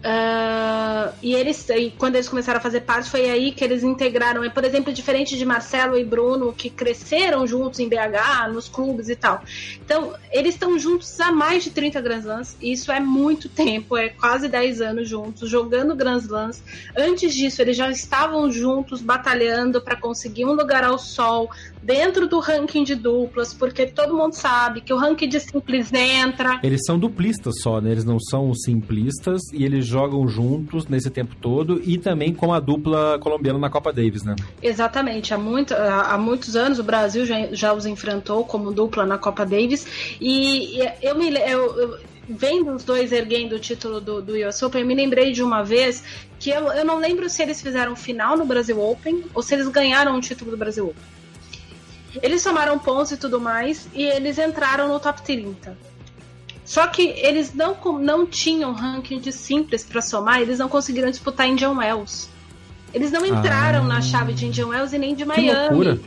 Uh, 0.00 1.12
e 1.22 1.34
eles, 1.34 1.68
e 1.68 1.90
quando 1.90 2.14
eles 2.14 2.28
começaram 2.28 2.58
a 2.58 2.62
fazer 2.62 2.80
parte, 2.80 3.10
foi 3.10 3.28
aí 3.30 3.52
que 3.52 3.62
eles 3.62 3.82
integraram. 3.82 4.42
É, 4.42 4.48
por 4.48 4.64
exemplo, 4.64 4.92
diferente 4.92 5.36
de 5.36 5.44
Marcelo 5.44 5.98
e 5.98 6.04
Bruno, 6.04 6.52
que 6.52 6.70
cresceram 6.70 7.46
juntos 7.46 7.80
em 7.80 7.88
BH, 7.88 8.50
nos 8.52 8.68
clubes 8.68 9.08
e 9.08 9.16
tal. 9.16 9.42
Então, 9.84 10.14
eles 10.32 10.54
estão 10.54 10.78
juntos 10.78 11.20
há 11.20 11.30
mais 11.30 11.64
de 11.64 11.70
30 11.70 12.00
Grand 12.00 12.20
Slams. 12.20 12.56
Isso 12.62 12.90
é 12.90 12.98
muito 12.98 13.48
tempo, 13.48 13.96
é 13.96 14.08
quase 14.08 14.48
10 14.48 14.80
anos 14.80 15.08
juntos, 15.08 15.48
jogando 15.50 15.94
Grand 15.94 16.18
Slams. 16.18 16.62
Antes 16.96 17.34
disso, 17.34 17.60
eles 17.60 17.76
já 17.76 17.90
estavam 17.90 18.50
juntos, 18.50 19.02
batalhando 19.02 19.82
para 19.82 19.96
conseguir 19.96 20.46
um 20.46 20.52
lugar 20.52 20.82
ao 20.82 20.98
sol, 20.98 21.50
dentro 21.82 22.26
do 22.26 22.38
ranking 22.38 22.84
de 22.84 22.94
duplas, 22.94 23.52
porque 23.52 23.86
todo 23.86 24.14
mundo 24.14 24.34
sabe 24.34 24.80
que 24.80 24.92
o 24.92 24.96
ranking 24.96 25.28
de 25.28 25.40
simples 25.40 25.92
entra. 25.92 26.60
Eles 26.62 26.80
são 26.84 26.98
duplistas 26.98 27.54
só, 27.62 27.80
né? 27.80 27.90
Eles 27.90 28.04
não 28.04 28.18
são 28.18 28.54
simplistas 28.54 29.42
e 29.52 29.64
eles 29.64 29.89
jogam 29.90 30.26
juntos 30.28 30.86
nesse 30.86 31.10
tempo 31.10 31.34
todo 31.34 31.80
e 31.84 31.98
também 31.98 32.32
com 32.32 32.52
a 32.52 32.60
dupla 32.60 33.18
colombiana 33.18 33.58
na 33.58 33.68
Copa 33.68 33.92
Davis, 33.92 34.22
né? 34.22 34.36
Exatamente. 34.62 35.34
Há, 35.34 35.38
muito, 35.38 35.74
há, 35.74 36.16
muitos 36.16 36.56
anos 36.56 36.78
o 36.78 36.84
Brasil 36.84 37.26
já, 37.26 37.48
já 37.52 37.72
os 37.72 37.84
enfrentou 37.84 38.44
como 38.44 38.72
dupla 38.72 39.04
na 39.04 39.18
Copa 39.18 39.44
Davis 39.44 40.16
e 40.20 40.78
eu 41.02 41.16
me 41.16 41.30
eu, 41.30 41.78
eu, 41.78 41.98
vendo 42.28 42.72
os 42.72 42.84
dois 42.84 43.10
erguendo 43.10 43.56
o 43.56 43.58
título 43.58 44.00
do, 44.00 44.22
do 44.22 44.34
US 44.46 44.62
Open, 44.62 44.82
eu 44.82 44.86
me 44.86 44.94
lembrei 44.94 45.32
de 45.32 45.42
uma 45.42 45.62
vez 45.62 46.04
que 46.38 46.50
eu, 46.50 46.68
eu 46.72 46.84
não 46.84 46.98
lembro 46.98 47.28
se 47.28 47.42
eles 47.42 47.60
fizeram 47.60 47.96
final 47.96 48.36
no 48.36 48.46
Brasil 48.46 48.80
Open 48.80 49.24
ou 49.34 49.42
se 49.42 49.54
eles 49.54 49.68
ganharam 49.68 50.16
o 50.16 50.20
título 50.20 50.52
do 50.52 50.56
Brasil 50.56 50.86
Open. 50.86 51.20
Eles 52.22 52.42
somaram 52.42 52.78
pontos 52.78 53.12
e 53.12 53.16
tudo 53.16 53.40
mais, 53.40 53.88
e 53.94 54.02
eles 54.02 54.36
entraram 54.38 54.88
no 54.88 54.98
top 54.98 55.22
30. 55.22 55.89
Só 56.70 56.86
que 56.86 57.02
eles 57.02 57.52
não, 57.52 57.76
não 57.98 58.24
tinham 58.24 58.72
ranking 58.72 59.18
de 59.18 59.32
simples 59.32 59.82
para 59.82 60.00
somar, 60.00 60.40
eles 60.40 60.60
não 60.60 60.68
conseguiram 60.68 61.10
disputar 61.10 61.48
Indian 61.48 61.72
Wells. 61.72 62.28
Eles 62.94 63.10
não 63.10 63.26
entraram 63.26 63.86
ah, 63.86 63.88
na 63.88 64.00
chave 64.00 64.32
de 64.32 64.46
Indian 64.46 64.68
Wells 64.68 64.92
e 64.92 64.98
nem 64.98 65.12
de 65.12 65.24
Miami. 65.24 66.00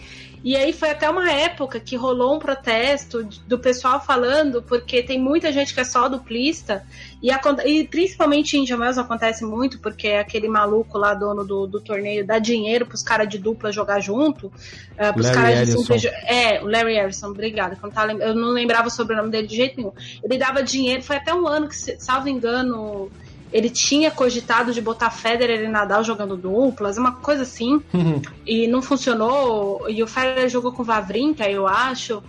E 0.44 0.58
aí 0.58 0.74
foi 0.74 0.90
até 0.90 1.10
uma 1.10 1.32
época 1.32 1.80
que 1.80 1.96
rolou 1.96 2.36
um 2.36 2.40
protesto 2.40 3.24
do 3.48 3.58
pessoal 3.58 4.04
falando, 4.04 4.62
porque 4.62 5.02
tem 5.02 5.18
muita 5.18 5.54
gente 5.54 5.74
que 5.74 5.80
é 5.80 5.86
só 5.86 6.10
duplista, 6.10 6.84
e, 7.22 7.32
e 7.66 7.88
principalmente 7.88 8.58
em 8.58 8.66
Wells 8.74 8.98
acontece 8.98 9.46
muito, 9.46 9.80
porque 9.80 10.10
é 10.10 10.20
aquele 10.20 10.50
maluco 10.50 10.98
lá, 10.98 11.14
dono 11.14 11.46
do, 11.46 11.66
do 11.66 11.80
torneio, 11.80 12.28
dá 12.28 12.40
dinheiro 12.40 12.86
pros 12.86 13.02
caras 13.02 13.30
de 13.30 13.38
dupla 13.38 13.72
jogar 13.72 14.02
junto, 14.02 14.48
uh, 14.48 15.14
pros 15.14 15.30
caras 15.30 15.66
de 15.66 15.72
simples. 15.72 16.04
É, 16.26 16.62
o 16.62 16.68
Larry 16.68 16.96
Harrison, 16.96 17.30
obrigada. 17.30 17.78
Eu 18.20 18.36
não 18.36 18.50
lembrava 18.50 18.90
sobre 18.90 19.14
o 19.14 19.18
nome 19.18 19.30
dele 19.30 19.48
de 19.48 19.56
jeito 19.56 19.78
nenhum. 19.78 19.94
Ele 20.22 20.38
dava 20.38 20.62
dinheiro, 20.62 21.02
foi 21.02 21.16
até 21.16 21.34
um 21.34 21.48
ano 21.48 21.70
que, 21.70 21.76
salvo 21.76 22.28
engano, 22.28 23.10
ele 23.54 23.70
tinha 23.70 24.10
cogitado 24.10 24.74
de 24.74 24.82
botar 24.82 25.12
Federer 25.12 25.63
e 25.63 25.68
Nadal 25.68 26.04
jogando 26.04 26.36
duplas, 26.36 26.98
uma 26.98 27.12
coisa 27.12 27.44
assim, 27.44 27.82
uhum. 27.94 28.20
e 28.46 28.68
não 28.68 28.82
funcionou. 28.82 29.88
E 29.88 30.02
o 30.02 30.08
Federer 30.08 30.50
jogou 30.50 30.72
com 30.72 30.84
Vavrinka, 30.84 31.48
eu 31.48 31.68
acho. 31.68 32.24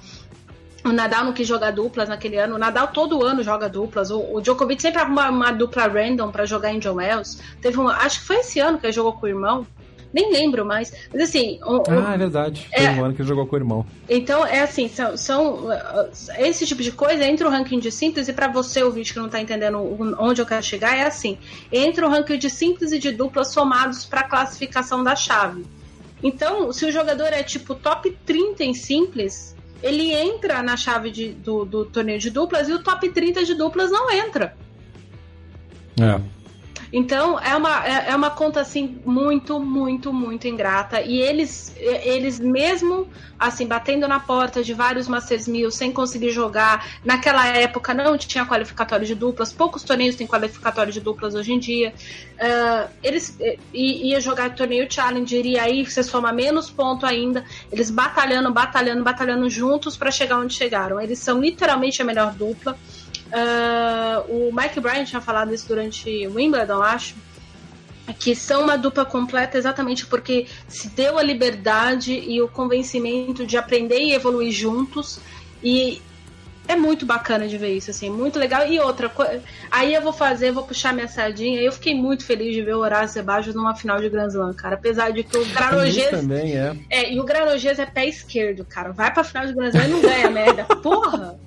O 0.85 0.93
Nadal 0.93 1.25
não 1.25 1.33
quis 1.33 1.49
jogar 1.49 1.71
duplas 1.71 2.11
naquele 2.11 2.37
ano. 2.37 2.57
O 2.57 2.59
Nadal 2.59 2.89
todo 2.89 3.25
ano 3.25 3.43
joga 3.43 3.71
duplas. 3.71 4.11
O, 4.11 4.21
o 4.35 4.41
Djokovic 4.43 4.83
sempre 4.83 5.01
arruma 5.01 5.31
uma 5.31 5.51
dupla 5.51 5.87
random 5.87 6.31
para 6.31 6.45
jogar 6.45 6.75
em 6.75 6.79
John 6.79 6.97
Wells. 6.97 7.39
Teve 7.63 7.81
um, 7.81 7.89
acho 7.89 8.21
que 8.21 8.27
foi 8.27 8.37
esse 8.37 8.61
ano 8.61 8.79
que 8.79 8.85
ele 8.85 8.93
jogou 8.93 9.15
com 9.15 9.25
o 9.25 9.29
irmão 9.29 9.67
nem 10.15 10.33
lembro 10.33 10.65
mais. 10.65 10.93
Mas 11.13 11.23
assim. 11.23 11.59
Um, 11.67 11.83
ah, 11.89 12.15
é 12.15 12.19
verdade. 12.19 12.67
Foi 12.73 12.85
é, 12.85 12.91
um 12.93 13.05
ano 13.05 13.15
que 13.15 13.21
ele 13.21 13.29
jogou 13.29 13.47
com 13.47 13.57
o 13.57 13.59
irmão. 13.59 13.85
Então, 14.09 14.47
é 14.47 14.61
assim, 14.61 14.89
são, 14.89 15.17
são 15.17 15.67
esse 16.39 16.65
tipo 16.65 16.83
de 16.83 16.93
coisa 16.93 17.25
entre 17.25 17.45
o 17.45 17.51
ranking 17.51 17.81
de 17.81 17.91
síntese, 17.91 18.33
para 18.33 18.47
você, 18.47 18.85
o 18.85 18.93
vídeo 18.93 19.13
que 19.13 19.19
não 19.19 19.29
tá 19.29 19.41
entendendo 19.41 19.79
onde 20.19 20.41
eu 20.41 20.47
quero 20.47 20.63
chegar, 20.63 20.97
é 20.97 21.05
assim: 21.05 21.37
entre 21.73 22.05
o 22.05 22.09
ranking 22.09 22.39
de 22.39 22.49
síntese 22.49 22.97
e 22.97 22.99
de 23.01 23.11
dupla 23.11 23.45
somados 23.45 24.07
para 24.07 24.23
classificação 24.23 25.03
da 25.03 25.17
chave. 25.17 25.67
Então, 26.23 26.73
se 26.73 26.87
o 26.87 26.93
jogador 26.93 27.33
é 27.33 27.43
tipo 27.43 27.75
top 27.75 28.17
30 28.25 28.65
em 28.65 28.73
simples, 28.73 29.55
ele 29.83 30.15
entra 30.15 30.63
na 30.63 30.77
chave 30.77 31.11
de, 31.11 31.29
do, 31.33 31.65
do 31.65 31.85
torneio 31.85 32.19
de 32.19 32.31
duplas 32.31 32.69
e 32.69 32.73
o 32.73 32.83
top 32.83 33.11
30 33.11 33.45
de 33.45 33.55
duplas 33.55 33.91
não 33.91 34.11
entra. 34.11 34.57
É. 36.01 36.21
Então 36.97 37.41
é 37.41 37.57
uma, 37.57 37.85
é, 37.85 38.11
é 38.11 38.15
uma 38.15 38.31
conta 38.31 38.61
assim 38.61 39.01
muito, 39.05 39.59
muito, 39.59 40.13
muito 40.13 40.47
ingrata. 40.47 41.03
E 41.03 41.21
eles, 41.21 41.75
eles 41.77 42.39
mesmo 42.39 43.09
assim, 43.37 43.67
batendo 43.67 44.07
na 44.07 44.21
porta 44.21 44.63
de 44.63 44.73
vários 44.73 45.09
Masters 45.09 45.49
Mil 45.49 45.73
sem 45.73 45.93
conseguir 45.93 46.31
jogar, 46.31 46.87
naquela 47.05 47.49
época 47.49 47.93
não 47.93 48.17
tinha 48.17 48.47
qualificatório 48.47 49.05
de 49.05 49.15
duplas, 49.17 49.53
poucos 49.53 49.83
torneios 49.83 50.15
têm 50.15 50.25
qualificatório 50.25 50.93
de 50.93 51.01
duplas 51.01 51.35
hoje 51.35 51.53
em 51.53 51.59
dia. 51.59 51.93
Uh, 52.35 52.89
eles 53.03 53.37
ia 53.73 54.21
jogar 54.21 54.55
torneio 54.55 54.87
Challenger 54.89 55.45
e 55.45 55.59
aí 55.59 55.85
você 55.85 56.03
soma 56.03 56.33
menos 56.33 56.71
ponto 56.71 57.05
ainda. 57.05 57.45
Eles 57.73 57.91
batalhando, 57.91 58.53
batalhando, 58.53 59.03
batalhando 59.03 59.51
juntos 59.51 59.97
para 59.97 60.13
chegar 60.13 60.39
onde 60.39 60.55
chegaram. 60.55 61.01
Eles 61.01 61.19
são 61.19 61.41
literalmente 61.41 62.01
a 62.01 62.05
melhor 62.05 62.33
dupla. 62.35 62.79
Uh, 63.27 64.49
o 64.49 64.53
Mike 64.53 64.81
Bryan 64.81 65.05
tinha 65.05 65.21
falado 65.21 65.53
isso 65.53 65.67
durante 65.67 66.27
Wimbledon, 66.27 66.83
acho. 66.83 67.15
Que 68.19 68.37
são 68.37 68.65
uma 68.65 68.77
dupla 68.77 69.05
completa 69.05 69.57
exatamente 69.57 70.05
porque 70.07 70.47
se 70.69 70.89
deu 70.89 71.19
a 71.19 71.23
liberdade 71.23 72.13
e 72.13 72.41
o 72.43 72.49
convencimento 72.49 73.47
de 73.47 73.57
aprender 73.57 73.99
e 73.99 74.13
evoluir 74.13 74.53
juntos. 74.53 75.19
E 75.63 76.03
é 76.67 76.77
muito 76.77 77.05
bacana 77.05 77.47
de 77.47 77.59
ver 77.59 77.77
isso, 77.77 77.91
assim, 77.91 78.11
muito 78.11 78.39
legal. 78.39 78.67
E 78.67 78.79
outra, 78.81 79.11
aí 79.71 79.95
eu 79.95 80.03
vou 80.03 80.13
fazer, 80.13 80.51
vou 80.51 80.65
puxar 80.65 80.93
minha 80.93 81.09
sardinha. 81.09 81.61
Eu 81.61 81.73
fiquei 81.73 81.95
muito 81.95 82.25
feliz 82.25 82.55
de 82.55 82.63
ver 82.63 82.75
o 82.75 82.81
Horácio 82.81 83.15
Sebajos 83.15 83.55
numa 83.55 83.75
final 83.75 84.01
de 84.01 84.09
Grand 84.09 84.29
Slam, 84.29 84.53
cara. 84.55 84.75
Apesar 84.75 85.11
de 85.11 85.23
que 85.23 85.37
o 85.37 85.45
Granogês. 85.47 86.11
também 86.11 86.57
é. 86.57 86.77
É, 86.91 87.13
e 87.13 87.21
o 87.21 87.25
Granogês 87.25 87.79
é 87.79 87.87
pé 87.87 88.07
esquerdo, 88.07 88.65
cara. 88.65 88.93
Vai 88.93 89.13
pra 89.13 89.25
final 89.25 89.47
de 89.47 89.55
Grand 89.55 89.69
Slam 89.69 89.85
e 89.85 89.89
não 89.89 90.01
ganha 90.01 90.31
merda. 90.31 90.65
Porra! 90.65 91.39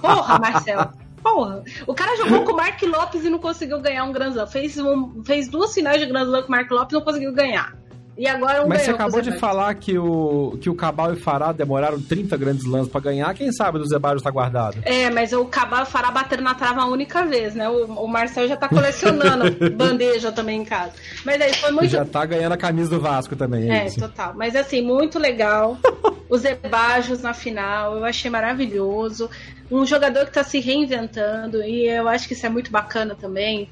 Porra, 0.00 0.38
Marcelo. 0.38 1.03
Porra, 1.24 1.64
o 1.86 1.94
cara 1.94 2.14
jogou 2.18 2.44
com 2.44 2.52
o 2.52 2.56
Mark 2.56 2.80
Lopes 2.82 3.24
e 3.24 3.30
não 3.30 3.38
conseguiu 3.38 3.80
ganhar 3.80 4.04
um 4.04 4.12
Grand 4.12 4.28
Slam. 4.28 4.46
Fez, 4.46 4.76
um, 4.78 5.24
fez 5.24 5.48
duas 5.48 5.72
finais 5.72 5.98
de 5.98 6.04
Grand 6.04 6.24
Slam 6.24 6.42
com 6.42 6.48
o 6.48 6.50
Mark 6.50 6.70
Lopes 6.70 6.92
e 6.92 6.94
não 6.94 7.00
conseguiu 7.00 7.32
ganhar. 7.32 7.74
E 8.16 8.28
agora 8.28 8.64
um 8.64 8.68
Mas 8.68 8.82
você 8.82 8.92
acabou 8.92 9.20
de 9.20 9.32
falar 9.38 9.74
que 9.74 9.98
o, 9.98 10.56
que 10.60 10.70
o 10.70 10.74
Cabal 10.74 11.10
e 11.10 11.14
o 11.14 11.20
Fará 11.20 11.50
demoraram 11.50 12.00
30 12.00 12.36
grandes 12.36 12.64
lãs 12.64 12.86
pra 12.86 13.00
ganhar. 13.00 13.34
Quem 13.34 13.50
sabe 13.50 13.78
do 13.78 13.88
Zebaios 13.88 14.22
tá 14.22 14.30
guardado? 14.30 14.76
É, 14.84 15.10
mas 15.10 15.32
o 15.32 15.44
Cabal 15.46 15.80
e 15.80 15.82
o 15.82 15.86
Fará 15.86 16.10
bateram 16.10 16.44
na 16.44 16.54
trava 16.54 16.82
a 16.82 16.86
única 16.86 17.24
vez, 17.24 17.54
né? 17.54 17.68
O, 17.68 17.86
o 17.86 18.06
Marcel 18.06 18.46
já 18.46 18.56
tá 18.56 18.68
colecionando 18.68 19.50
bandeja 19.74 20.30
também 20.30 20.60
em 20.60 20.64
casa. 20.64 20.92
Mas 21.24 21.40
aí 21.40 21.54
foi 21.54 21.72
muito. 21.72 21.88
já 21.88 22.04
tá 22.04 22.24
ganhando 22.24 22.52
a 22.52 22.56
camisa 22.56 22.90
do 22.90 23.00
Vasco 23.00 23.34
também, 23.34 23.70
é, 23.70 23.86
É, 23.86 23.90
total. 23.90 24.32
Mas 24.36 24.54
assim, 24.54 24.80
muito 24.80 25.18
legal. 25.18 25.76
Os 26.28 26.44
Ebajos 26.44 27.20
na 27.20 27.34
final, 27.34 27.96
eu 27.96 28.04
achei 28.04 28.30
maravilhoso. 28.30 29.28
Um 29.74 29.86
jogador 29.86 30.26
que 30.26 30.32
tá 30.32 30.44
se 30.44 30.60
reinventando, 30.60 31.62
e 31.62 31.86
eu 31.88 32.06
acho 32.08 32.28
que 32.28 32.34
isso 32.34 32.46
é 32.46 32.48
muito 32.48 32.70
bacana 32.70 33.14
também. 33.14 33.68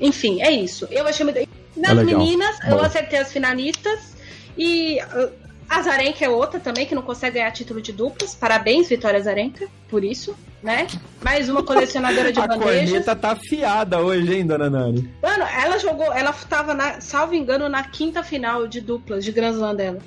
Enfim, 0.00 0.40
é 0.42 0.50
isso. 0.50 0.86
Eu 0.90 1.06
achei 1.06 1.24
muito. 1.24 1.38
Nas 1.76 1.98
É 1.98 2.02
meninas, 2.04 2.58
eu 2.66 2.80
acertei 2.82 3.18
as 3.18 3.32
finalistas. 3.32 4.14
E 4.58 4.98
uh, 5.00 5.30
a 5.68 5.82
Zarenka 5.82 6.24
é 6.24 6.28
outra 6.28 6.58
também, 6.58 6.84
que 6.86 6.94
não 6.94 7.02
consegue 7.02 7.34
ganhar 7.38 7.50
título 7.52 7.80
de 7.80 7.92
duplas. 7.92 8.34
Parabéns, 8.34 8.88
Vitória 8.88 9.20
Zarenka, 9.20 9.68
por 9.88 10.02
isso, 10.02 10.34
né? 10.62 10.86
Mais 11.22 11.48
uma 11.48 11.62
colecionadora 11.62 12.32
de 12.32 12.40
A 12.40 12.46
bandejas. 12.48 12.90
corneta 12.90 13.14
tá 13.16 13.30
afiada 13.32 14.00
hoje, 14.00 14.34
hein, 14.34 14.46
dona 14.46 14.68
Nani? 14.68 15.08
Mano, 15.22 15.44
ela 15.44 15.78
jogou, 15.78 16.12
ela 16.12 16.32
tava, 16.32 16.74
na, 16.74 17.00
salvo 17.00 17.34
engano, 17.34 17.68
na 17.68 17.84
quinta 17.84 18.22
final 18.24 18.66
de 18.66 18.80
duplas 18.80 19.24
de 19.24 19.30
Grand 19.30 19.52
Slam 19.52 19.76
dela. 19.76 19.98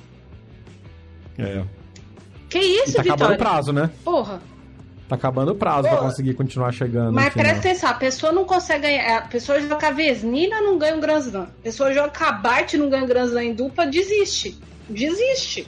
É. 1.38 1.64
Que 2.50 2.58
E 2.58 2.82
isso, 2.84 2.94
tá 2.94 3.00
acabando 3.00 3.30
o 3.30 3.32
Vitória? 3.32 3.38
prazo, 3.38 3.72
né? 3.72 3.90
Porra. 4.04 4.40
Tá 5.08 5.16
acabando 5.16 5.52
o 5.52 5.54
prazo 5.54 5.88
Pô, 5.88 5.96
pra 5.96 6.04
conseguir 6.04 6.34
continuar 6.34 6.72
chegando. 6.72 7.12
Mas 7.12 7.32
presta 7.32 7.58
atenção, 7.58 7.90
a 7.90 7.94
pessoa 7.94 8.32
não 8.32 8.44
consegue 8.44 8.82
ganhar. 8.82 9.18
A 9.18 9.22
pessoa 9.22 9.60
joga 9.60 9.90
Vesnina, 9.92 10.60
não 10.62 10.78
ganha 10.78 10.96
um 10.96 11.00
Grand 11.00 11.18
Slam. 11.18 11.42
A 11.42 11.62
pessoa 11.62 11.92
joga 11.92 12.32
Bart, 12.32 12.74
não 12.74 12.88
ganha 12.88 13.04
um 13.04 13.06
Grand 13.06 13.26
Slam 13.26 13.44
em 13.44 13.54
dupla, 13.54 13.86
desiste. 13.86 14.58
Desiste. 14.88 15.66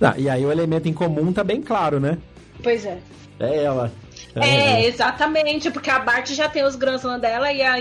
Não, 0.00 0.14
e 0.16 0.28
aí 0.28 0.44
o 0.44 0.52
elemento 0.52 0.88
em 0.88 0.92
comum 0.92 1.32
tá 1.32 1.42
bem 1.44 1.62
claro, 1.62 1.98
né? 1.98 2.18
Pois 2.62 2.84
é. 2.84 2.98
É 3.38 3.64
ela. 3.64 3.90
É, 4.36 4.84
exatamente, 4.86 5.70
porque 5.70 5.90
a 5.90 5.98
Bart 5.98 6.30
já 6.30 6.48
tem 6.48 6.64
os 6.64 6.74
Slam 6.74 7.20
dela 7.20 7.52
e 7.52 7.62
a, 7.62 7.74
a, 7.74 7.76
a 7.76 7.78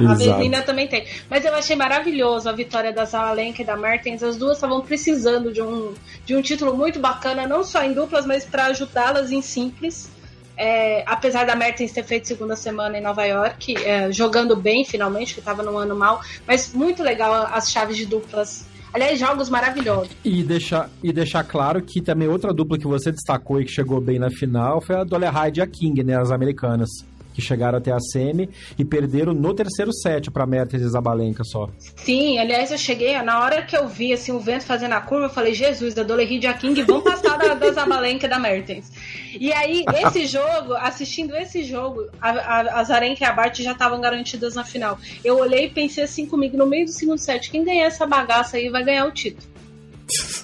Exato. 0.00 0.16
Vesnina 0.16 0.62
também 0.62 0.86
tem. 0.86 1.06
Mas 1.28 1.44
eu 1.44 1.54
achei 1.54 1.74
maravilhoso 1.74 2.48
a 2.48 2.52
vitória 2.52 2.92
da 2.92 3.04
Zalenka 3.04 3.62
e 3.62 3.64
da 3.64 3.76
Mertens. 3.76 4.22
As 4.22 4.36
duas 4.36 4.56
estavam 4.56 4.80
precisando 4.82 5.52
de 5.52 5.60
um, 5.60 5.94
de 6.24 6.36
um 6.36 6.42
título 6.42 6.76
muito 6.76 7.00
bacana, 7.00 7.46
não 7.46 7.64
só 7.64 7.82
em 7.82 7.92
duplas, 7.92 8.24
mas 8.24 8.44
para 8.44 8.66
ajudá-las 8.66 9.32
em 9.32 9.42
simples. 9.42 10.08
É, 10.56 11.02
apesar 11.06 11.44
da 11.44 11.54
Mertens 11.54 11.92
ter 11.92 12.02
feito 12.02 12.26
segunda 12.26 12.56
semana 12.56 12.96
em 12.96 13.02
Nova 13.02 13.24
York, 13.24 13.76
é, 13.84 14.10
jogando 14.10 14.56
bem 14.56 14.84
finalmente, 14.84 15.34
que 15.34 15.40
estava 15.40 15.62
num 15.62 15.76
ano 15.76 15.94
mal, 15.94 16.22
mas 16.46 16.72
muito 16.72 17.02
legal 17.02 17.48
as 17.52 17.70
chaves 17.70 17.96
de 17.96 18.06
duplas. 18.06 18.64
Aliás, 18.96 19.20
jogos 19.20 19.50
maravilhosos. 19.50 20.08
E 20.24 20.42
deixar, 20.42 20.88
e 21.02 21.12
deixar 21.12 21.44
claro 21.44 21.82
que 21.82 22.00
também 22.00 22.28
outra 22.28 22.50
dupla 22.50 22.78
que 22.78 22.86
você 22.86 23.12
destacou 23.12 23.60
e 23.60 23.66
que 23.66 23.70
chegou 23.70 24.00
bem 24.00 24.18
na 24.18 24.30
final 24.30 24.80
foi 24.80 24.96
a 24.96 25.04
Dolerhide 25.04 25.60
e 25.60 25.62
a 25.62 25.66
King, 25.66 26.02
né? 26.02 26.18
As 26.18 26.30
americanas. 26.30 26.88
Que 27.36 27.42
chegaram 27.42 27.76
até 27.76 27.92
a 27.92 28.00
semi 28.00 28.48
e 28.78 28.84
perderam 28.84 29.34
no 29.34 29.52
terceiro 29.52 29.92
set 29.92 30.30
pra 30.30 30.46
Mertens 30.46 30.82
e 30.82 30.88
Zabalenka 30.88 31.44
só. 31.44 31.68
Sim, 31.96 32.38
aliás, 32.38 32.72
eu 32.72 32.78
cheguei, 32.78 33.20
na 33.20 33.40
hora 33.40 33.60
que 33.60 33.76
eu 33.76 33.86
vi 33.86 34.14
assim, 34.14 34.32
o 34.32 34.40
vento 34.40 34.64
fazendo 34.64 34.94
a 34.94 35.02
curva, 35.02 35.26
eu 35.26 35.30
falei, 35.30 35.52
Jesus, 35.52 35.92
da 35.92 36.02
Doleride 36.02 36.46
e 36.46 36.48
a 36.48 36.54
King 36.54 36.82
vão 36.82 37.02
passar 37.02 37.36
da, 37.36 37.52
da 37.52 37.72
Zabalenka 37.72 38.24
e 38.24 38.30
da 38.30 38.38
Mertens. 38.38 38.90
E 39.38 39.52
aí, 39.52 39.84
esse 40.06 40.24
jogo, 40.32 40.72
assistindo 40.78 41.36
esse 41.36 41.62
jogo, 41.62 42.08
a, 42.18 42.30
a, 42.30 42.80
a 42.80 42.84
Zarenka 42.84 43.22
e 43.22 43.26
a 43.26 43.32
Bart 43.34 43.60
já 43.60 43.72
estavam 43.72 44.00
garantidas 44.00 44.54
na 44.54 44.64
final. 44.64 44.98
Eu 45.22 45.38
olhei 45.38 45.66
e 45.66 45.70
pensei 45.70 46.04
assim 46.04 46.24
comigo, 46.24 46.56
no 46.56 46.66
meio 46.66 46.86
do 46.86 46.92
segundo 46.92 47.18
set, 47.18 47.50
quem 47.50 47.62
ganhar 47.62 47.84
essa 47.84 48.06
bagaça 48.06 48.56
aí 48.56 48.70
vai 48.70 48.82
ganhar 48.82 49.04
o 49.04 49.12
título. 49.12 49.55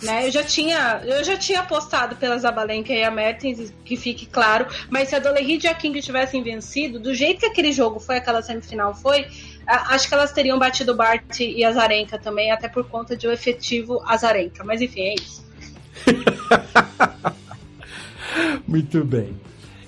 Né? 0.02 0.26
Eu 0.26 0.32
já 0.32 0.42
tinha, 0.42 1.00
eu 1.04 1.22
já 1.22 1.36
tinha 1.36 1.60
apostado 1.60 2.16
pela 2.16 2.36
Zabalenka 2.36 2.92
e 2.92 3.04
a 3.04 3.10
Mertens, 3.10 3.72
que 3.84 3.96
fique 3.96 4.26
claro, 4.26 4.66
mas 4.90 5.08
se 5.08 5.14
a 5.14 5.18
Doleride 5.20 5.66
e 5.66 5.70
a 5.70 5.74
King 5.74 6.00
tivessem 6.00 6.42
vencido, 6.42 6.98
do 6.98 7.14
jeito 7.14 7.40
que 7.40 7.46
aquele 7.46 7.70
jogo 7.72 8.00
foi, 8.00 8.16
aquela 8.16 8.42
semifinal 8.42 8.94
foi, 8.94 9.26
acho 9.66 10.08
que 10.08 10.14
elas 10.14 10.32
teriam 10.32 10.58
batido 10.58 10.92
o 10.92 10.96
Bart 10.96 11.38
e 11.40 11.64
a 11.64 11.72
Zarenka 11.72 12.18
também, 12.18 12.50
até 12.50 12.68
por 12.68 12.84
conta 12.88 13.16
de 13.16 13.26
o 13.28 13.32
efetivo 13.32 14.02
Azarenka. 14.04 14.64
Mas 14.64 14.80
enfim, 14.80 15.02
é 15.02 15.14
isso. 15.14 15.42
Muito 18.66 19.04
bem. 19.04 19.34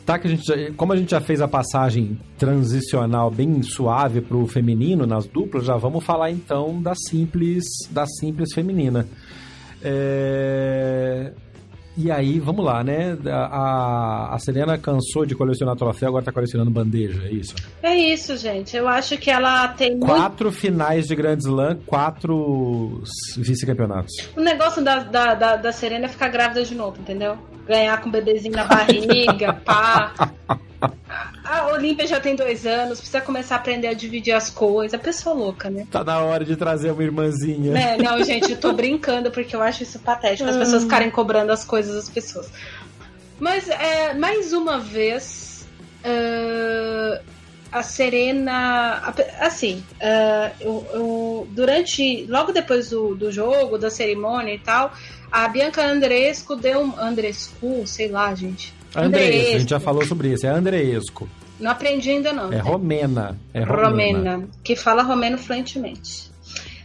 Tá 0.05 0.19
que 0.19 0.27
a 0.27 0.31
gente, 0.31 0.45
já- 0.47 0.71
como 0.77 0.93
a 0.93 0.97
gente 0.97 1.11
já 1.12 1.21
fez 1.21 1.41
a 1.41 1.49
passagem 1.49 2.19
transicional 2.39 3.31
bem 3.31 3.62
suave 3.62 4.21
pro 4.21 4.47
feminino 4.47 5.07
nas 5.07 5.27
duplas, 5.27 5.65
já 5.65 5.77
vamos 5.77 6.05
falar 6.05 6.31
então 6.31 6.81
da 6.83 6.95
simples, 6.95 7.65
da 7.91 8.05
simples 8.07 8.53
feminina. 8.53 9.09
É, 9.85 11.30
E 11.97 12.11
aí, 12.11 12.41
vamos 12.41 12.64
lá, 12.64 12.82
né? 12.82 13.16
A, 13.30 14.35
a 14.35 14.39
Serena 14.41 14.76
cansou 14.76 15.24
de 15.24 15.35
colecionar 15.37 15.76
troféu, 15.76 16.09
agora 16.09 16.24
tá 16.24 16.32
colecionando 16.32 16.70
bandeja, 16.70 17.22
é 17.24 17.30
isso? 17.32 17.55
É 17.82 17.95
isso, 17.95 18.37
gente. 18.37 18.76
Eu 18.76 18.89
acho 18.89 19.16
que 19.16 19.30
ela 19.30 19.68
tem 19.68 19.91
muito. 19.91 20.07
Quatro 20.07 20.51
finais 20.51 21.07
de 21.07 21.14
Grand 21.14 21.39
Slam, 21.39 21.78
quatro 21.87 23.03
vice-campeonatos. 23.37 24.12
O 24.37 24.41
negócio 24.41 24.82
da, 24.82 25.01
da, 25.01 25.35
da, 25.35 25.57
da 25.57 25.72
Serena 25.72 26.07
é 26.07 26.09
ficar 26.09 26.28
grávida 26.30 26.64
de 26.64 26.74
novo, 26.74 26.97
entendeu? 27.01 27.37
Ganhar 27.66 28.01
com 28.01 28.09
o 28.09 28.12
bebezinho 28.12 28.57
na 28.57 28.64
barriga, 28.64 29.53
pá. 29.64 30.12
A 31.45 31.67
Olímpia 31.69 32.07
já 32.07 32.19
tem 32.19 32.35
dois 32.35 32.65
anos, 32.67 32.99
precisa 32.99 33.21
começar 33.21 33.57
a 33.57 33.59
aprender 33.59 33.87
a 33.89 33.93
dividir 33.93 34.33
as 34.33 34.49
coisas. 34.49 34.95
A 34.95 34.99
pessoa 35.03 35.35
louca, 35.35 35.69
né? 35.69 35.87
Tá 35.91 36.03
na 36.03 36.19
hora 36.21 36.45
de 36.45 36.57
trazer 36.57 36.91
uma 36.91 37.03
irmãzinha. 37.05 37.71
Né, 37.73 37.97
Não, 37.99 38.23
gente, 38.25 38.53
eu 38.53 38.57
tô 38.59 38.73
brincando 38.75 39.31
porque 39.31 39.55
eu 39.55 39.61
acho 39.63 39.83
isso 39.83 39.99
patético. 39.99 40.49
As 40.49 40.57
pessoas 40.57 40.85
ficarem 40.85 41.11
cobrando 41.11 41.53
as 41.53 41.63
coisas 41.65 41.95
das 41.95 42.09
pessoas. 42.09 42.49
Mas, 43.39 43.69
é, 43.69 44.15
mais 44.15 44.53
uma 44.55 44.79
vez, 44.79 45.67
ah, 46.03 47.21
a 47.73 47.83
Serena. 47.83 49.03
Assim, 49.41 49.85
ah, 50.01 50.51
eu- 50.61 50.87
eu- 50.95 51.49
durante. 51.51 52.25
Logo 52.27 52.53
depois 52.53 52.89
do, 52.91 53.15
do 53.15 53.31
jogo, 53.31 53.77
da 53.77 53.91
cerimônia 53.91 54.55
e 54.55 54.59
tal, 54.59 54.93
a 55.31 55.47
Bianca 55.49 55.85
Andresco 55.85 56.57
deu 56.57 56.81
um. 56.81 56.99
Andrescu, 56.99 57.87
sei 57.87 58.09
lá, 58.09 58.35
gente. 58.35 58.73
Andreesco, 58.97 59.57
a 59.57 59.59
gente 59.59 59.71
já 59.71 59.81
falou 59.81 60.05
sobre 60.05 60.33
isso, 60.33 60.47
é 60.47 60.51
Andreesco. 60.51 61.29
Não 61.59 61.71
aprendi 61.71 62.11
ainda, 62.11 62.33
não. 62.33 62.53
É 62.53 62.59
romena. 62.59 63.39
É 63.53 63.63
romena. 63.63 63.89
romena, 63.89 64.49
que 64.63 64.75
fala 64.75 65.03
romeno 65.03 65.39
fluentemente. 65.39 66.34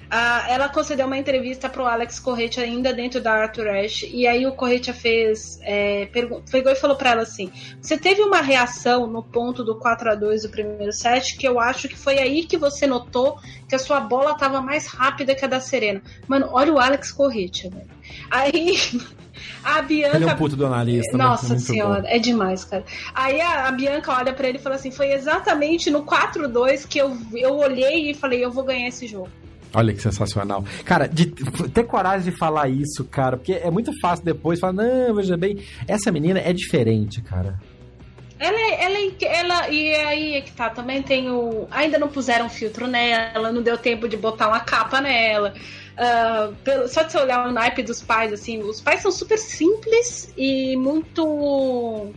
Ah, 0.09 0.45
ela 0.49 0.69
concedeu 0.69 1.05
uma 1.05 1.17
entrevista 1.17 1.69
pro 1.69 1.85
Alex 1.85 2.19
Correia 2.19 2.49
ainda 2.57 2.91
dentro 2.91 3.21
da 3.21 3.31
Arthur 3.31 3.67
Ashe, 3.67 4.09
e 4.11 4.25
aí 4.25 4.47
o 4.47 4.53
Correia 4.53 4.93
fez, 4.93 5.59
é, 5.61 6.07
pegou 6.07 6.71
e 6.71 6.75
falou 6.75 6.95
pra 6.95 7.11
ela 7.11 7.21
assim: 7.21 7.51
Você 7.79 7.95
teve 7.95 8.21
uma 8.21 8.41
reação 8.41 9.05
no 9.05 9.21
ponto 9.21 9.63
do 9.63 9.75
4 9.75 10.11
a 10.11 10.15
2 10.15 10.43
do 10.43 10.49
primeiro 10.49 10.91
set, 10.91 11.37
que 11.37 11.47
eu 11.47 11.59
acho 11.59 11.87
que 11.87 11.95
foi 11.95 12.17
aí 12.17 12.43
que 12.43 12.57
você 12.57 12.87
notou 12.87 13.37
que 13.67 13.75
a 13.75 13.79
sua 13.79 13.99
bola 13.99 14.33
tava 14.35 14.61
mais 14.61 14.87
rápida 14.87 15.35
que 15.35 15.45
a 15.45 15.47
da 15.47 15.59
Serena. 15.59 16.01
Mano, 16.27 16.49
olha 16.51 16.73
o 16.73 16.79
Alex 16.79 17.11
Correia, 17.11 17.69
velho. 17.69 17.89
Aí 18.31 18.77
a 19.63 19.81
Bianca. 19.83 20.17
Ele 20.17 20.25
é 20.25 20.33
um 20.33 20.37
puto 20.37 20.55
do 20.55 20.65
analista, 20.65 21.15
né? 21.15 21.23
É 21.23 21.27
Nossa 21.27 21.49
muito 21.49 21.61
senhora, 21.61 22.01
bom. 22.01 22.07
é 22.07 22.17
demais, 22.17 22.65
cara. 22.65 22.83
Aí 23.13 23.39
a, 23.39 23.67
a 23.67 23.71
Bianca 23.71 24.11
olha 24.13 24.33
pra 24.33 24.49
ele 24.49 24.57
e 24.57 24.61
fala 24.61 24.75
assim: 24.75 24.89
foi 24.89 25.11
exatamente 25.11 25.91
no 25.91 26.03
4-2 26.03 26.87
que 26.87 26.97
eu, 26.97 27.15
eu 27.33 27.57
olhei 27.57 28.09
e 28.09 28.13
falei, 28.15 28.43
eu 28.43 28.51
vou 28.51 28.63
ganhar 28.63 28.87
esse 28.87 29.05
jogo. 29.05 29.29
Olha 29.73 29.93
que 29.93 30.01
sensacional. 30.01 30.63
Cara, 30.83 31.07
de 31.07 31.27
ter 31.73 31.83
coragem 31.83 32.31
de 32.31 32.37
falar 32.37 32.67
isso, 32.69 33.03
cara, 33.05 33.37
porque 33.37 33.53
é 33.53 33.69
muito 33.69 33.91
fácil 33.99 34.25
depois 34.25 34.59
falar, 34.59 34.73
não, 34.73 35.13
veja 35.15 35.37
bem, 35.37 35.57
essa 35.87 36.11
menina 36.11 36.39
é 36.39 36.51
diferente, 36.53 37.21
cara. 37.21 37.59
Ela, 38.39 38.57
é- 38.57 38.83
ela, 38.85 38.97
é- 38.97 39.37
ela, 39.37 39.69
e 39.69 39.93
aí 39.95 40.33
é 40.35 40.41
que 40.41 40.51
tá, 40.53 40.69
também 40.69 41.03
tem 41.03 41.29
o. 41.29 41.67
Ainda 41.69 41.99
não 41.99 42.07
puseram 42.07 42.49
filtro 42.49 42.87
nela, 42.87 43.51
não 43.51 43.61
deu 43.61 43.77
tempo 43.77 44.07
de 44.07 44.15
botar 44.15 44.47
uma 44.47 44.61
capa 44.61 45.01
nela. 45.01 45.53
Ah, 45.97 46.49
pelo- 46.63 46.87
só 46.87 47.03
de 47.03 47.11
você 47.11 47.17
olhar 47.17 47.45
o 47.47 47.51
naipe 47.51 47.83
dos 47.83 48.01
pais, 48.01 48.31
assim, 48.31 48.59
os 48.63 48.79
pais 48.79 49.01
são 49.01 49.11
super 49.11 49.37
simples 49.37 50.33
e 50.37 50.75
muito. 50.77 52.11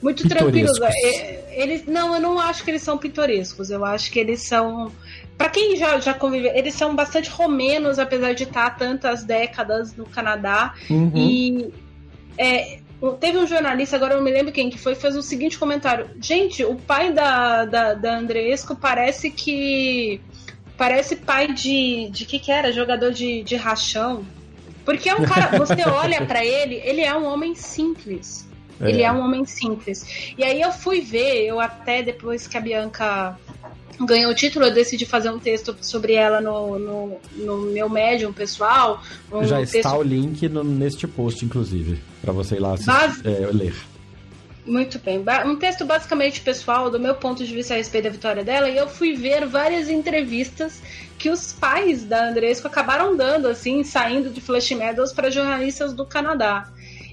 Muito 0.00 0.28
tranquilos. 0.28 0.80
É, 0.80 1.60
Eles, 1.62 1.84
não, 1.86 2.14
eu 2.14 2.20
não 2.20 2.38
acho 2.38 2.62
que 2.64 2.70
eles 2.70 2.82
são 2.82 2.96
pitorescos. 2.96 3.68
Eu 3.68 3.84
acho 3.84 4.10
que 4.10 4.18
eles 4.18 4.46
são. 4.48 4.90
Pra 5.38 5.48
quem 5.48 5.76
já, 5.76 6.00
já 6.00 6.12
conviveu, 6.12 6.50
eles 6.52 6.74
são 6.74 6.96
bastante 6.96 7.30
romenos, 7.30 8.00
apesar 8.00 8.34
de 8.34 8.42
estar 8.42 8.66
há 8.66 8.70
tantas 8.70 9.22
décadas 9.22 9.94
no 9.94 10.04
Canadá. 10.04 10.74
Uhum. 10.90 11.12
E 11.14 11.72
é, 12.36 12.80
teve 13.20 13.38
um 13.38 13.46
jornalista, 13.46 13.94
agora 13.94 14.14
eu 14.14 14.16
não 14.16 14.24
me 14.24 14.32
lembro 14.32 14.52
quem 14.52 14.68
que 14.68 14.78
foi, 14.78 14.96
fez 14.96 15.14
o 15.14 15.22
seguinte 15.22 15.56
comentário: 15.56 16.10
Gente, 16.20 16.64
o 16.64 16.74
pai 16.74 17.12
da, 17.12 17.64
da, 17.64 17.94
da 17.94 18.18
Andresco 18.18 18.74
parece 18.74 19.30
que. 19.30 20.20
Parece 20.76 21.14
pai 21.14 21.52
de. 21.52 22.10
De 22.10 22.24
que 22.24 22.40
que 22.40 22.50
era? 22.50 22.72
Jogador 22.72 23.12
de, 23.12 23.44
de 23.44 23.54
rachão. 23.54 24.26
Porque 24.84 25.08
é 25.08 25.14
um 25.14 25.24
cara. 25.24 25.56
Você 25.56 25.82
olha 25.88 26.26
pra 26.26 26.44
ele, 26.44 26.80
ele 26.84 27.02
é 27.02 27.16
um 27.16 27.24
homem 27.24 27.54
simples. 27.54 28.48
Ele 28.80 29.02
é 29.02 29.10
um 29.10 29.20
homem 29.20 29.44
simples. 29.44 30.34
E 30.36 30.44
aí 30.44 30.60
eu 30.60 30.70
fui 30.70 31.00
ver, 31.00 31.44
eu 31.44 31.60
até 31.60 32.02
depois 32.02 32.46
que 32.46 32.56
a 32.56 32.60
Bianca 32.60 33.36
ganhou 34.00 34.30
o 34.30 34.34
título, 34.34 34.66
eu 34.66 34.74
decidi 34.74 35.04
fazer 35.04 35.30
um 35.30 35.38
texto 35.38 35.76
sobre 35.80 36.14
ela 36.14 36.40
no, 36.40 36.78
no, 36.78 37.20
no 37.36 37.56
meu 37.72 37.88
médium 37.88 38.32
pessoal. 38.32 39.02
Um 39.32 39.44
Já 39.44 39.58
texto... 39.58 39.76
está 39.76 39.96
o 39.96 40.02
link 40.02 40.48
no, 40.48 40.62
neste 40.62 41.06
post, 41.06 41.44
inclusive, 41.44 42.00
para 42.22 42.32
você 42.32 42.56
ir 42.56 42.60
lá 42.60 42.74
assistir, 42.74 42.90
Bas... 42.90 43.24
é, 43.24 43.48
ler. 43.52 43.74
Muito 44.68 44.98
bem. 44.98 45.24
Um 45.46 45.56
texto 45.56 45.86
basicamente 45.86 46.42
pessoal, 46.42 46.90
do 46.90 47.00
meu 47.00 47.14
ponto 47.14 47.42
de 47.42 47.54
vista 47.54 47.72
a 47.72 47.76
respeito 47.78 48.04
da 48.04 48.10
vitória 48.10 48.44
dela, 48.44 48.68
e 48.68 48.76
eu 48.76 48.86
fui 48.86 49.14
ver 49.14 49.46
várias 49.46 49.88
entrevistas 49.88 50.82
que 51.18 51.30
os 51.30 51.54
pais 51.54 52.04
da 52.04 52.28
Andresco 52.28 52.66
acabaram 52.66 53.16
dando, 53.16 53.48
assim, 53.48 53.82
saindo 53.82 54.28
de 54.28 54.40
Flush 54.42 54.70
Meadows 54.72 55.12
para 55.12 55.30
jornalistas 55.30 55.94
do 55.94 56.04
Canadá. 56.04 56.68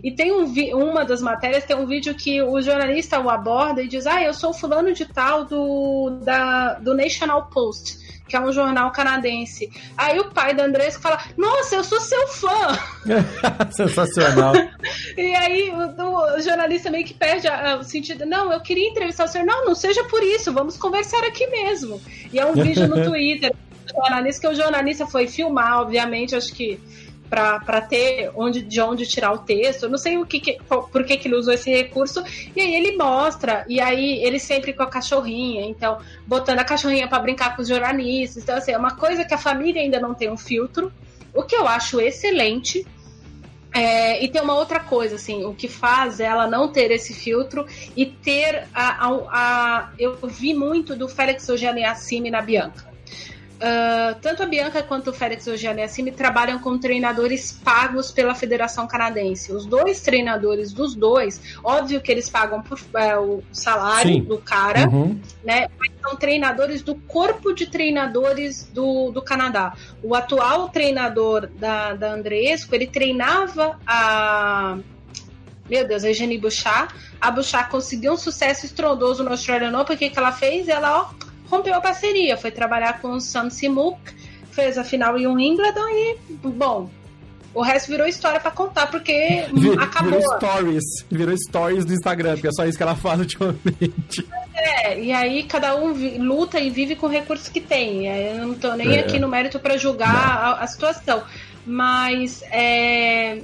E 0.06 0.12
tem 0.12 0.32
um 0.32 0.46
uma 0.76 1.04
das 1.04 1.20
matérias, 1.20 1.66
tem 1.66 1.76
um 1.76 1.88
vídeo 1.88 2.14
que 2.14 2.40
o 2.40 2.62
jornalista 2.62 3.20
o 3.20 3.28
aborda 3.28 3.82
e 3.82 3.88
diz: 3.88 4.06
Ah, 4.06 4.22
eu 4.22 4.36
sou 4.36 4.54
fulano 4.54 4.94
de 4.94 5.04
tal 5.04 5.46
do, 5.46 6.20
da, 6.22 6.76
do 6.76 6.94
National 6.94 7.48
Post 7.48 8.06
que 8.28 8.36
é 8.36 8.42
um 8.42 8.52
jornal 8.52 8.92
canadense. 8.92 9.70
Aí 9.96 10.20
o 10.20 10.32
pai 10.32 10.54
da 10.54 10.66
Andressa 10.66 11.00
fala: 11.00 11.20
Nossa, 11.38 11.76
eu 11.76 11.84
sou 11.84 12.00
seu 12.00 12.28
fã! 12.28 12.78
Sensacional. 13.72 14.54
e 15.18 15.36
aí 15.36 15.72
o, 15.72 16.36
o, 16.36 16.42
jornalista 16.42 16.90
meio 16.90 17.06
que 17.06 17.14
perde 17.14 17.48
a, 17.48 17.74
a, 17.74 17.78
o 17.78 17.84
sentido: 17.84 18.26
Não, 18.28 18.52
eu 18.52 18.60
queria 18.62 18.88
entrevistar 18.88 19.26
o 19.26 19.28
senhor. 19.28 19.46
Não, 19.46 19.66
não 19.66 19.76
seja 19.76 20.04
por 20.04 20.22
isso, 20.24 20.54
vamos 20.54 20.78
conversar 20.78 21.24
aqui 21.24 21.48
mesmo. 21.48 22.00
E 22.32 22.40
é 22.40 22.46
um 22.46 22.54
vídeo 22.54 22.88
no 22.88 23.02
Twitter. 23.06 23.54
Jornalista 23.96 24.42
que 24.42 24.54
o 24.54 24.56
jornalista 24.56 25.08
foi 25.08 25.28
filmar, 25.28 25.82
obviamente, 25.82 26.36
acho 26.36 26.54
que 26.54 26.80
para 27.36 27.82
ter 27.82 28.32
onde, 28.34 28.62
de 28.62 28.80
onde 28.80 29.06
tirar 29.06 29.34
o 29.34 29.40
texto. 29.40 29.84
Eu 29.84 29.90
não 29.90 29.98
sei 29.98 30.18
o 30.18 30.26
que, 30.26 30.40
que 30.40 30.58
por 30.68 31.04
que, 31.04 31.18
que 31.18 31.28
ele 31.28 31.36
usou 31.36 31.54
esse 31.54 31.70
recurso. 31.70 32.24
E 32.56 32.62
aí 32.62 32.74
ele 32.74 32.96
mostra, 32.96 33.66
e 33.68 33.82
aí 33.82 34.24
ele 34.24 34.40
sempre 34.40 34.72
com 34.72 34.84
a 34.84 34.88
cachorrinha, 34.88 35.66
então 35.66 35.98
botando 36.26 36.60
a 36.60 36.64
cachorrinha 36.64 37.08
para 37.08 37.20
brincar 37.20 37.56
com 37.56 37.62
os 37.62 37.68
jornalistas. 37.68 38.44
Então, 38.44 38.58
assim, 38.58 38.72
é 38.72 38.78
uma 38.78 38.96
coisa 38.96 39.26
que 39.26 39.34
a 39.34 39.38
família 39.38 39.82
ainda 39.82 40.00
não 40.00 40.14
tem 40.14 40.32
um 40.32 40.38
filtro, 40.38 40.92
o 41.34 41.44
que 41.44 41.56
eu 41.56 41.68
acho 41.68 42.00
excelente. 42.00 42.86
É, 43.74 44.24
e 44.24 44.30
tem 44.30 44.42
uma 44.42 44.56
outra 44.56 44.80
coisa, 44.80 45.16
assim, 45.16 45.44
o 45.44 45.54
que 45.54 45.68
faz 45.68 46.22
ela 46.22 46.48
não 46.48 46.70
ter 46.70 46.92
esse 46.92 47.14
filtro 47.14 47.66
e 47.94 48.06
ter 48.06 48.70
a. 48.74 49.06
a, 49.06 49.10
a 49.28 49.92
eu 50.00 50.16
vi 50.24 50.54
muito 50.54 50.96
do 50.96 51.10
Félix 51.10 51.50
Eugênio 51.50 51.86
Assimi 51.86 52.32
na 52.32 52.42
Bianca. 52.42 52.95
Uh, 53.56 54.20
tanto 54.22 54.44
a 54.44 54.46
Bianca 54.46 54.84
quanto 54.84 55.12
o 55.12 55.14
Félix 55.14 55.48
Ogianiassimi 55.48 56.12
trabalham 56.12 56.60
como 56.60 56.78
treinadores 56.78 57.54
pagos 57.54 58.12
pela 58.12 58.36
Federação 58.36 58.86
Canadense. 58.86 59.54
Os 59.54 59.66
dois 59.66 60.02
treinadores 60.02 60.74
dos 60.74 60.94
dois, 60.94 61.58
óbvio 61.64 62.02
que 62.02 62.12
eles 62.12 62.30
pagam 62.30 62.62
por 62.62 62.78
é, 62.96 63.18
o 63.18 63.42
salário 63.54 64.16
Sim. 64.16 64.24
do 64.24 64.40
cara, 64.40 64.90
uhum. 64.90 65.18
né? 65.42 65.70
Mas 65.80 65.90
são 66.02 66.18
treinadores 66.18 66.82
do 66.82 66.96
corpo 66.96 67.54
de 67.54 67.68
treinadores 67.68 68.70
do, 68.74 69.12
do 69.12 69.22
Canadá. 69.22 69.74
O 70.04 70.14
atual 70.14 70.68
treinador 70.68 71.48
da, 71.48 71.94
da 71.94 72.12
Andresco, 72.12 72.76
ele 72.76 72.88
treinava 72.88 73.80
a 73.88 74.78
meu 75.70 75.88
Deus, 75.88 76.04
a 76.04 76.10
Eugenie 76.10 76.38
Bouchard. 76.38 76.94
A 77.20 77.32
Bouchard 77.32 77.70
conseguiu 77.72 78.14
um 78.14 78.18
sucesso 78.18 78.66
estrondoso 78.66 79.24
no 79.24 79.32
Australian 79.32 79.76
Open. 79.80 79.96
O 79.96 80.00
que, 80.00 80.10
que 80.10 80.20
ela 80.20 80.32
fez? 80.32 80.68
Ela, 80.68 81.02
ó, 81.02 81.25
rompeu 81.50 81.74
a 81.76 81.82
parceria, 81.82 82.38
foi 82.38 82.52
trabalhar 82.52 83.02
com 83.02 83.12
o 83.12 83.22
Sam 83.22 83.50
Simuk, 83.50 84.00
fez 84.52 84.78
a 84.78 84.84
final 84.84 85.18
em 85.18 85.28
Wimbledon 85.28 85.88
e, 85.90 86.18
bom, 86.44 86.90
o 87.56 87.62
resto 87.62 87.90
virou 87.90 88.06
história 88.06 88.38
para 88.38 88.52
contar, 88.52 88.88
porque 88.88 89.46
Vir, 89.54 89.80
acabou. 89.80 90.20
Virou 90.20 90.38
stories. 90.38 90.84
Virou 91.10 91.38
stories 91.38 91.86
do 91.86 91.94
Instagram, 91.94 92.34
porque 92.34 92.50
é 92.50 92.52
só 92.52 92.66
isso 92.66 92.78
que 92.78 92.84
ela 92.84 92.98
faz 92.98 93.20
ultimamente. 93.20 94.28
É, 94.54 95.00
e 95.00 95.12
aí 95.14 95.44
cada 95.44 95.76
um 95.76 95.94
luta 96.22 96.60
e 96.60 96.70
vive 96.70 96.96
com 96.96 97.06
o 97.08 97.10
recurso 97.10 97.50
que 97.50 97.62
tem. 97.62 98.08
Eu 98.08 98.46
não 98.48 98.56
tô 98.56 98.74
nem 98.74 98.98
é. 98.98 99.00
aqui 99.00 99.18
no 99.20 99.30
mérito 99.30 99.58
para 99.58 99.78
julgar 99.78 100.10
a, 100.10 100.64
a, 100.64 100.68
situação. 100.68 101.24
Mas 101.66 102.44
é, 102.52 103.38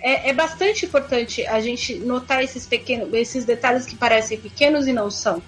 é, 0.00 0.30
é, 0.30 0.32
bastante 0.34 0.84
importante 0.84 1.46
a 1.46 1.58
gente 1.58 1.94
notar 1.96 2.44
esses 2.44 2.66
pequenos, 2.66 3.12
esses 3.14 3.46
detalhes 3.46 3.86
que 3.86 3.96
parecem 3.96 4.38
pequenos 4.38 4.86
e 4.86 4.92
não 4.92 5.10
são 5.10 5.42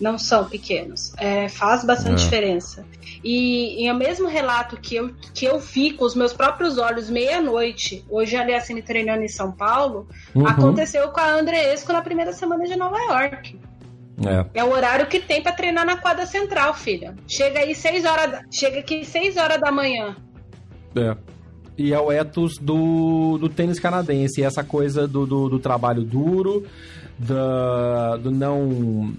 não 0.00 0.18
são 0.18 0.44
pequenos. 0.44 1.12
É, 1.16 1.48
faz 1.48 1.84
bastante 1.84 2.22
é. 2.22 2.24
diferença. 2.24 2.84
E, 3.22 3.82
e 3.82 3.88
é 3.88 3.92
o 3.92 3.96
mesmo 3.96 4.28
relato 4.28 4.76
que 4.76 4.96
eu, 4.96 5.14
que 5.32 5.44
eu 5.44 5.58
vi 5.58 5.92
com 5.92 6.04
os 6.04 6.14
meus 6.14 6.32
próprios 6.32 6.78
olhos 6.78 7.08
meia-noite, 7.08 8.04
hoje 8.08 8.36
a 8.36 8.42
Aliassine 8.42 8.82
treinando 8.82 9.22
em 9.22 9.28
São 9.28 9.52
Paulo, 9.52 10.06
uhum. 10.34 10.46
aconteceu 10.46 11.08
com 11.08 11.20
a 11.20 11.32
Andreesco 11.32 11.92
na 11.92 12.02
primeira 12.02 12.32
semana 12.32 12.64
de 12.64 12.76
Nova 12.76 12.98
York. 12.98 13.58
É. 14.54 14.60
é 14.60 14.64
o 14.64 14.70
horário 14.70 15.06
que 15.06 15.18
tem 15.18 15.42
para 15.42 15.52
treinar 15.52 15.84
na 15.84 15.96
quadra 15.96 16.26
central, 16.26 16.74
filha. 16.74 17.14
Chega 17.26 17.60
aí 17.60 17.74
6 17.74 18.04
horas, 18.04 18.30
da, 18.30 18.42
chega 18.50 18.78
aqui 18.78 19.04
6 19.04 19.36
horas 19.36 19.60
da 19.60 19.72
manhã. 19.72 20.16
É. 20.94 21.16
E 21.76 21.92
é 21.92 21.98
o 21.98 22.12
ethos 22.12 22.56
do, 22.58 23.36
do 23.38 23.48
tênis 23.48 23.80
canadense, 23.80 24.44
essa 24.44 24.62
coisa 24.62 25.08
do, 25.08 25.26
do, 25.26 25.48
do 25.48 25.58
trabalho 25.58 26.04
duro, 26.04 26.64
da, 27.18 28.16
do 28.18 28.30
não 28.30 29.12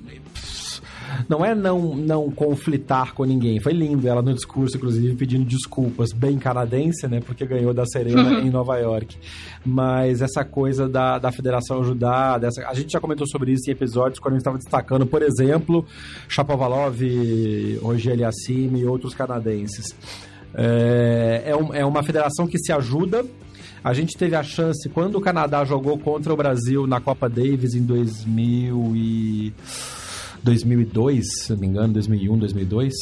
não 1.28 1.43
é 1.43 1.53
não, 1.55 1.95
não 1.95 2.30
conflitar 2.32 3.13
com 3.13 3.24
ninguém. 3.24 3.59
Foi 3.59 3.74
lindo 3.74 4.07
ela 4.07 4.22
no 4.22 4.34
discurso, 4.34 4.78
inclusive, 4.78 5.16
pedindo 5.16 5.45
desculpas, 5.45 6.11
bem 6.11 6.38
canadense, 6.38 7.07
né? 7.07 7.20
Porque 7.20 7.45
ganhou 7.45 7.74
da 7.74 7.86
Serena 7.86 8.39
em 8.41 8.49
Nova 8.49 8.78
York. 8.78 9.18
Mas 9.66 10.22
essa 10.22 10.43
coisa 10.43 10.88
da, 10.88 11.18
da 11.18 11.32
federação 11.32 11.82
ajudar, 11.82 12.39
dessa, 12.39 12.68
a 12.68 12.74
gente 12.74 12.91
já 12.91 12.99
comentou 12.99 13.28
sobre 13.28 13.51
isso 13.51 13.70
em 13.70 13.72
episódios 13.72 14.20
quando 14.20 14.34
a 14.34 14.36
gente 14.38 14.41
estava 14.41 14.57
destacando, 14.57 15.05
por 15.05 15.22
exemplo, 15.22 15.86
Chapovalov, 16.28 16.99
Roger 17.82 18.13
Eliassime 18.13 18.82
e 18.82 18.86
outros 18.86 19.13
canadenses. 19.13 19.95
É, 20.53 21.43
é, 21.47 21.55
um, 21.55 21.74
é 21.74 21.86
uma 21.86 22.01
federação 22.01 22.47
que 22.47 22.57
se 22.57 22.72
ajuda, 22.72 23.26
a 23.84 23.93
gente 23.93 24.18
teve 24.18 24.36
a 24.36 24.41
chance, 24.41 24.89
quando 24.89 25.18
o 25.18 25.22
Canadá 25.22 25.63
jogou 25.63 25.97
contra 25.97 26.34
o 26.34 26.36
Brasil 26.38 26.88
na 26.88 26.99
Copa 26.99 27.30
Davis 27.30 27.76
em 27.76 27.84
2000 27.84 28.93
e... 28.95 29.53
2002, 30.46 31.26
se 31.43 31.52
não 31.52 31.60
me 31.60 31.68
engano, 31.68 31.93
2001, 31.93 32.38
2002, 32.38 32.93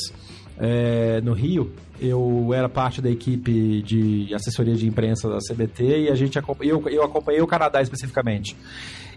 é, 0.57 1.21
no 1.21 1.33
Rio. 1.33 1.71
Eu 1.99 2.51
era 2.53 2.67
parte 2.67 3.01
da 3.01 3.09
equipe 3.09 3.81
de 3.83 4.33
assessoria 4.33 4.75
de 4.75 4.87
imprensa 4.87 5.29
da 5.29 5.37
CBT 5.37 6.05
e 6.05 6.09
a 6.09 6.15
gente 6.15 6.37
eu, 6.37 6.89
eu 6.89 7.03
acompanhei 7.03 7.41
o 7.41 7.47
Canadá 7.47 7.81
especificamente. 7.81 8.55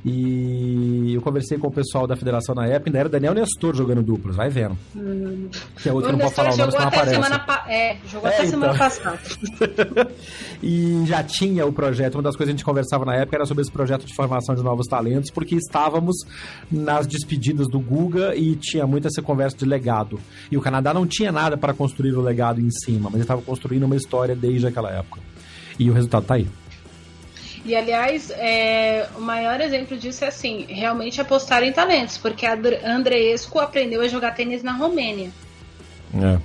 E 0.09 1.15
eu 1.15 1.21
conversei 1.21 1.59
com 1.59 1.67
o 1.67 1.71
pessoal 1.71 2.07
da 2.07 2.15
federação 2.15 2.55
na 2.55 2.65
época, 2.65 2.89
ainda 2.89 3.01
era 3.01 3.09
Daniel 3.09 3.35
Nestor 3.35 3.75
jogando 3.75 4.05
duplas, 4.05 4.37
vai 4.37 4.49
vendo. 4.49 4.79
Hum. 4.95 5.49
Que 5.83 5.89
é 5.89 5.93
outro 5.93 6.11
que 6.11 6.13
não 6.13 6.21
pode 6.21 6.35
falar 6.35 6.55
o 6.55 6.57
nome, 6.57 6.71
senão 6.71 6.87
aparece. 6.87 7.15
Semana 7.17 7.39
pa... 7.41 7.65
É, 7.67 7.97
jogou 8.07 8.31
é, 8.31 8.33
até 8.33 8.47
então. 8.47 8.51
semana 8.51 8.79
passada. 8.79 9.19
e 10.63 11.03
já 11.07 11.25
tinha 11.25 11.67
o 11.67 11.73
projeto, 11.73 12.15
uma 12.15 12.23
das 12.23 12.37
coisas 12.37 12.53
que 12.53 12.55
a 12.55 12.57
gente 12.57 12.65
conversava 12.65 13.05
na 13.05 13.17
época 13.17 13.37
era 13.37 13.47
sobre 13.47 13.63
esse 13.63 13.73
projeto 13.73 14.07
de 14.07 14.15
formação 14.15 14.55
de 14.55 14.63
novos 14.63 14.87
talentos, 14.87 15.29
porque 15.33 15.57
estávamos 15.57 16.15
nas 16.71 17.05
despedidas 17.09 17.67
do 17.67 17.81
Guga 17.81 18.37
e 18.37 18.55
tinha 18.55 18.87
muito 18.87 19.09
essa 19.09 19.21
conversa 19.21 19.57
de 19.57 19.65
legado. 19.65 20.21
E 20.53 20.57
o 20.57 20.61
Canadá 20.61 20.95
não 20.95 21.05
tinha 21.05 21.33
nada 21.33 21.57
para 21.57 21.75
construir 21.75 22.13
o 22.13 22.23
legado 22.23 22.61
em 22.61 22.71
cima, 22.71 23.11
mas 23.11 23.23
estava 23.23 23.43
construindo 23.43 23.83
uma 23.83 23.97
história 23.97 24.37
desde 24.37 24.69
aquela 24.69 24.89
época. 24.89 25.21
E 25.81 25.91
o 25.91 25.93
resultado 25.93 26.23
está 26.23 26.35
aí. 26.37 26.47
E 27.67 27.75
aliás, 27.75 28.31
é, 28.31 29.09
o 29.17 29.21
maior 29.21 29.61
exemplo 29.61 29.97
disso 29.97 30.25
é 30.25 30.29
assim, 30.29 30.67
realmente 30.69 31.21
apostar 31.21 31.65
em 31.65 31.73
talentos, 31.73 32.17
porque 32.17 32.47
a 32.47 32.57
Andreescu 32.85 33.59
aprendeu 33.59 34.01
a 34.03 34.07
jogar 34.07 34.35
tênis 34.35 34.63
na 34.63 34.71
Romênia. 34.71 35.33
É. 36.15 36.39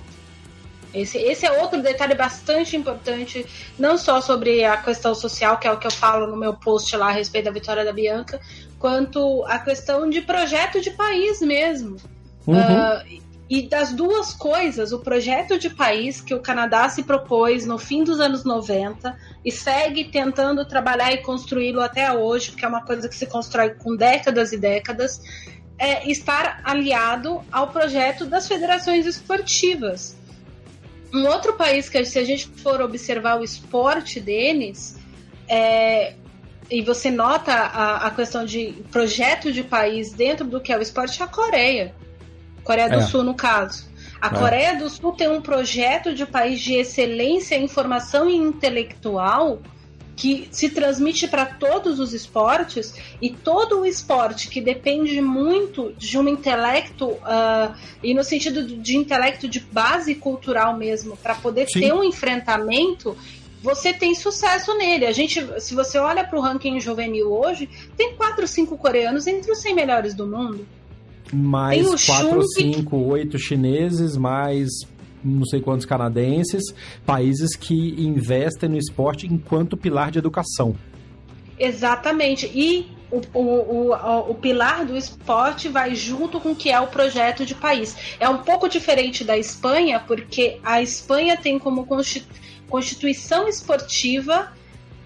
Esse, 1.00 1.20
esse 1.20 1.46
é 1.46 1.52
outro 1.62 1.80
detalhe 1.80 2.16
bastante 2.16 2.76
importante, 2.76 3.46
não 3.78 4.00
só 4.00 4.20
sobre 4.20 4.66
a 4.66 4.76
questão 4.78 5.14
social, 5.14 5.60
que 5.60 5.68
é 5.68 5.72
o 5.72 5.78
que 5.78 5.86
eu 5.86 5.92
falo 5.92 6.26
no 6.26 6.36
meu 6.36 6.56
post 6.56 6.98
lá 6.98 7.10
a 7.10 7.12
respeito 7.12 7.46
da 7.46 7.52
vitória 7.52 7.86
da 7.86 7.94
Bianca, 7.94 8.42
quanto 8.80 9.46
a 9.46 9.60
questão 9.60 10.10
de 10.10 10.22
projeto 10.22 10.82
de 10.82 10.90
país 10.90 11.40
mesmo. 11.40 11.98
Uhum. 12.48 12.58
Uh, 12.58 13.22
e 13.52 13.64
das 13.64 13.92
duas 13.92 14.32
coisas, 14.32 14.94
o 14.94 15.00
projeto 15.00 15.60
de 15.60 15.70
país 15.70 16.22
que 16.22 16.34
o 16.34 16.40
Canadá 16.40 16.88
se 16.88 17.04
propôs 17.04 17.66
no 17.66 17.78
fim 17.78 18.02
dos 18.02 18.22
anos 18.22 18.46
90 18.46 19.14
e 19.44 19.52
segue 19.52 20.06
tentando 20.06 20.64
trabalhar 20.64 21.12
e 21.12 21.18
construí-lo 21.18 21.82
até 21.82 22.14
hoje, 22.14 22.52
porque 22.52 22.64
é 22.64 22.68
uma 22.70 22.86
coisa 22.86 23.10
que 23.10 23.16
se 23.16 23.26
constrói 23.26 23.72
com 23.72 23.94
décadas 23.94 24.54
e 24.54 24.58
décadas, 24.58 25.22
é 25.78 26.10
estar 26.10 26.62
aliado 26.64 27.42
ao 27.52 27.68
projeto 27.68 28.26
das 28.26 28.48
federações 28.48 29.06
esportivas. 29.06 30.16
Um 31.14 31.28
outro 31.28 31.52
país 31.52 31.90
que, 31.90 32.06
se 32.06 32.20
a 32.20 32.24
gente 32.24 32.48
for 32.48 32.82
observar 32.82 33.38
o 33.38 33.44
esporte 33.44 34.22
deles, 34.22 34.98
é, 35.50 36.14
e 36.70 36.82
você 36.82 37.12
nota 37.12 37.52
a, 37.52 38.08
a 38.08 38.12
questão 38.12 38.46
de 38.46 38.82
projeto 38.94 39.52
de 39.52 39.62
país 39.62 40.14
dentro 40.14 40.48
do 40.48 40.62
que 40.62 40.72
é 40.72 40.78
o 40.78 40.82
esporte, 40.82 41.22
é 41.22 41.26
a 41.26 41.28
Coreia. 41.28 41.94
Coreia 42.64 42.90
do 42.90 42.96
é. 42.96 43.02
Sul, 43.02 43.24
no 43.24 43.34
caso. 43.34 43.90
A 44.20 44.28
é. 44.28 44.30
Coreia 44.30 44.76
do 44.78 44.90
Sul 44.90 45.14
tem 45.14 45.30
um 45.30 45.42
projeto 45.42 46.14
de 46.14 46.26
país 46.26 46.60
de 46.62 46.76
excelência 46.76 47.56
em 47.56 47.68
formação 47.68 48.30
intelectual 48.30 49.60
que 50.16 50.48
se 50.52 50.70
transmite 50.70 51.28
para 51.28 51.46
todos 51.46 52.00
os 52.00 52.14
esportes 52.14 52.94
e 53.20 53.32
todo 53.32 53.80
o 53.80 53.86
esporte 53.86 54.50
que 54.50 54.62
depende 54.62 55.20
muito 55.20 55.94
de 55.98 56.16
um 56.16 56.28
intelecto 56.28 57.08
uh, 57.08 57.74
e 58.04 58.14
no 58.14 58.24
sentido 58.24 58.64
de 58.64 58.96
intelecto 58.96 59.48
de 59.48 59.60
base 59.60 60.14
cultural 60.14 60.78
mesmo 60.78 61.18
para 61.18 61.34
poder 61.34 61.68
Sim. 61.68 61.80
ter 61.80 61.94
um 61.94 62.04
enfrentamento 62.04 63.18
você 63.64 63.94
tem 63.94 64.16
sucesso 64.16 64.76
nele. 64.76 65.06
A 65.06 65.12
gente, 65.12 65.46
se 65.60 65.76
você 65.76 65.98
olha 65.98 66.24
para 66.24 66.38
o 66.38 66.42
ranking 66.42 66.80
juvenil 66.80 67.32
hoje, 67.32 67.70
tem 67.96 68.16
4 68.16 68.42
ou 68.42 68.48
5 68.48 68.78
coreanos 68.78 69.28
entre 69.28 69.52
os 69.52 69.60
100 69.60 69.76
melhores 69.76 70.14
do 70.16 70.26
mundo. 70.26 70.68
Mais 71.34 72.06
4, 72.06 72.42
5, 72.56 72.98
8 72.98 73.40
chineses, 73.40 74.18
mais 74.18 74.70
não 75.24 75.46
sei 75.46 75.62
quantos 75.62 75.86
canadenses, 75.86 76.64
países 77.06 77.56
que 77.56 77.96
investem 78.04 78.70
no 78.70 78.78
esporte 78.78 79.28
enquanto 79.28 79.78
pilar 79.78 80.12
de 80.12 80.20
educação. 80.20 80.76
Exatamente. 81.60 82.52
E 82.54 82.88
o, 83.12 83.22
o, 83.34 83.92
o, 83.92 84.32
o, 84.32 84.36
pilar 84.36 84.86
do 84.86 84.98
esporte 84.98 85.68
vai 85.68 85.94
junto 85.94 86.40
com 86.40 86.52
o 86.52 86.56
que 86.56 86.72
é 86.72 86.80
o 86.80 86.88
projeto 86.88 87.46
de 87.46 87.54
país. 87.54 87.96
É 88.20 88.28
um 88.28 88.40
pouco 88.40 88.68
diferente 88.68 89.24
da 89.24 89.38
Espanha, 89.38 90.00
porque 90.00 90.60
a 90.64 90.82
Espanha 90.82 91.38
tem 91.38 91.60
como 91.60 91.86
constituição 92.68 93.48
esportiva 93.48 94.52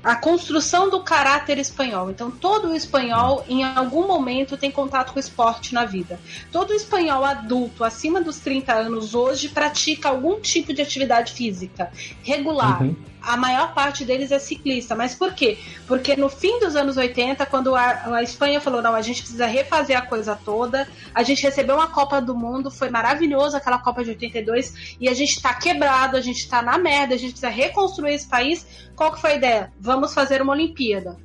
a 0.05 0.15
construção 0.15 0.87
do 0.87 1.01
caráter 1.01 1.57
espanhol. 1.57 2.11
Então, 2.11 2.29
todo 2.29 2.75
espanhol, 2.75 3.43
em 3.49 3.63
algum 3.63 4.05
momento, 4.05 4.55
tem 4.55 4.69
contato 4.69 5.11
com 5.11 5.19
esporte 5.19 5.73
na 5.73 5.83
vida. 5.83 6.19
Todo 6.51 6.73
espanhol 6.73 7.25
adulto, 7.25 7.83
acima 7.83 8.21
dos 8.21 8.37
30 8.37 8.71
anos, 8.71 9.15
hoje, 9.15 9.49
pratica 9.49 10.09
algum 10.09 10.39
tipo 10.39 10.71
de 10.71 10.81
atividade 10.83 11.33
física 11.33 11.91
regular. 12.23 12.83
Uhum 12.83 13.14
a 13.25 13.35
maior 13.35 13.73
parte 13.73 14.05
deles 14.05 14.31
é 14.31 14.39
ciclista. 14.39 14.95
Mas 14.95 15.15
por 15.15 15.33
quê? 15.33 15.57
Porque 15.87 16.15
no 16.15 16.29
fim 16.29 16.59
dos 16.59 16.75
anos 16.75 16.97
80, 16.97 17.45
quando 17.47 17.75
a, 17.75 18.15
a, 18.15 18.23
Espanha 18.23 18.61
falou, 18.61 18.81
não, 18.81 18.93
a 18.93 19.01
gente 19.01 19.21
precisa 19.21 19.45
refazer 19.45 19.97
a 19.97 20.01
coisa 20.01 20.35
toda, 20.35 20.87
a 21.13 21.23
gente 21.23 21.43
recebeu 21.43 21.75
uma 21.75 21.87
Copa 21.87 22.21
do 22.21 22.35
Mundo, 22.35 22.69
foi 22.69 22.89
maravilhoso 22.89 23.57
aquela 23.57 23.79
Copa 23.79 24.03
de 24.03 24.11
82, 24.11 24.97
e 24.99 25.09
a 25.09 25.13
gente 25.13 25.41
tá 25.41 25.53
quebrado, 25.53 26.17
a 26.17 26.21
gente 26.21 26.47
tá 26.47 26.61
na 26.61 26.77
merda, 26.77 27.15
a 27.15 27.17
gente 27.17 27.31
precisa 27.31 27.49
reconstruir 27.49 28.13
esse 28.13 28.27
país. 28.27 28.65
Qual 28.95 29.11
que 29.11 29.19
foi 29.19 29.31
a 29.31 29.35
ideia? 29.35 29.73
Vamos 29.79 30.13
fazer 30.13 30.41
uma 30.41 30.53
Olimpíada. 30.53 31.17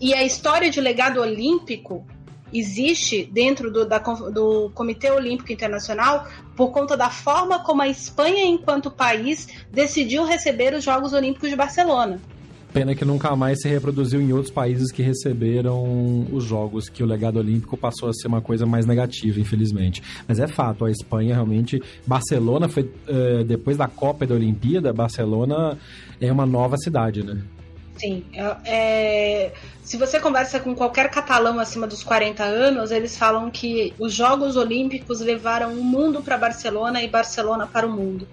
E 0.00 0.14
a 0.14 0.24
história 0.24 0.70
de 0.70 0.80
legado 0.80 1.20
olímpico 1.20 2.06
existe 2.52 3.24
dentro 3.24 3.70
do, 3.70 3.86
da, 3.86 3.98
do 3.98 4.70
Comitê 4.74 5.10
Olímpico 5.10 5.52
Internacional 5.52 6.26
por 6.56 6.70
conta 6.70 6.96
da 6.96 7.10
forma 7.10 7.60
como 7.60 7.82
a 7.82 7.88
Espanha, 7.88 8.44
enquanto 8.44 8.90
país, 8.90 9.48
decidiu 9.70 10.24
receber 10.24 10.74
os 10.74 10.84
Jogos 10.84 11.12
Olímpicos 11.12 11.48
de 11.48 11.56
Barcelona. 11.56 12.20
Pena 12.72 12.94
que 12.94 13.04
nunca 13.04 13.34
mais 13.34 13.60
se 13.60 13.68
reproduziu 13.68 14.20
em 14.20 14.32
outros 14.32 14.52
países 14.52 14.92
que 14.92 15.02
receberam 15.02 16.24
os 16.30 16.44
jogos, 16.44 16.88
que 16.88 17.02
o 17.02 17.06
legado 17.06 17.38
olímpico 17.38 17.76
passou 17.76 18.08
a 18.08 18.12
ser 18.12 18.28
uma 18.28 18.40
coisa 18.40 18.64
mais 18.64 18.86
negativa, 18.86 19.40
infelizmente. 19.40 20.00
Mas 20.28 20.38
é 20.38 20.46
fato, 20.46 20.84
a 20.84 20.90
Espanha 20.90 21.34
realmente. 21.34 21.82
Barcelona 22.06 22.68
foi. 22.68 22.84
Uh, 22.84 23.42
depois 23.44 23.76
da 23.76 23.88
Copa 23.88 24.24
e 24.24 24.28
da 24.28 24.36
Olimpíada, 24.36 24.92
Barcelona 24.92 25.76
é 26.20 26.30
uma 26.30 26.46
nova 26.46 26.76
cidade, 26.76 27.24
né? 27.24 27.42
Sim. 28.00 28.24
É, 28.32 28.56
é, 28.64 29.52
se 29.82 29.98
você 29.98 30.18
conversa 30.18 30.58
com 30.58 30.74
qualquer 30.74 31.10
catalão 31.10 31.58
acima 31.58 31.86
dos 31.86 32.02
40 32.02 32.42
anos, 32.42 32.90
eles 32.90 33.16
falam 33.16 33.50
que 33.50 33.92
os 33.98 34.14
Jogos 34.14 34.56
Olímpicos 34.56 35.20
levaram 35.20 35.74
o 35.74 35.84
mundo 35.84 36.22
para 36.22 36.38
Barcelona 36.38 37.02
e 37.02 37.08
Barcelona 37.08 37.66
para 37.66 37.86
o 37.86 37.90
mundo. 37.90 38.26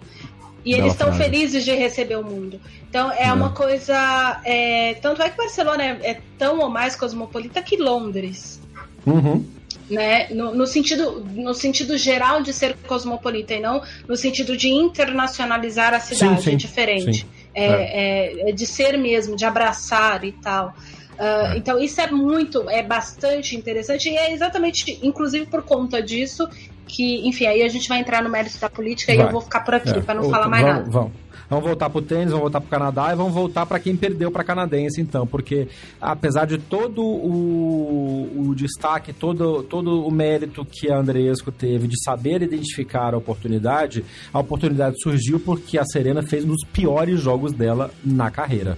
E 0.64 0.74
eles 0.74 0.94
estão 0.94 1.14
felizes 1.14 1.64
de 1.64 1.72
receber 1.74 2.18
o 2.18 2.24
mundo. 2.24 2.60
Então 2.90 3.12
é, 3.12 3.24
é. 3.24 3.34
uma 3.34 3.52
coisa. 3.52 4.42
É, 4.44 4.96
tanto 4.96 5.22
é 5.22 5.30
que 5.30 5.38
Barcelona 5.38 5.84
é, 5.84 6.00
é, 6.12 6.22
tão 6.38 6.60
ou 6.60 6.70
mais 6.70 6.96
cosmopolita 6.96 7.62
que 7.62 7.78
Londres. 7.78 8.62
Uhum. 9.06 9.46
Né? 9.90 10.28
No, 10.30 10.54
no, 10.54 10.68
sentido, 10.68 11.26
no 11.34 11.54
sentido 11.54 11.98
geral 11.98 12.42
de 12.42 12.52
ser 12.52 12.76
cosmopolita 12.86 13.54
e 13.54 13.60
não 13.62 13.82
no 14.08 14.18
sentido 14.18 14.58
de 14.58 14.68
internacionalizar 14.68 15.94
a 15.94 16.00
cidade. 16.00 16.36
Sim, 16.38 16.42
sim, 16.42 16.54
é 16.54 16.56
diferente. 16.56 17.22
Sim. 17.22 17.37
É, 17.58 18.46
é. 18.46 18.50
é, 18.50 18.52
de 18.52 18.68
ser 18.68 18.98
mesmo, 18.98 19.36
de 19.36 19.46
abraçar 19.46 20.24
e 20.24 20.32
tal. 20.32 20.76
Uh, 21.18 21.54
é. 21.54 21.58
Então 21.58 21.80
isso 21.80 22.00
é 22.00 22.12
muito, 22.12 22.70
é 22.70 22.84
bastante 22.84 23.56
interessante 23.56 24.10
e 24.10 24.16
é 24.16 24.32
exatamente, 24.32 25.00
inclusive 25.02 25.48
por 25.48 25.64
conta 25.64 26.02
disso 26.02 26.48
que, 26.88 27.28
enfim, 27.28 27.46
aí 27.48 27.64
a 27.64 27.68
gente 27.68 27.90
vai 27.90 28.00
entrar 28.00 28.24
no 28.24 28.30
mérito 28.30 28.58
da 28.60 28.70
política 28.70 29.14
vai. 29.14 29.26
e 29.26 29.28
eu 29.28 29.32
vou 29.32 29.42
ficar 29.42 29.62
por 29.62 29.76
aqui 29.76 29.90
é. 29.90 30.02
para 30.02 30.16
não 30.16 30.30
falar 30.30 30.48
mais 30.48 30.64
vamos, 30.64 30.78
nada. 30.78 30.90
Vamos. 30.92 31.12
Vamos 31.50 31.66
voltar 31.66 31.90
para 31.90 32.00
o 32.00 32.02
tênis, 32.02 32.28
vamos 32.28 32.42
voltar 32.42 32.60
para 32.60 32.68
o 32.68 32.70
Canadá 32.70 33.14
e 33.14 33.16
vamos 33.16 33.34
voltar 33.34 33.66
para 33.66 33.80
quem 33.80 33.96
perdeu 33.96 34.30
para 34.30 34.44
canadense, 34.44 35.00
então, 35.00 35.26
porque 35.26 35.70
apesar 36.00 36.46
de 36.46 36.58
todo 36.58 37.02
o, 37.02 38.50
o 38.50 38.56
destaque, 38.56 39.14
todo, 39.14 39.64
todo 39.64 40.06
o 40.06 40.12
mérito 40.12 40.66
que 40.66 40.92
a 40.92 40.98
Andreesco 40.98 41.50
teve 41.52 41.88
de 41.88 42.04
saber 42.04 42.42
identificar 42.42 43.14
a 43.14 43.18
oportunidade, 43.18 44.04
a 44.34 44.40
oportunidade 44.40 45.02
surgiu 45.02 45.40
porque 45.40 45.78
a 45.78 45.86
Serena 45.86 46.22
fez 46.22 46.44
um 46.44 46.50
dos 46.50 46.66
piores 46.74 47.22
jogos 47.22 47.54
dela 47.54 47.92
na 48.04 48.30
carreira. 48.30 48.78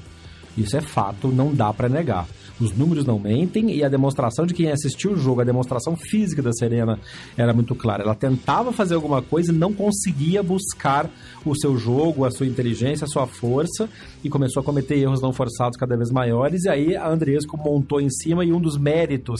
Isso 0.56 0.78
é 0.78 0.82
fato, 0.82 1.30
não 1.30 1.54
dá 1.54 1.74
para 1.74 1.90
negar. 1.90 2.28
Os 2.60 2.76
números 2.76 3.06
não 3.06 3.18
mentem 3.18 3.72
e 3.72 3.84
a 3.84 3.90
demonstração 3.90 4.46
de 4.46 4.54
quem 4.54 4.70
assistiu 4.70 5.12
o 5.12 5.16
jogo, 5.16 5.42
a 5.42 5.46
demonstração 5.46 5.96
física 5.96 6.42
da 6.42 6.52
Serena 6.52 7.00
era 7.38 7.54
muito 7.54 7.74
clara. 7.74 8.04
Ela 8.04 8.16
tentava 8.16 8.72
fazer 8.74 8.96
alguma 8.96 9.22
coisa 9.22 9.52
e 9.52 9.56
não 9.56 9.74
conseguia 9.74 10.44
buscar 10.44 11.10
o 11.46 11.56
seu 11.56 11.78
jogo, 11.78 12.26
a 12.26 12.32
sua 12.32 12.46
inteligência, 12.46 13.06
a 13.06 13.08
sua 13.08 13.26
força 13.26 13.90
e 14.24 14.30
começou 14.30 14.62
a 14.62 14.64
cometer 14.64 14.98
erros 14.98 15.22
não 15.22 15.32
forçados 15.32 15.78
cada 15.78 15.96
vez 15.96 16.12
maiores. 16.12 16.66
E 16.66 16.70
aí 16.70 16.96
a 16.96 17.08
Andreesco 17.10 17.58
montou 17.58 18.02
em 18.02 18.10
cima 18.10 18.44
e 18.44 18.52
um 18.52 18.60
dos 18.60 18.78
méritos 18.78 19.40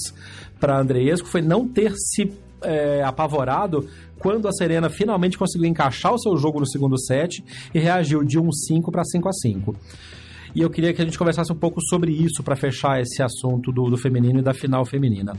para 0.60 0.78
a 0.78 0.82
Andreesco 0.82 1.28
foi 1.28 1.42
não 1.42 1.68
ter 1.68 1.94
se 1.96 2.32
é, 2.62 3.04
apavorado 3.04 3.88
quando 4.18 4.48
a 4.48 4.52
Serena 4.52 4.90
finalmente 4.90 5.38
conseguiu 5.38 5.68
encaixar 5.68 6.14
o 6.14 6.20
seu 6.20 6.36
jogo 6.38 6.60
no 6.60 6.68
segundo 6.68 7.00
set 7.00 7.44
e 7.74 7.80
reagiu 7.80 8.24
de 8.24 8.38
1-5 8.38 8.92
para 8.92 9.04
5-5. 9.04 9.76
E 10.56 10.62
eu 10.62 10.70
queria 10.70 10.94
que 10.94 11.02
a 11.02 11.06
gente 11.06 11.18
conversasse 11.18 11.52
um 11.52 11.56
pouco 11.56 11.82
sobre 11.82 12.12
isso 12.12 12.44
para 12.44 12.56
fechar 12.56 13.02
esse 13.02 13.22
assunto 13.22 13.72
do, 13.72 13.90
do 13.90 13.98
feminino 13.98 14.40
e 14.40 14.44
da 14.44 14.54
final 14.54 14.86
feminina. 14.86 15.34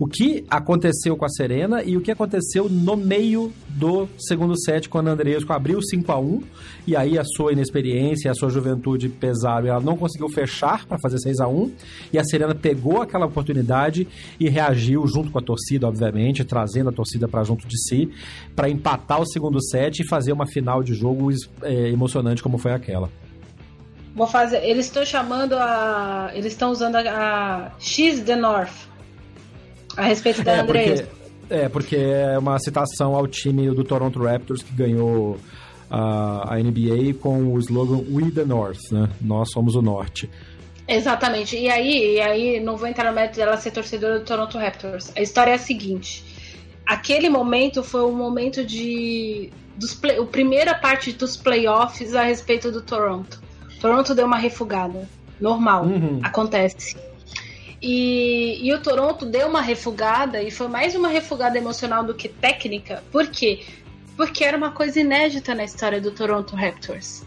O 0.00 0.06
que 0.06 0.46
aconteceu 0.48 1.14
com 1.14 1.26
a 1.26 1.28
Serena 1.28 1.82
e 1.84 1.94
o 1.94 2.00
que 2.00 2.10
aconteceu 2.10 2.70
no 2.70 2.96
meio 2.96 3.52
do 3.68 4.08
segundo 4.18 4.58
set, 4.58 4.88
quando 4.88 5.08
a 5.08 5.10
Andreesco 5.12 5.52
abriu 5.52 5.82
5 5.82 6.10
a 6.10 6.18
1 6.18 6.42
e 6.86 6.96
aí 6.96 7.18
a 7.18 7.22
sua 7.22 7.52
inexperiência, 7.52 8.30
a 8.30 8.34
sua 8.34 8.48
juventude 8.48 9.10
pesaram 9.10 9.66
e 9.66 9.68
ela 9.68 9.80
não 9.80 9.98
conseguiu 9.98 10.30
fechar 10.30 10.86
para 10.86 10.98
fazer 11.02 11.18
6 11.18 11.40
a 11.40 11.48
1 11.48 11.72
e 12.14 12.18
a 12.18 12.24
Serena 12.24 12.54
pegou 12.54 13.02
aquela 13.02 13.26
oportunidade 13.26 14.08
e 14.40 14.48
reagiu 14.48 15.06
junto 15.06 15.30
com 15.30 15.38
a 15.38 15.42
torcida, 15.42 15.86
obviamente, 15.86 16.44
trazendo 16.44 16.88
a 16.88 16.92
torcida 16.92 17.28
para 17.28 17.44
junto 17.44 17.68
de 17.68 17.78
si, 17.78 18.10
para 18.56 18.70
empatar 18.70 19.20
o 19.20 19.26
segundo 19.26 19.62
set 19.62 20.00
e 20.00 20.08
fazer 20.08 20.32
uma 20.32 20.46
final 20.46 20.82
de 20.82 20.94
jogo 20.94 21.28
é, 21.62 21.90
emocionante 21.90 22.42
como 22.42 22.56
foi 22.56 22.72
aquela. 22.72 23.10
Vou 24.14 24.26
fazer. 24.26 24.64
Eles 24.64 24.86
estão 24.86 25.04
chamando 25.04 25.54
a. 25.54 26.30
Eles 26.34 26.52
estão 26.52 26.70
usando 26.70 26.96
a, 26.96 27.00
a, 27.00 27.70
X 27.78 28.20
the 28.20 28.36
North 28.36 28.88
a 29.96 30.02
respeito 30.02 30.42
da 30.42 30.52
é, 30.52 30.60
Andrés. 30.60 31.04
é, 31.48 31.68
porque 31.68 31.96
é 31.96 32.38
uma 32.38 32.58
citação 32.58 33.14
ao 33.14 33.26
time 33.26 33.68
do 33.70 33.84
Toronto 33.84 34.22
Raptors 34.22 34.62
que 34.62 34.72
ganhou 34.72 35.38
a, 35.88 36.54
a 36.54 36.58
NBA 36.58 37.14
com 37.20 37.52
o 37.52 37.58
slogan 37.58 38.04
We 38.10 38.30
the 38.30 38.44
North, 38.44 38.80
né? 38.92 39.08
Nós 39.20 39.50
somos 39.50 39.74
o 39.74 39.82
Norte. 39.82 40.28
Exatamente. 40.86 41.56
E 41.56 41.68
aí, 41.68 42.16
e 42.16 42.20
aí 42.20 42.60
não 42.60 42.76
vou 42.76 42.88
entrar 42.88 43.08
no 43.08 43.14
mérito 43.14 43.36
dela 43.36 43.56
ser 43.56 43.70
torcedora 43.70 44.18
do 44.18 44.24
Toronto 44.24 44.58
Raptors. 44.58 45.12
A 45.16 45.20
história 45.20 45.52
é 45.52 45.54
a 45.54 45.58
seguinte. 45.58 46.24
Aquele 46.84 47.28
momento 47.28 47.84
foi 47.84 48.02
o 48.02 48.10
momento 48.10 48.64
de. 48.64 49.52
Dos 49.76 49.94
play, 49.94 50.18
a 50.18 50.24
primeira 50.24 50.74
parte 50.74 51.12
dos 51.12 51.36
playoffs 51.36 52.14
a 52.14 52.24
respeito 52.24 52.72
do 52.72 52.82
Toronto. 52.82 53.40
Toronto 53.80 54.14
deu 54.14 54.26
uma 54.26 54.36
refugada. 54.36 55.08
Normal. 55.40 55.84
Uhum. 55.84 56.20
Acontece. 56.22 56.96
E, 57.82 58.60
e, 58.62 58.74
o 58.74 58.82
Toronto 58.82 59.24
deu 59.24 59.48
uma 59.48 59.62
refugada 59.62 60.42
e 60.42 60.50
foi 60.50 60.68
mais 60.68 60.94
uma 60.94 61.08
refugada 61.08 61.56
emocional 61.56 62.04
do 62.04 62.14
que 62.14 62.28
técnica. 62.28 63.02
Por 63.10 63.26
quê? 63.28 63.64
Porque 64.16 64.44
era 64.44 64.56
uma 64.56 64.70
coisa 64.70 65.00
inédita 65.00 65.54
na 65.54 65.64
história 65.64 65.98
do 65.98 66.10
Toronto 66.10 66.54
Raptors. 66.54 67.24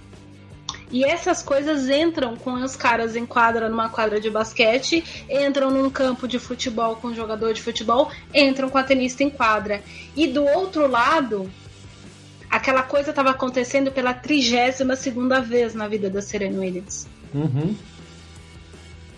E 0.92 1.04
essas 1.04 1.42
coisas 1.42 1.90
entram 1.90 2.36
com 2.36 2.54
os 2.54 2.76
caras 2.76 3.16
em 3.16 3.26
quadra 3.26 3.68
numa 3.68 3.90
quadra 3.90 4.20
de 4.20 4.30
basquete, 4.30 5.04
entram 5.28 5.72
num 5.72 5.90
campo 5.90 6.28
de 6.28 6.38
futebol 6.38 6.98
com 6.98 7.08
um 7.08 7.16
jogador 7.16 7.52
de 7.52 7.64
futebol, 7.64 8.12
entram 8.32 8.70
com 8.70 8.78
a 8.78 8.84
tenista 8.84 9.24
em 9.24 9.30
quadra. 9.32 9.82
E 10.16 10.28
do 10.28 10.46
outro 10.46 10.88
lado, 10.88 11.50
aquela 12.54 12.84
coisa 12.84 13.10
estava 13.10 13.32
acontecendo 13.32 13.92
pela 13.92 14.14
trigésima 14.14 14.96
segunda 14.96 15.42
vez 15.42 15.74
na 15.74 15.88
vida 15.88 16.08
da 16.08 16.22
Serena 16.22 16.60
Williams. 16.60 17.08
Uhum. 17.34 17.76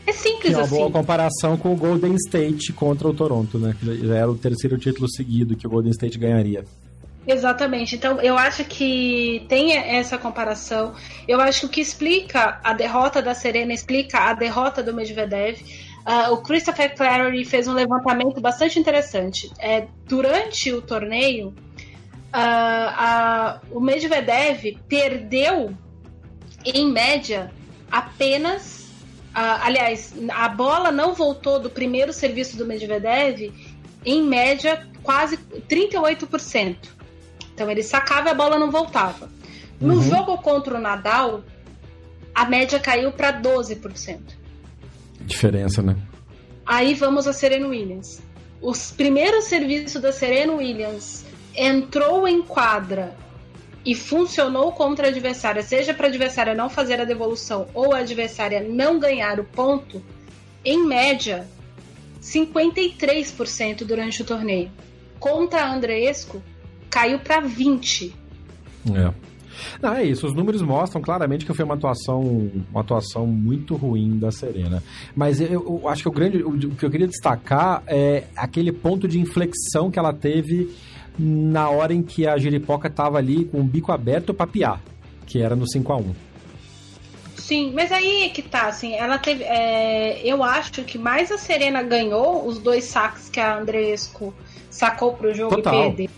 É 0.07 0.13
simples 0.13 0.41
que 0.41 0.53
é 0.53 0.57
uma 0.57 0.63
assim. 0.63 0.75
boa 0.75 0.89
comparação 0.89 1.57
com 1.57 1.73
o 1.73 1.75
Golden 1.75 2.15
State 2.15 2.71
contra 2.71 3.07
o 3.07 3.13
Toronto, 3.13 3.59
né? 3.59 3.75
Que 3.77 4.07
já 4.07 4.15
era 4.15 4.31
o 4.31 4.37
terceiro 4.37 4.77
título 4.77 5.09
seguido 5.09 5.57
que 5.57 5.67
o 5.67 5.69
Golden 5.69 5.91
State 5.91 6.17
ganharia. 6.17 6.63
Exatamente. 7.27 7.95
Então, 7.95 8.21
eu 8.21 8.37
acho 8.37 8.63
que 8.63 9.43
tem 9.49 9.73
essa 9.73 10.17
comparação. 10.17 10.93
Eu 11.27 11.41
acho 11.41 11.61
que 11.61 11.65
o 11.65 11.69
que 11.69 11.81
explica 11.81 12.59
a 12.63 12.71
derrota 12.71 13.21
da 13.21 13.33
Serena 13.33 13.73
explica 13.73 14.29
a 14.29 14.33
derrota 14.33 14.81
do 14.81 14.93
Medvedev. 14.93 15.59
Uh, 16.05 16.33
o 16.33 16.37
Christopher 16.37 16.95
Clary 16.95 17.43
fez 17.43 17.67
um 17.67 17.73
levantamento 17.73 18.39
bastante 18.39 18.79
interessante. 18.79 19.51
É, 19.59 19.87
durante 20.07 20.71
o 20.71 20.81
torneio, 20.83 21.51
a, 22.37 23.61
o 23.71 23.79
Medvedev 23.79 24.77
perdeu, 24.87 25.75
em 26.65 26.91
média, 26.91 27.51
apenas. 27.91 28.85
Aliás, 29.33 30.13
a 30.29 30.47
bola 30.47 30.91
não 30.91 31.13
voltou 31.13 31.59
do 31.59 31.69
primeiro 31.69 32.13
serviço 32.13 32.57
do 32.57 32.65
Medvedev, 32.65 33.53
em 34.05 34.23
média, 34.23 34.87
quase 35.03 35.37
38%. 35.37 36.77
Então 37.53 37.69
ele 37.69 37.83
sacava 37.83 38.29
e 38.29 38.31
a 38.31 38.35
bola 38.35 38.57
não 38.57 38.71
voltava. 38.71 39.29
No 39.79 39.95
uhum. 39.95 40.01
jogo 40.01 40.37
contra 40.37 40.77
o 40.77 40.79
Nadal, 40.79 41.43
a 42.33 42.45
média 42.45 42.79
caiu 42.79 43.11
para 43.11 43.41
12%. 43.41 44.19
Diferença, 45.21 45.81
né? 45.81 45.97
Aí 46.65 46.93
vamos 46.93 47.27
a 47.27 47.33
Serena 47.33 47.67
Williams. 47.67 48.21
Os 48.61 48.91
primeiros 48.91 49.45
serviços 49.45 50.01
da 50.01 50.11
Serena 50.11 50.53
Williams 50.53 51.24
entrou 51.55 52.27
em 52.27 52.41
quadra 52.41 53.15
e 53.85 53.93
funcionou 53.93 54.71
contra 54.71 55.07
a 55.07 55.09
adversária, 55.09 55.61
seja 55.61 55.93
para 55.93 56.07
a 56.07 56.09
adversária 56.09 56.55
não 56.55 56.69
fazer 56.69 56.99
a 56.99 57.05
devolução 57.05 57.67
ou 57.73 57.93
a 57.93 57.99
adversária 57.99 58.65
não 58.67 58.99
ganhar 58.99 59.39
o 59.39 59.43
ponto, 59.43 60.01
em 60.63 60.83
média, 60.85 61.47
53% 62.21 63.85
durante 63.85 64.23
o 64.23 64.25
torneio. 64.25 64.71
Contra 65.19 65.63
a 65.63 65.73
Andreesco, 65.73 66.41
caiu 66.89 67.19
para 67.19 67.41
20. 67.41 68.15
É. 68.93 69.25
Não, 69.81 69.93
é 69.93 70.03
isso. 70.03 70.25
Os 70.25 70.33
números 70.33 70.61
mostram 70.61 71.01
claramente 71.01 71.45
que 71.45 71.53
foi 71.53 71.63
uma 71.63 71.75
atuação, 71.75 72.21
uma 72.71 72.81
atuação 72.81 73.25
muito 73.25 73.75
ruim 73.75 74.17
da 74.17 74.31
Serena. 74.31 74.83
Mas 75.15 75.39
eu, 75.39 75.51
eu 75.51 75.87
acho 75.87 76.01
que 76.03 76.09
o 76.09 76.11
grande, 76.11 76.43
o, 76.43 76.49
o, 76.49 76.75
que 76.75 76.85
eu 76.85 76.89
queria 76.89 77.07
destacar 77.07 77.83
é 77.87 78.25
aquele 78.35 78.71
ponto 78.71 79.07
de 79.07 79.19
inflexão 79.19 79.89
que 79.89 79.99
ela 79.99 80.13
teve 80.13 80.75
na 81.17 81.69
hora 81.69 81.93
em 81.93 82.01
que 82.01 82.27
a 82.27 82.37
Jeripoca 82.37 82.87
estava 82.87 83.17
ali 83.17 83.45
com 83.45 83.59
o 83.59 83.63
bico 83.63 83.91
aberto 83.91 84.33
para 84.33 84.47
piar, 84.47 84.81
que 85.25 85.41
era 85.41 85.55
no 85.55 85.69
5 85.69 85.93
a 85.93 85.97
1 85.97 86.15
Sim, 87.35 87.73
mas 87.75 87.91
aí 87.91 88.23
é 88.23 88.29
que 88.29 88.41
tá, 88.41 88.67
assim, 88.67 88.95
ela 88.95 89.19
teve. 89.19 89.43
É, 89.43 90.19
eu 90.23 90.43
acho 90.43 90.83
que 90.83 90.97
mais 90.97 91.31
a 91.31 91.37
Serena 91.37 91.83
ganhou 91.83 92.47
os 92.47 92.57
dois 92.57 92.85
saques 92.85 93.29
que 93.29 93.39
a 93.39 93.59
Andresco 93.59 94.33
sacou 94.69 95.13
pro 95.13 95.31
jogo 95.31 95.55
Total. 95.55 95.73
e 95.73 95.83
perdeu 95.83 96.09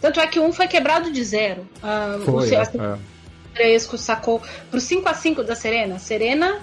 tanto 0.00 0.20
é 0.20 0.26
que 0.26 0.38
um 0.38 0.52
foi 0.52 0.68
quebrado 0.68 1.10
de 1.10 1.24
zero. 1.24 1.66
Ah, 1.82 2.18
foi, 2.24 2.50
o 2.50 2.54
é, 2.54 2.98
Fresco 3.54 3.98
sacou 3.98 4.40
pro 4.70 4.78
5 4.78 5.08
a 5.08 5.14
5 5.14 5.42
da 5.42 5.56
Serena. 5.56 5.98
Serena 5.98 6.60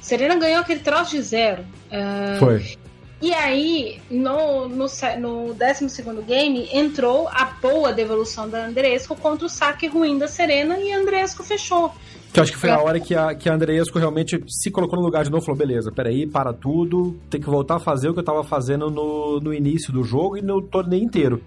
Serena 0.00 0.36
ganhou 0.36 0.60
aquele 0.60 0.80
troço 0.80 1.10
de 1.10 1.22
zero. 1.22 1.62
Uh, 1.90 2.38
foi. 2.38 2.76
E 3.20 3.32
aí, 3.32 3.98
no, 4.10 4.68
no, 4.68 4.86
no 5.18 5.54
12 5.54 6.02
game, 6.26 6.68
entrou 6.70 7.26
a 7.28 7.46
boa 7.62 7.92
devolução 7.92 8.48
da 8.48 8.66
Andresco 8.66 9.16
contra 9.16 9.46
o 9.46 9.48
saque 9.48 9.86
ruim 9.86 10.18
da 10.18 10.28
Serena 10.28 10.78
e 10.78 10.92
a 10.92 10.98
Andresco 10.98 11.42
fechou. 11.42 11.90
Que 12.30 12.40
eu 12.40 12.42
acho 12.42 12.52
que 12.52 12.58
foi 12.58 12.68
a 12.68 12.78
hora 12.78 13.00
que 13.00 13.14
a, 13.14 13.34
que 13.34 13.48
a 13.48 13.54
Andreesco 13.54 13.98
realmente 13.98 14.44
se 14.46 14.70
colocou 14.70 14.98
no 14.98 15.04
lugar 15.04 15.24
de 15.24 15.30
novo 15.30 15.42
falou: 15.42 15.58
beleza, 15.58 15.90
peraí, 15.90 16.26
para 16.26 16.52
tudo, 16.52 17.18
tem 17.30 17.40
que 17.40 17.48
voltar 17.48 17.76
a 17.76 17.80
fazer 17.80 18.10
o 18.10 18.12
que 18.12 18.18
eu 18.18 18.22
estava 18.22 18.44
fazendo 18.44 18.90
no, 18.90 19.40
no 19.40 19.54
início 19.54 19.90
do 19.90 20.04
jogo 20.04 20.36
e 20.36 20.42
no 20.42 20.60
torneio 20.60 21.02
inteiro 21.02 21.42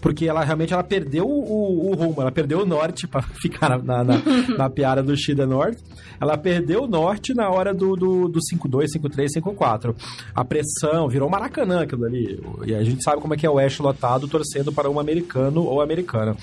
porque 0.00 0.26
ela 0.26 0.44
realmente 0.44 0.72
ela 0.72 0.82
perdeu 0.82 1.26
o, 1.26 1.90
o 1.90 1.94
rumo, 1.94 2.20
ela 2.20 2.30
perdeu 2.30 2.60
o 2.60 2.66
norte 2.66 3.06
para 3.06 3.22
ficar 3.40 3.78
na, 3.82 4.04
na, 4.04 4.22
na, 4.56 4.70
piada 4.70 5.02
do 5.02 5.16
Shida 5.16 5.46
Norte. 5.46 5.82
Ela 6.20 6.36
perdeu 6.38 6.84
o 6.84 6.86
norte 6.86 7.34
na 7.34 7.50
hora 7.50 7.74
do, 7.74 7.94
do, 7.94 8.28
do 8.28 8.40
5-2, 8.40 8.86
5-3, 8.96 9.26
5-4. 9.40 9.94
A 10.34 10.44
pressão 10.44 11.08
virou 11.08 11.28
Maracanã 11.28 11.82
aquilo 11.82 12.04
ali. 12.04 12.40
E 12.64 12.74
a 12.74 12.82
gente 12.82 13.02
sabe 13.02 13.20
como 13.20 13.34
é 13.34 13.36
que 13.36 13.44
é 13.44 13.50
o 13.50 13.54
Oeste 13.54 13.82
lotado 13.82 14.26
torcendo 14.26 14.72
para 14.72 14.88
um 14.88 14.98
americano 14.98 15.64
ou 15.64 15.80
americana. 15.80 16.36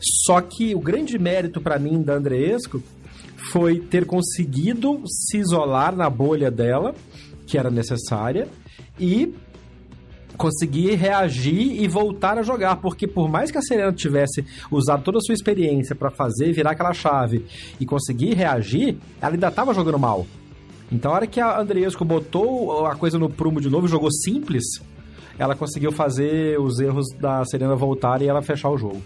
Só 0.00 0.40
que 0.40 0.74
o 0.74 0.80
grande 0.80 1.18
mérito 1.18 1.60
para 1.60 1.78
mim 1.78 2.02
da 2.02 2.14
Andreesco 2.14 2.82
foi 3.52 3.78
ter 3.78 4.04
conseguido 4.06 5.02
se 5.06 5.38
isolar 5.38 5.94
na 5.94 6.08
bolha 6.10 6.50
dela, 6.50 6.94
que 7.46 7.58
era 7.58 7.70
necessária, 7.70 8.48
e 8.98 9.34
conseguir 10.36 10.94
reagir 10.94 11.82
e 11.82 11.88
voltar 11.88 12.38
a 12.38 12.42
jogar, 12.42 12.76
porque 12.76 13.06
por 13.06 13.28
mais 13.28 13.50
que 13.50 13.58
a 13.58 13.62
Serena 13.62 13.92
tivesse 13.92 14.44
usado 14.70 15.02
toda 15.02 15.18
a 15.18 15.20
sua 15.20 15.34
experiência 15.34 15.94
para 15.94 16.10
fazer 16.10 16.52
virar 16.52 16.72
aquela 16.72 16.92
chave 16.92 17.44
e 17.80 17.86
conseguir 17.86 18.34
reagir, 18.34 18.96
ela 19.20 19.34
ainda 19.34 19.48
estava 19.48 19.74
jogando 19.74 19.98
mal. 19.98 20.26
Então, 20.90 21.10
a 21.10 21.14
hora 21.14 21.26
que 21.26 21.40
a 21.40 21.58
Andreesco 21.60 22.04
botou 22.04 22.86
a 22.86 22.94
coisa 22.94 23.18
no 23.18 23.28
prumo 23.28 23.60
de 23.60 23.68
novo, 23.68 23.88
jogou 23.88 24.10
simples, 24.10 24.64
ela 25.38 25.54
conseguiu 25.54 25.90
fazer 25.92 26.58
os 26.60 26.78
erros 26.78 27.06
da 27.18 27.44
Serena 27.44 27.74
voltar 27.74 28.22
e 28.22 28.28
ela 28.28 28.42
fechar 28.42 28.70
o 28.70 28.78
jogo. 28.78 29.02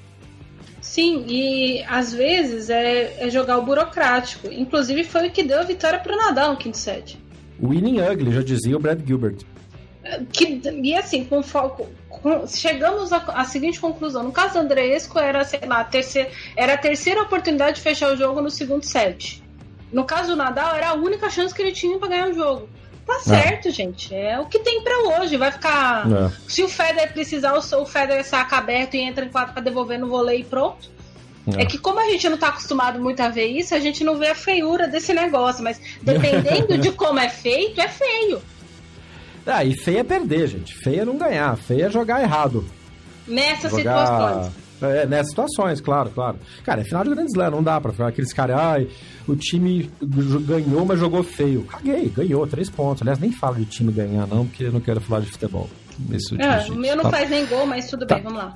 Sim, 0.80 1.24
e 1.28 1.82
às 1.84 2.12
vezes 2.12 2.68
é, 2.68 3.24
é 3.24 3.30
jogar 3.30 3.58
o 3.58 3.62
burocrático. 3.62 4.48
Inclusive 4.48 5.04
foi 5.04 5.28
o 5.28 5.30
que 5.30 5.42
deu 5.42 5.60
a 5.60 5.62
vitória 5.62 5.98
para 5.98 6.12
o 6.12 6.16
Nadal 6.16 6.52
no 6.52 6.58
quinto 6.58 6.76
set. 6.76 7.18
Winning 7.62 8.00
ugly, 8.00 8.32
já 8.32 8.42
dizia 8.42 8.76
o 8.76 8.80
Brad 8.80 9.06
Gilbert. 9.06 9.38
Que, 10.32 10.60
e 10.82 10.94
assim, 10.94 11.24
com 11.24 11.42
foco. 11.42 11.88
Com, 12.08 12.46
chegamos 12.46 13.12
à 13.12 13.44
seguinte 13.44 13.80
conclusão. 13.80 14.22
No 14.22 14.32
caso 14.32 14.54
do 14.54 14.60
Andreesco, 14.60 15.18
era, 15.18 15.44
sei 15.44 15.60
lá, 15.64 15.80
a 15.80 15.84
terceira, 15.84 16.30
era 16.56 16.74
a 16.74 16.78
terceira 16.78 17.22
oportunidade 17.22 17.76
de 17.76 17.82
fechar 17.82 18.12
o 18.12 18.16
jogo 18.16 18.40
no 18.40 18.50
segundo 18.50 18.84
set. 18.84 19.42
No 19.92 20.04
caso 20.04 20.30
do 20.30 20.36
Nadal, 20.36 20.74
era 20.74 20.90
a 20.90 20.94
única 20.94 21.28
chance 21.30 21.54
que 21.54 21.62
ele 21.62 21.72
tinha 21.72 21.98
para 21.98 22.08
ganhar 22.08 22.28
o 22.28 22.34
jogo. 22.34 22.68
Tá 23.06 23.16
é. 23.16 23.20
certo, 23.20 23.68
é. 23.68 23.70
gente. 23.70 24.14
É 24.14 24.38
o 24.38 24.46
que 24.46 24.58
tem 24.60 24.82
para 24.82 25.20
hoje. 25.20 25.36
Vai 25.36 25.50
ficar. 25.50 26.06
É. 26.10 26.30
Se 26.48 26.62
o 26.62 26.68
Federer 26.68 27.12
precisar, 27.12 27.54
o 27.54 27.86
Federer 27.86 28.24
saca 28.24 28.56
aberto 28.56 28.94
e 28.94 29.00
entra 29.00 29.24
em 29.24 29.28
quatro 29.28 29.52
para 29.52 29.62
devolver 29.62 29.98
no 29.98 30.08
vôlei 30.08 30.40
e 30.40 30.44
pronto. 30.44 30.88
É. 31.56 31.62
é. 31.62 31.66
que 31.66 31.78
como 31.78 31.98
a 31.98 32.04
gente 32.04 32.28
não 32.28 32.36
tá 32.36 32.48
acostumado 32.48 33.00
muito 33.00 33.20
a 33.20 33.28
ver 33.28 33.46
isso, 33.46 33.74
a 33.74 33.80
gente 33.80 34.04
não 34.04 34.16
vê 34.16 34.28
a 34.28 34.34
feiura 34.34 34.86
desse 34.86 35.12
negócio, 35.12 35.64
mas 35.64 35.80
dependendo 36.02 36.76
de 36.78 36.92
como 36.92 37.18
é 37.18 37.28
feito, 37.28 37.80
é 37.80 37.88
feio. 37.88 38.40
Ah, 39.46 39.64
e 39.64 39.76
feia 39.76 40.00
é 40.00 40.04
perder, 40.04 40.46
gente. 40.48 40.74
Feia 40.76 41.02
é 41.02 41.04
não 41.04 41.16
ganhar. 41.16 41.56
Feia 41.56 41.86
é 41.86 41.90
jogar 41.90 42.22
errado. 42.22 42.64
Nessas 43.26 43.70
jogar... 43.70 44.06
situações. 44.06 44.70
É, 44.82 45.04
nessas 45.04 45.28
situações, 45.28 45.78
claro, 45.78 46.10
claro. 46.10 46.38
Cara, 46.64 46.80
é 46.80 46.84
final 46.84 47.04
de 47.04 47.10
Grand 47.10 47.26
Slam, 47.26 47.50
não 47.50 47.62
dá 47.62 47.78
pra 47.78 47.92
ficar 47.92 48.08
aqueles 48.08 48.32
caras, 48.32 48.56
ai, 48.56 48.88
o 49.28 49.36
time 49.36 49.90
ganhou, 50.46 50.86
mas 50.86 50.98
jogou 50.98 51.22
feio. 51.22 51.64
Caguei, 51.64 52.08
ganhou, 52.08 52.46
três 52.46 52.70
pontos. 52.70 53.02
Aliás, 53.02 53.18
nem 53.18 53.30
falo 53.30 53.56
de 53.56 53.66
time 53.66 53.92
ganhar, 53.92 54.26
não, 54.26 54.46
porque 54.46 54.64
eu 54.64 54.72
não 54.72 54.80
quero 54.80 54.98
falar 54.98 55.20
de 55.20 55.30
futebol. 55.30 55.68
é, 56.38 56.72
o 56.72 56.76
meu 56.76 56.96
não 56.96 57.10
faz 57.10 57.28
nem 57.28 57.44
gol, 57.44 57.66
mas 57.66 57.90
tudo 57.90 58.06
tá. 58.06 58.14
bem, 58.14 58.24
vamos 58.24 58.38
lá 58.38 58.54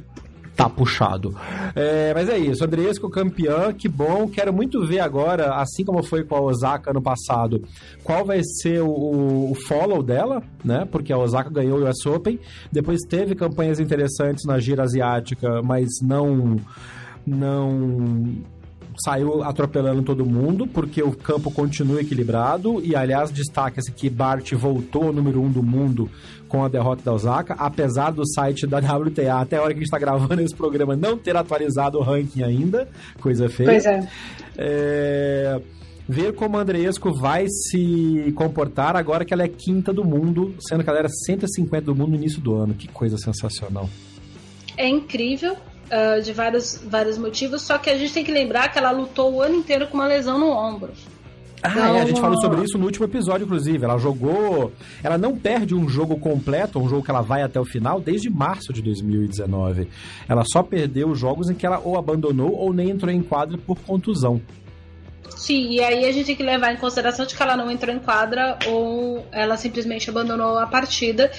tá 0.57 0.69
puxado. 0.69 1.35
É, 1.75 2.13
mas 2.15 2.29
é 2.29 2.39
isso, 2.39 2.65
Andresco 2.65 3.11
campeã, 3.11 3.73
que 3.73 3.89
bom. 3.89 4.29
Quero 4.29 4.53
muito 4.53 4.87
ver 4.87 5.01
agora, 5.01 5.55
assim 5.57 5.85
como 5.85 6.03
foi 6.03 6.25
com 6.25 6.37
a 6.37 6.41
Osaka 6.41 6.91
ano 6.91 7.03
passado, 7.03 7.63
qual 8.03 8.25
vai 8.25 8.41
ser 8.43 8.81
o, 8.81 9.51
o 9.51 9.55
follow 9.67 10.03
dela, 10.03 10.43
né? 10.65 10.87
Porque 10.91 11.13
a 11.13 11.19
Osaka 11.19 11.51
ganhou 11.51 11.79
o 11.79 11.89
US 11.89 12.07
Open, 12.07 12.39
depois 12.71 13.01
teve 13.09 13.35
campanhas 13.35 13.81
interessantes 13.81 14.45
na 14.45 14.59
gira 14.59 14.83
asiática, 14.83 15.63
mas 15.63 15.89
não 16.03 16.57
não 17.27 18.43
saiu 19.03 19.43
atropelando 19.43 20.03
todo 20.03 20.25
mundo, 20.25 20.67
porque 20.67 21.03
o 21.03 21.13
campo 21.13 21.51
continua 21.51 22.01
equilibrado. 22.01 22.81
E, 22.85 22.95
aliás, 22.95 23.31
destaca-se 23.31 23.93
que 23.93 24.09
Bart 24.09 24.53
voltou 24.55 25.05
ao 25.05 25.13
número 25.13 25.41
um 25.41 25.51
do 25.51 25.63
mundo 25.63 26.11
com 26.49 26.65
a 26.65 26.69
derrota 26.69 27.03
da 27.03 27.13
Osaka, 27.13 27.55
apesar 27.55 28.11
do 28.11 28.27
site 28.27 28.67
da 28.67 28.79
WTA, 28.97 29.41
até 29.41 29.57
a 29.57 29.63
hora 29.63 29.73
que 29.73 29.79
a 29.79 29.81
gente 29.81 29.87
está 29.87 29.99
gravando 29.99 30.41
esse 30.41 30.55
programa, 30.55 30.95
não 30.95 31.19
ter 31.19 31.37
atualizado 31.37 31.99
o 31.99 32.03
ranking 32.03 32.43
ainda. 32.43 32.89
Coisa 33.21 33.49
feia. 33.49 33.71
Pois 33.71 33.87
é. 33.87 34.09
é 34.57 35.61
ver 36.09 36.35
como 36.35 36.59
a 36.59 36.61
Andreesco 36.61 37.15
vai 37.19 37.47
se 37.49 38.33
comportar 38.37 38.95
agora 38.95 39.25
que 39.25 39.33
ela 39.33 39.43
é 39.43 39.49
quinta 39.49 39.93
do 39.93 40.05
mundo, 40.05 40.55
sendo 40.69 40.85
que 40.85 40.91
ela 40.91 40.99
era 40.99 41.09
150 41.09 41.87
do 41.87 41.95
mundo 41.95 42.11
no 42.11 42.17
início 42.17 42.41
do 42.41 42.55
ano. 42.55 42.75
Que 42.75 42.89
coisa 42.89 43.17
sensacional. 43.17 43.89
É 44.77 44.87
incrível 44.89 45.57
uh, 45.87 46.23
de 46.23 46.33
vários, 46.33 46.81
vários 46.85 47.19
motivos, 47.19 47.63
só 47.63 47.79
que 47.79 47.91
a 47.91 47.97
gente 47.97 48.13
tem 48.13 48.25
que 48.25 48.33
lembrar 48.33 48.69
que 48.71 48.79
ela 48.79 48.91
lutou 48.91 49.35
o 49.35 49.43
ano 49.43 49.55
inteiro 49.57 49.87
com 49.89 49.95
uma 49.95 50.07
lesão 50.07 50.39
no 50.39 50.51
ombro. 50.51 50.93
Ah, 51.65 51.71
então, 51.71 51.97
é, 51.97 52.03
a 52.03 52.05
gente 52.05 52.21
falou 52.21 52.39
sobre 52.39 52.63
isso 52.63 52.77
no 52.77 52.85
último 52.85 53.07
episódio, 53.07 53.47
inclusive. 53.47 53.83
Ela 53.83 53.97
jogou. 53.97 54.71
Ela 55.03 55.17
não 55.17 55.35
perde 55.35 55.75
um 55.75 55.89
jogo 55.89 56.19
completo, 56.19 56.79
um 56.79 56.87
jogo 56.87 57.03
que 57.03 57.11
ela 57.11 57.23
vai 57.23 57.43
até 57.43 57.59
o 57.59 57.65
final, 57.65 57.99
desde 58.01 58.29
março 58.29 58.71
de 58.71 58.83
2019. 58.83 59.89
Ela 60.29 60.43
só 60.45 60.63
perdeu 60.63 61.09
os 61.09 61.19
jogos 61.19 61.49
em 61.49 61.55
que 61.55 61.65
ela 61.65 61.81
ou 61.83 61.97
abandonou 61.97 62.53
ou 62.53 62.71
nem 62.75 62.91
entrou 62.91 63.11
em 63.11 63.23
quadra 63.23 63.57
por 63.57 63.79
contusão. 63.79 64.43
Sim, 65.31 65.71
e 65.71 65.83
aí 65.83 66.05
a 66.05 66.13
gente 66.13 66.27
tem 66.27 66.37
que 66.37 66.43
levar 66.43 66.73
em 66.73 66.77
consideração 66.77 67.25
de 67.25 67.35
que 67.35 67.43
ela 67.43 67.57
não 67.57 67.71
entrou 67.71 67.95
em 67.95 67.99
quadra 67.99 68.59
ou 68.67 69.27
ela 69.33 69.57
simplesmente 69.57 70.11
abandonou 70.11 70.59
a 70.59 70.67
partida. 70.67 71.31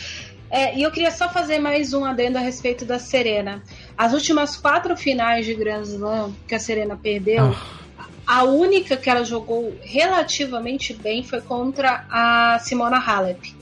É, 0.50 0.78
e 0.78 0.84
eu 0.84 0.91
queria 0.91 1.12
só 1.12 1.30
fazer 1.30 1.60
mais 1.60 1.93
um 1.93 2.04
adendo 2.06 2.38
a 2.38 2.41
respeito 2.41 2.86
da 2.86 2.98
Serena. 2.98 3.62
As 3.98 4.14
últimas 4.14 4.58
quatro 4.58 4.96
finais 4.98 5.46
de 5.46 5.54
Grand 5.54 5.84
Slam 5.84 6.34
que 6.48 6.56
a 6.56 6.60
Serena 6.60 6.98
perdeu, 6.98 7.56
ah. 7.98 8.06
a 8.26 8.43
única 8.43 8.98
que 8.98 9.10
ela 9.10 9.24
jogou 9.24 9.74
relativamente 9.82 10.93
bem 10.93 11.24
foi 11.24 11.41
contra 11.41 12.06
a 12.10 12.60
Simona 12.60 12.98
Halep. 12.98 13.56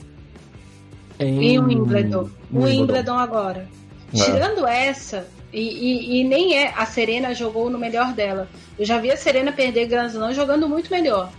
Em, 1.18 1.44
em 1.44 1.58
Wimbledon. 1.60 2.28
O 2.52 2.64
Wimbledon 2.64 3.18
agora. 3.18 3.68
É. 4.12 4.16
Tirando 4.16 4.66
essa, 4.66 5.28
e, 5.52 5.60
e, 5.60 6.20
e, 6.20 6.24
nem 6.24 6.58
é. 6.58 6.74
A 6.76 6.84
Serena 6.84 7.32
jogou 7.32 7.70
no 7.70 7.78
melhor 7.78 8.12
dela. 8.12 8.48
Eu 8.76 8.84
já 8.84 8.98
vi 8.98 9.10
a 9.12 9.16
Serena 9.16 9.52
perder 9.52 9.86
Grand 9.86 10.08
Slam 10.08 10.32
jogando 10.34 10.68
muito 10.68 10.90
melhor. 10.90 11.30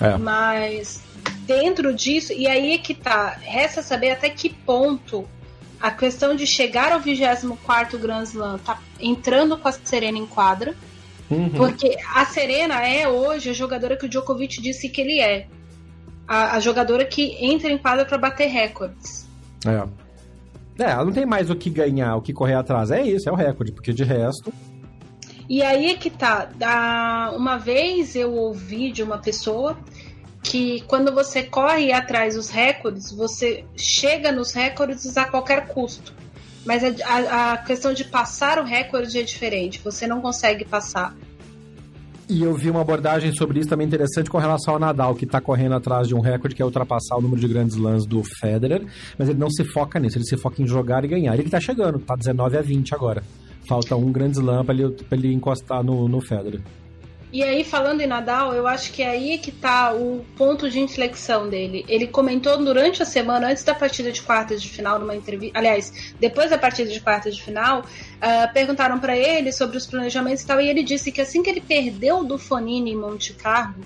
É. 0.00 0.16
Mas 0.16 1.02
dentro 1.46 1.94
disso, 1.94 2.32
e 2.32 2.46
aí 2.46 2.72
é 2.72 2.78
que 2.78 2.94
tá. 2.94 3.36
Resta 3.42 3.82
saber 3.82 4.12
até 4.12 4.30
que 4.30 4.48
ponto 4.48 5.28
a 5.80 5.90
questão 5.90 6.34
de 6.34 6.46
chegar 6.46 6.92
ao 6.92 7.00
24 7.00 7.98
Grand 7.98 8.22
Slam 8.22 8.58
tá 8.58 8.78
entrando 9.00 9.56
com 9.56 9.68
a 9.68 9.72
Serena 9.72 10.18
em 10.18 10.26
quadra. 10.26 10.74
Uhum. 11.30 11.50
Porque 11.50 11.96
a 12.14 12.24
Serena 12.24 12.86
é 12.86 13.06
hoje 13.06 13.50
a 13.50 13.52
jogadora 13.52 13.96
que 13.96 14.06
o 14.06 14.08
Djokovic 14.08 14.60
disse 14.60 14.88
que 14.88 15.00
ele 15.00 15.20
é. 15.20 15.46
A, 16.26 16.56
a 16.56 16.60
jogadora 16.60 17.04
que 17.04 17.36
entra 17.40 17.70
em 17.70 17.78
quadra 17.78 18.04
para 18.04 18.18
bater 18.18 18.48
recordes. 18.48 19.28
É. 19.66 19.88
É, 20.82 20.92
ela 20.92 21.04
não 21.04 21.12
tem 21.12 21.26
mais 21.26 21.50
o 21.50 21.56
que 21.56 21.68
ganhar, 21.68 22.16
o 22.16 22.22
que 22.22 22.32
correr 22.32 22.54
atrás. 22.54 22.90
É 22.90 23.02
isso, 23.02 23.28
é 23.28 23.32
o 23.32 23.34
recorde, 23.34 23.72
porque 23.72 23.92
de 23.92 24.04
resto. 24.04 24.52
E 25.48 25.62
aí 25.62 25.86
é 25.86 25.96
que 25.96 26.10
tá. 26.10 27.32
Uma 27.34 27.56
vez 27.56 28.14
eu 28.14 28.32
ouvi 28.32 28.92
de 28.92 29.02
uma 29.02 29.18
pessoa 29.18 29.76
que 30.42 30.82
quando 30.82 31.12
você 31.12 31.42
corre 31.42 31.92
atrás 31.92 32.34
dos 32.34 32.48
recordes, 32.48 33.12
você 33.12 33.64
chega 33.76 34.32
nos 34.32 34.52
recordes 34.52 35.16
a 35.16 35.24
qualquer 35.24 35.66
custo. 35.68 36.14
Mas 36.64 36.82
a, 37.02 37.52
a, 37.52 37.56
questão 37.58 37.92
de 37.92 38.04
passar 38.04 38.58
o 38.58 38.64
recorde 38.64 39.18
é 39.18 39.22
diferente. 39.22 39.80
Você 39.82 40.06
não 40.06 40.20
consegue 40.20 40.64
passar. 40.64 41.16
E 42.28 42.42
eu 42.42 42.54
vi 42.54 42.68
uma 42.68 42.82
abordagem 42.82 43.32
sobre 43.32 43.58
isso 43.58 43.70
também 43.70 43.86
interessante 43.86 44.28
com 44.28 44.36
relação 44.36 44.74
ao 44.74 44.80
Nadal, 44.80 45.14
que 45.14 45.24
está 45.24 45.40
correndo 45.40 45.74
atrás 45.74 46.06
de 46.06 46.14
um 46.14 46.20
recorde 46.20 46.54
que 46.54 46.60
é 46.60 46.64
ultrapassar 46.64 47.16
o 47.16 47.22
número 47.22 47.40
de 47.40 47.48
grandes 47.48 47.76
lãs 47.76 48.04
do 48.04 48.22
Federer, 48.22 48.84
mas 49.18 49.30
ele 49.30 49.38
não 49.38 49.48
se 49.48 49.64
foca 49.64 49.98
nisso, 49.98 50.18
ele 50.18 50.26
se 50.26 50.36
foca 50.36 50.60
em 50.60 50.66
jogar 50.66 51.06
e 51.06 51.08
ganhar. 51.08 51.32
Ele 51.32 51.44
está 51.44 51.58
chegando, 51.58 51.96
está 51.96 52.14
19 52.14 52.58
a 52.58 52.60
20 52.60 52.94
agora. 52.94 53.22
Falta 53.66 53.96
um 53.96 54.12
grande 54.12 54.38
slam 54.38 54.62
para 54.62 54.74
ele, 54.74 54.94
ele 55.10 55.32
encostar 55.32 55.82
no, 55.82 56.06
no 56.06 56.20
Federer. 56.20 56.60
E 57.30 57.42
aí, 57.42 57.62
falando 57.62 58.00
em 58.00 58.06
Nadal, 58.06 58.54
eu 58.54 58.66
acho 58.66 58.90
que 58.90 59.02
é 59.02 59.10
aí 59.10 59.36
que 59.36 59.52
tá 59.52 59.92
o 59.92 60.24
ponto 60.34 60.70
de 60.70 60.80
inflexão 60.80 61.46
dele. 61.46 61.84
Ele 61.86 62.06
comentou 62.06 62.56
durante 62.56 63.02
a 63.02 63.06
semana, 63.06 63.50
antes 63.50 63.62
da 63.62 63.74
partida 63.74 64.10
de 64.10 64.22
quartas 64.22 64.62
de 64.62 64.68
final, 64.70 64.98
numa 64.98 65.14
entrevista. 65.14 65.58
Aliás, 65.58 66.14
depois 66.18 66.48
da 66.48 66.56
partida 66.56 66.90
de 66.90 67.00
quartas 67.00 67.36
de 67.36 67.42
final, 67.42 67.80
uh, 67.80 68.52
perguntaram 68.54 68.98
para 68.98 69.14
ele 69.14 69.52
sobre 69.52 69.76
os 69.76 69.86
planejamentos 69.86 70.42
e 70.42 70.46
tal, 70.46 70.58
e 70.58 70.70
ele 70.70 70.82
disse 70.82 71.12
que 71.12 71.20
assim 71.20 71.42
que 71.42 71.50
ele 71.50 71.60
perdeu 71.60 72.24
do 72.24 72.38
Fonini 72.38 72.92
em 72.92 72.96
Monte 72.96 73.34
Carlo, 73.34 73.84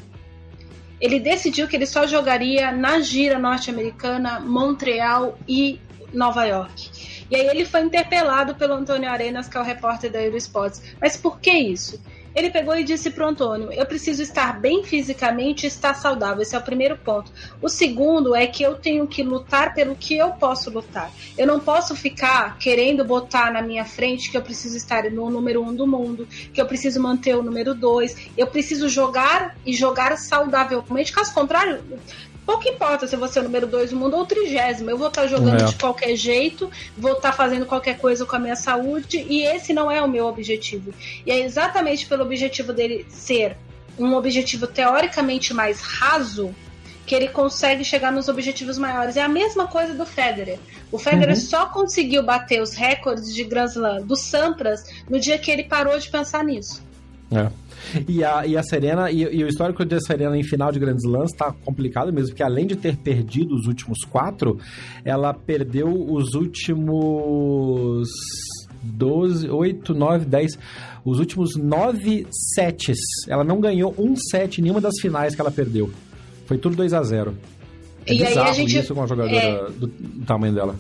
ele 1.01 1.19
decidiu 1.19 1.67
que 1.67 1.75
ele 1.75 1.87
só 1.87 2.07
jogaria 2.07 2.71
na 2.71 3.01
gira 3.01 3.41
norte-americana, 3.41 4.39
Montreal 4.39 5.37
e 5.49 5.81
Nova 6.13 6.45
York. 6.45 7.27
E 7.29 7.35
aí 7.35 7.49
ele 7.49 7.65
foi 7.65 7.81
interpelado 7.81 8.55
pelo 8.55 8.75
Antônio 8.75 9.11
Arenas, 9.11 9.49
que 9.49 9.57
é 9.57 9.61
o 9.61 9.65
repórter 9.65 10.13
da 10.13 10.23
Eurosports. 10.23 10.81
Mas 11.01 11.17
por 11.17 11.41
que 11.41 11.51
isso? 11.51 12.01
Ele 12.35 12.51
pegou 12.51 12.77
e 12.77 12.85
disse 12.85 13.11
pro 13.11 13.27
Antônio: 13.27 13.73
Eu 13.73 13.87
preciso 13.87 14.23
estar 14.23 14.59
bem 14.59 14.83
fisicamente 14.85 15.65
e 15.65 15.67
estar 15.67 15.95
saudável. 15.95 16.43
Esse 16.43 16.55
é 16.55 16.59
o 16.59 16.63
primeiro 16.63 16.97
ponto. 16.97 17.31
O 17.61 17.69
segundo 17.69 18.35
é 18.35 18.47
que 18.47 18.63
eu 18.63 18.75
tenho 18.75 19.07
que 19.07 19.23
lutar 19.23 19.75
pelo 19.75 19.95
que 19.95 20.17
eu 20.17 20.31
posso 20.31 20.71
lutar. 20.71 21.11
Eu 21.37 21.47
não 21.47 21.61
posso 21.61 21.95
ficar 21.95 22.59
querendo 22.59 23.05
botar 23.05 23.53
na 23.53 23.63
minha 23.63 23.85
frente 23.85 24.31
que 24.31 24.37
eu 24.37 24.43
preciso 24.43 24.77
estar 24.77 25.05
no 25.11 25.31
número 25.31 25.63
um 25.63 25.75
do 25.75 25.87
mundo, 25.87 26.27
que 26.53 26.61
eu 26.61 26.67
preciso 26.67 27.01
manter 27.01 27.37
o 27.37 27.43
número 27.43 27.75
dois. 27.75 28.17
Eu 28.37 28.47
preciso 28.47 28.89
jogar 28.89 29.57
e 29.65 29.75
jogar 29.75 30.17
saudavelmente. 30.17 31.13
Caso 31.13 31.35
contrário, 31.35 31.83
Pouco 32.45 32.69
importa 32.69 33.07
se 33.07 33.17
você 33.17 33.39
é 33.39 33.43
o 33.43 33.45
número 33.45 33.67
2 33.67 33.91
do 33.91 33.97
mundo 33.97 34.17
ou 34.17 34.23
o 34.23 34.27
trigésimo. 34.27 34.91
Eu 34.91 34.99
vou 34.99 35.09
estar 35.09 35.27
jogando 35.27 35.63
é. 35.63 35.65
de 35.65 35.77
qualquer 35.77 36.17
jeito, 36.17 36.71
vou 36.97 37.13
estar 37.13 37.33
fazendo 37.33 37.67
qualquer 37.67 37.99
coisa 37.99 38.27
com 38.27 38.35
a 38.35 38.39
minha 38.39 38.57
saúde, 38.57 39.25
e 39.29 39.45
esse 39.45 39.73
não 39.73 39.91
é 39.91 40.03
o 40.03 40.09
meu 40.09 40.27
objetivo. 40.27 40.93
E 41.25 41.31
é 41.31 41.41
exatamente 41.41 42.07
pelo 42.07 42.25
objetivo 42.25 42.73
dele 42.73 43.07
ser 43.09 43.57
um 43.99 44.15
objetivo 44.15 44.67
teoricamente 44.67 45.55
mais 45.55 45.81
raso 45.81 46.55
que 47.07 47.15
ele 47.15 47.29
consegue 47.29 47.85
chegar 47.85 48.13
nos 48.13 48.29
objetivos 48.29 48.79
maiores. 48.79 49.17
É 49.17 49.23
a 49.23 49.29
mesma 49.29 49.67
coisa 49.67 49.95
do 49.95 50.07
Federer. 50.07 50.59
O 50.91 50.99
Federer 50.99 51.35
uhum. 51.35 51.41
só 51.41 51.67
conseguiu 51.67 52.23
bater 52.23 52.61
os 52.61 52.75
recordes 52.75 53.35
de 53.35 53.45
Grand 53.45 53.67
Slam 53.67 54.03
do 54.03 54.17
Sampras 54.17 54.85
no 55.09 55.19
dia 55.19 55.39
que 55.39 55.51
ele 55.51 55.65
parou 55.65 55.99
de 55.99 56.09
pensar 56.09 56.45
nisso. 56.45 56.83
É. 57.31 57.51
E 58.09 58.25
a, 58.25 58.47
e 58.47 58.57
a 58.57 58.63
Serena, 58.63 59.11
e, 59.11 59.23
e 59.23 59.45
o 59.45 59.49
histórico 59.49 59.85
da 59.85 60.01
Serena 60.01 60.37
em 60.37 60.43
final 60.43 60.73
de 60.73 60.79
grandes 60.79 61.05
lãs 61.05 61.31
tá 61.33 61.55
complicado 61.65 62.13
mesmo, 62.13 62.31
porque 62.31 62.43
além 62.43 62.67
de 62.67 62.77
ter 62.77 62.97
perdido 62.97 63.55
os 63.55 63.67
últimos 63.67 63.99
quatro, 64.05 64.59
ela 65.05 65.33
perdeu 65.33 65.89
os 65.89 66.35
últimos 66.35 68.09
12, 68.83 69.49
8, 69.49 69.95
9, 69.95 70.25
10, 70.25 70.59
os 71.05 71.19
últimos 71.19 71.57
nove 71.57 72.27
sets. 72.55 72.99
Ela 73.29 73.45
não 73.45 73.61
ganhou 73.61 73.95
um 73.99 74.15
set 74.17 74.59
em 74.59 74.63
nenhuma 74.63 74.81
das 74.81 74.95
finais 75.01 75.35
que 75.35 75.41
ela 75.41 75.51
perdeu. 75.51 75.91
Foi 76.47 76.59
tudo 76.59 76.77
2 76.77 76.93
a 76.93 77.03
0 77.03 77.35
É 78.07 78.15
e 78.15 78.19
bizarro 78.19 78.47
aí 78.47 78.51
a 78.51 78.53
gente, 78.53 78.79
isso 78.79 78.95
com 78.95 79.01
uma 79.01 79.07
jogadora 79.07 79.37
é... 79.37 79.71
do 79.71 79.89
tamanho 80.27 80.55
dela. 80.55 80.77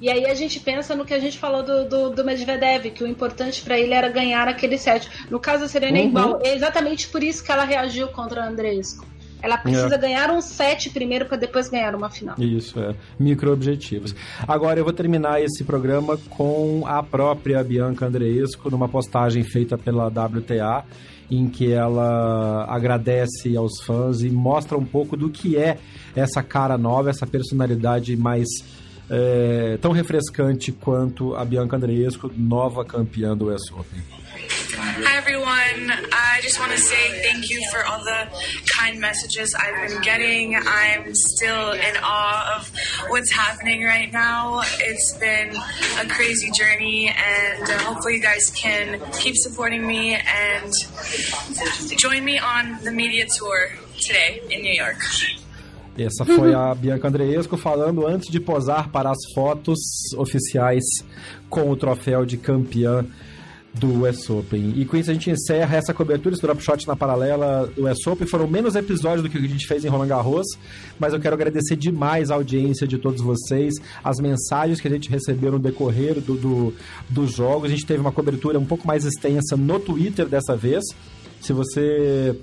E 0.00 0.08
aí 0.08 0.26
a 0.26 0.34
gente 0.34 0.60
pensa 0.60 0.94
no 0.94 1.04
que 1.04 1.14
a 1.14 1.18
gente 1.18 1.38
falou 1.38 1.62
do, 1.62 1.88
do, 1.88 2.10
do 2.10 2.24
Medvedev, 2.24 2.90
que 2.90 3.02
o 3.02 3.06
importante 3.06 3.62
para 3.62 3.78
ele 3.78 3.92
era 3.92 4.08
ganhar 4.08 4.46
aquele 4.46 4.78
set. 4.78 5.08
No 5.28 5.40
caso 5.40 5.62
da 5.62 5.68
Serena 5.68 5.98
é 5.98 6.02
uhum. 6.02 6.08
igual. 6.08 6.40
É 6.42 6.54
exatamente 6.54 7.08
por 7.08 7.22
isso 7.22 7.42
que 7.42 7.50
ela 7.50 7.64
reagiu 7.64 8.08
contra 8.08 8.42
a 8.42 8.48
Andresco. 8.48 9.04
Ela 9.40 9.56
precisa 9.56 9.94
é. 9.94 9.98
ganhar 9.98 10.30
um 10.30 10.40
set 10.40 10.90
primeiro 10.90 11.26
para 11.26 11.36
depois 11.36 11.68
ganhar 11.68 11.94
uma 11.94 12.10
final. 12.10 12.34
Isso, 12.38 12.78
é. 12.80 12.94
Micro 13.18 13.52
objetivos. 13.52 14.14
Agora 14.46 14.80
eu 14.80 14.84
vou 14.84 14.92
terminar 14.92 15.40
esse 15.40 15.62
programa 15.62 16.18
com 16.30 16.82
a 16.86 17.02
própria 17.02 17.62
Bianca 17.62 18.06
Andreesco, 18.06 18.68
numa 18.70 18.88
postagem 18.88 19.44
feita 19.44 19.78
pela 19.78 20.08
WTA, 20.08 20.84
em 21.30 21.48
que 21.48 21.72
ela 21.72 22.66
agradece 22.68 23.56
aos 23.56 23.80
fãs 23.82 24.22
e 24.22 24.30
mostra 24.30 24.76
um 24.76 24.84
pouco 24.84 25.16
do 25.16 25.30
que 25.30 25.56
é 25.56 25.78
essa 26.16 26.42
cara 26.42 26.76
nova, 26.76 27.10
essa 27.10 27.26
personalidade 27.26 28.16
mais 28.16 28.48
é, 29.10 29.78
tão 29.80 29.92
refrescante 29.92 30.72
quanto 30.72 31.34
a 31.34 31.44
Bianca 31.44 31.76
Andreescu, 31.76 32.32
nova 32.36 32.84
campeã 32.84 33.36
do 33.36 33.52
US 33.52 33.70
Open. 33.72 34.18
Hi 34.78 35.16
everyone. 35.16 35.90
I 36.12 36.40
just 36.42 36.60
want 36.60 36.72
to 36.72 36.78
say 36.78 37.22
thank 37.22 37.50
you 37.50 37.60
for 37.70 37.84
all 37.84 38.02
the 38.04 38.28
kind 38.78 39.00
messages 39.00 39.54
I've 39.54 39.88
been 39.88 40.00
getting. 40.02 40.54
I'm 40.54 41.14
still 41.14 41.72
in 41.72 41.96
awe 42.02 42.56
of 42.56 42.72
what's 43.08 43.30
happening 43.32 43.82
right 43.82 44.12
now. 44.12 44.62
It's 44.78 45.16
been 45.18 45.54
a 46.00 46.08
crazy 46.08 46.50
journey, 46.52 47.08
and 47.08 47.62
uh, 47.62 47.78
hopefully, 47.80 48.14
you 48.14 48.22
guys 48.22 48.50
can 48.50 49.00
keep 49.12 49.36
supporting 49.36 49.86
me 49.86 50.14
and 50.14 50.72
join 51.96 52.24
me 52.24 52.38
on 52.38 52.78
the 52.84 52.92
media 52.92 53.26
tour 53.36 53.70
today 53.98 54.40
in 54.50 54.62
New 54.62 54.74
York. 54.74 54.98
Essa 55.98 56.24
foi 56.24 56.54
a 56.54 56.72
Bianca 56.74 57.08
Andreesco 57.08 57.56
falando 57.56 58.06
antes 58.06 58.30
de 58.30 58.38
posar 58.38 58.88
para 58.90 59.10
as 59.10 59.18
fotos 59.34 59.78
oficiais 60.16 60.84
com 61.50 61.70
o 61.70 61.76
troféu 61.76 62.24
de 62.24 62.36
campeã 62.36 63.04
do 63.74 64.04
US 64.04 64.28
Open. 64.30 64.74
E 64.76 64.84
com 64.84 64.96
isso 64.96 65.10
a 65.10 65.14
gente 65.14 65.30
encerra 65.30 65.76
essa 65.76 65.92
cobertura, 65.92 66.34
esse 66.34 66.42
drop 66.42 66.62
shot 66.62 66.86
na 66.86 66.96
paralela 66.96 67.66
do 67.74 67.86
US 67.86 68.06
Open. 68.06 68.26
Foram 68.26 68.46
menos 68.46 68.74
episódios 68.74 69.22
do 69.22 69.28
que 69.28 69.38
a 69.38 69.40
gente 69.40 69.66
fez 69.66 69.84
em 69.84 69.88
Roland 69.88 70.08
Garros, 70.08 70.46
mas 70.98 71.12
eu 71.12 71.20
quero 71.20 71.34
agradecer 71.34 71.76
demais 71.76 72.30
a 72.30 72.34
audiência 72.34 72.86
de 72.86 72.98
todos 72.98 73.20
vocês, 73.20 73.74
as 74.02 74.18
mensagens 74.18 74.80
que 74.80 74.88
a 74.88 74.90
gente 74.90 75.10
recebeu 75.10 75.52
no 75.52 75.58
decorrer 75.58 76.20
do, 76.20 76.34
do, 76.34 76.74
dos 77.08 77.32
jogos. 77.34 77.66
A 77.66 77.68
gente 77.68 77.86
teve 77.86 78.00
uma 78.00 78.12
cobertura 78.12 78.58
um 78.58 78.66
pouco 78.66 78.86
mais 78.86 79.04
extensa 79.04 79.56
no 79.56 79.80
Twitter 79.80 80.26
dessa 80.26 80.56
vez. 80.56 80.84
Se 81.40 81.52
você 81.52 82.36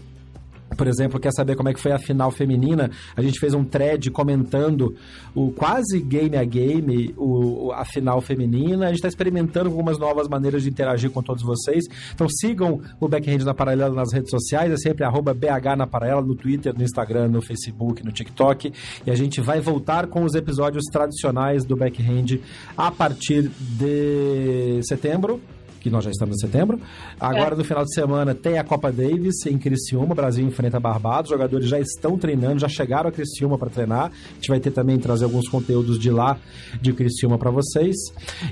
por 0.76 0.88
exemplo, 0.88 1.20
quer 1.20 1.32
saber 1.32 1.56
como 1.56 1.70
é 1.70 1.74
que 1.74 1.80
foi 1.80 1.92
a 1.92 2.00
final 2.00 2.32
feminina, 2.32 2.92
a 3.16 3.22
gente 3.22 3.40
fez 3.40 3.54
um 3.54 3.64
thread 3.64 4.12
comentando 4.12 4.96
o 5.34 5.52
quase 5.52 6.00
game 6.00 6.36
a 6.38 6.44
game, 6.44 7.14
o, 7.18 7.72
a 7.74 7.86
final 7.86 8.22
feminina. 8.22 8.86
A 8.86 8.88
gente 8.90 8.98
está 8.98 9.08
experimentando 9.08 9.70
algumas 9.70 9.98
novas 9.98 10.28
maneiras 10.28 10.64
de 10.64 10.70
interagir 10.70 11.10
com 11.10 11.22
todos 11.22 11.44
vocês. 11.44 11.86
Então 12.14 12.28
sigam 12.30 12.82
o 13.00 13.08
Backhand 13.08 13.44
na 13.44 13.54
Paralela 13.54 13.94
nas 13.94 14.14
redes 14.14 14.30
sociais, 14.30 14.72
é 14.72 14.78
sempre 14.78 15.04
arroba 15.04 15.34
BH 15.34 15.76
na 15.78 15.88
Paralela, 15.88 16.22
no 16.22 16.36
Twitter, 16.36 16.74
no 16.76 16.84
Instagram, 16.84 17.30
no 17.30 17.42
Facebook, 17.42 18.04
no 18.04 18.12
TikTok. 18.12 18.72
E 19.06 19.12
a 19.12 19.16
gente 19.16 19.42
vai 19.42 19.60
voltar 19.60 20.08
com 20.08 20.24
os 20.24 20.36
episódios 20.36 20.86
tradicionais 20.92 21.66
do 21.66 21.76
Backhand 21.76 22.40
a 22.78 22.92
partir 22.92 23.50
de 23.60 24.80
setembro 24.84 25.42
que 25.86 25.90
nós 25.92 26.04
já 26.04 26.10
estamos 26.10 26.38
em 26.38 26.40
setembro. 26.40 26.80
Agora, 27.20 27.54
é. 27.54 27.58
no 27.58 27.64
final 27.64 27.86
de 27.86 27.94
semana, 27.94 28.34
tem 28.34 28.58
a 28.58 28.64
Copa 28.64 28.92
Davis 28.92 29.46
em 29.46 29.56
Criciúma. 29.56 30.14
O 30.14 30.16
Brasil 30.16 30.44
enfrenta 30.44 30.80
Barbados. 30.80 31.30
Os 31.30 31.38
jogadores 31.38 31.70
já 31.70 31.80
estão 31.80 32.18
treinando, 32.18 32.60
já 32.60 32.68
chegaram 32.68 33.10
a 33.10 33.12
Criciúma 33.12 33.56
para 33.56 33.70
treinar. 33.70 34.06
A 34.32 34.34
gente 34.34 34.48
vai 34.48 34.60
ter 34.60 34.72
também 34.72 34.98
trazer 34.98 35.26
alguns 35.26 35.48
conteúdos 35.48 36.00
de 36.00 36.10
lá, 36.10 36.40
de 36.82 36.92
Criciúma, 36.92 37.38
para 37.38 37.52
vocês. 37.52 37.96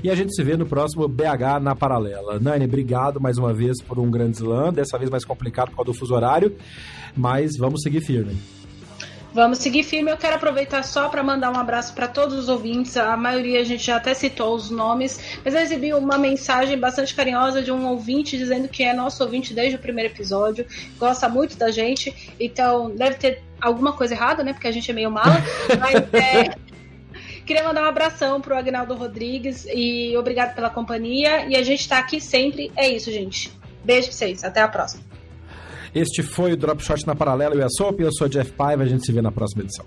E 0.04 0.08
a 0.08 0.14
gente 0.14 0.32
se 0.32 0.44
vê 0.44 0.56
no 0.56 0.64
próximo 0.64 1.08
BH 1.08 1.60
na 1.60 1.74
Paralela. 1.74 2.38
Nani, 2.38 2.66
obrigado 2.66 3.20
mais 3.20 3.36
uma 3.36 3.52
vez 3.52 3.82
por 3.82 3.98
um 3.98 4.08
grande 4.08 4.36
slam. 4.36 4.72
Dessa 4.72 4.96
vez 4.96 5.10
mais 5.10 5.24
complicado 5.24 5.70
por 5.70 5.78
causa 5.78 5.90
do 5.90 5.98
fuso 5.98 6.14
horário. 6.14 6.54
Mas 7.16 7.56
vamos 7.58 7.82
seguir 7.82 8.00
firme. 8.00 8.36
Vamos 9.34 9.58
seguir 9.58 9.82
firme. 9.82 10.12
Eu 10.12 10.16
quero 10.16 10.36
aproveitar 10.36 10.84
só 10.84 11.08
para 11.08 11.20
mandar 11.20 11.50
um 11.50 11.58
abraço 11.58 11.92
para 11.92 12.06
todos 12.06 12.38
os 12.38 12.48
ouvintes. 12.48 12.96
A 12.96 13.16
maioria 13.16 13.60
a 13.60 13.64
gente 13.64 13.84
já 13.84 13.96
até 13.96 14.14
citou 14.14 14.54
os 14.54 14.70
nomes, 14.70 15.38
mas 15.44 15.52
eu 15.52 15.60
recebi 15.60 15.92
uma 15.92 16.16
mensagem 16.16 16.78
bastante 16.78 17.12
carinhosa 17.12 17.60
de 17.60 17.72
um 17.72 17.84
ouvinte 17.88 18.38
dizendo 18.38 18.68
que 18.68 18.84
é 18.84 18.94
nosso 18.94 19.24
ouvinte 19.24 19.52
desde 19.52 19.74
o 19.74 19.78
primeiro 19.80 20.12
episódio, 20.14 20.64
gosta 20.96 21.28
muito 21.28 21.56
da 21.56 21.72
gente, 21.72 22.32
então 22.38 22.94
deve 22.94 23.16
ter 23.16 23.42
alguma 23.60 23.92
coisa 23.92 24.14
errada, 24.14 24.44
né? 24.44 24.52
Porque 24.52 24.68
a 24.68 24.72
gente 24.72 24.88
é 24.88 24.94
meio 24.94 25.10
mala. 25.10 25.42
mas 25.80 25.96
é, 26.14 26.54
Queria 27.44 27.64
mandar 27.64 27.82
um 27.82 27.88
abração 27.88 28.40
pro 28.40 28.56
Agnaldo 28.56 28.94
Rodrigues 28.94 29.66
e 29.66 30.16
obrigado 30.16 30.54
pela 30.54 30.70
companhia. 30.70 31.46
E 31.46 31.56
a 31.56 31.62
gente 31.62 31.86
tá 31.88 31.98
aqui 31.98 32.20
sempre. 32.20 32.72
É 32.74 32.88
isso, 32.88 33.10
gente. 33.10 33.52
Beijo 33.84 34.08
pra 34.08 34.16
vocês. 34.16 34.44
Até 34.44 34.62
a 34.62 34.68
próxima. 34.68 35.13
Este 35.94 36.22
foi 36.22 36.52
o 36.52 36.56
Drop 36.56 36.82
Shot 36.82 37.06
na 37.06 37.14
Paralela. 37.14 37.54
Eu, 37.54 37.64
a 37.64 37.68
Soap, 37.68 38.00
eu 38.00 38.10
sou 38.12 38.28
Jeff 38.28 38.50
Paiva. 38.52 38.82
A 38.82 38.86
gente 38.86 39.06
se 39.06 39.12
vê 39.12 39.22
na 39.22 39.30
próxima 39.30 39.62
edição. 39.62 39.84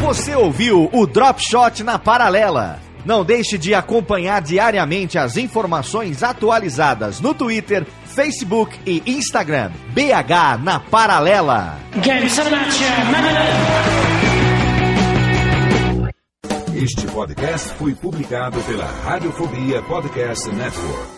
Você 0.00 0.34
ouviu 0.34 0.88
o 0.92 1.06
Drop 1.06 1.42
Shot 1.42 1.82
na 1.82 1.98
Paralela. 1.98 2.78
Não 3.04 3.24
deixe 3.24 3.58
de 3.58 3.74
acompanhar 3.74 4.40
diariamente 4.42 5.18
as 5.18 5.36
informações 5.36 6.22
atualizadas 6.22 7.20
no 7.20 7.34
Twitter, 7.34 7.86
Facebook 8.04 8.78
e 8.86 9.02
Instagram. 9.06 9.70
BH 9.92 10.62
na 10.62 10.78
Paralela. 10.78 11.78
Este 16.74 17.06
podcast 17.08 17.68
foi 17.70 17.94
publicado 17.94 18.60
pela 18.60 18.84
Radiofobia 18.84 19.82
Podcast 19.82 20.48
Network. 20.50 21.17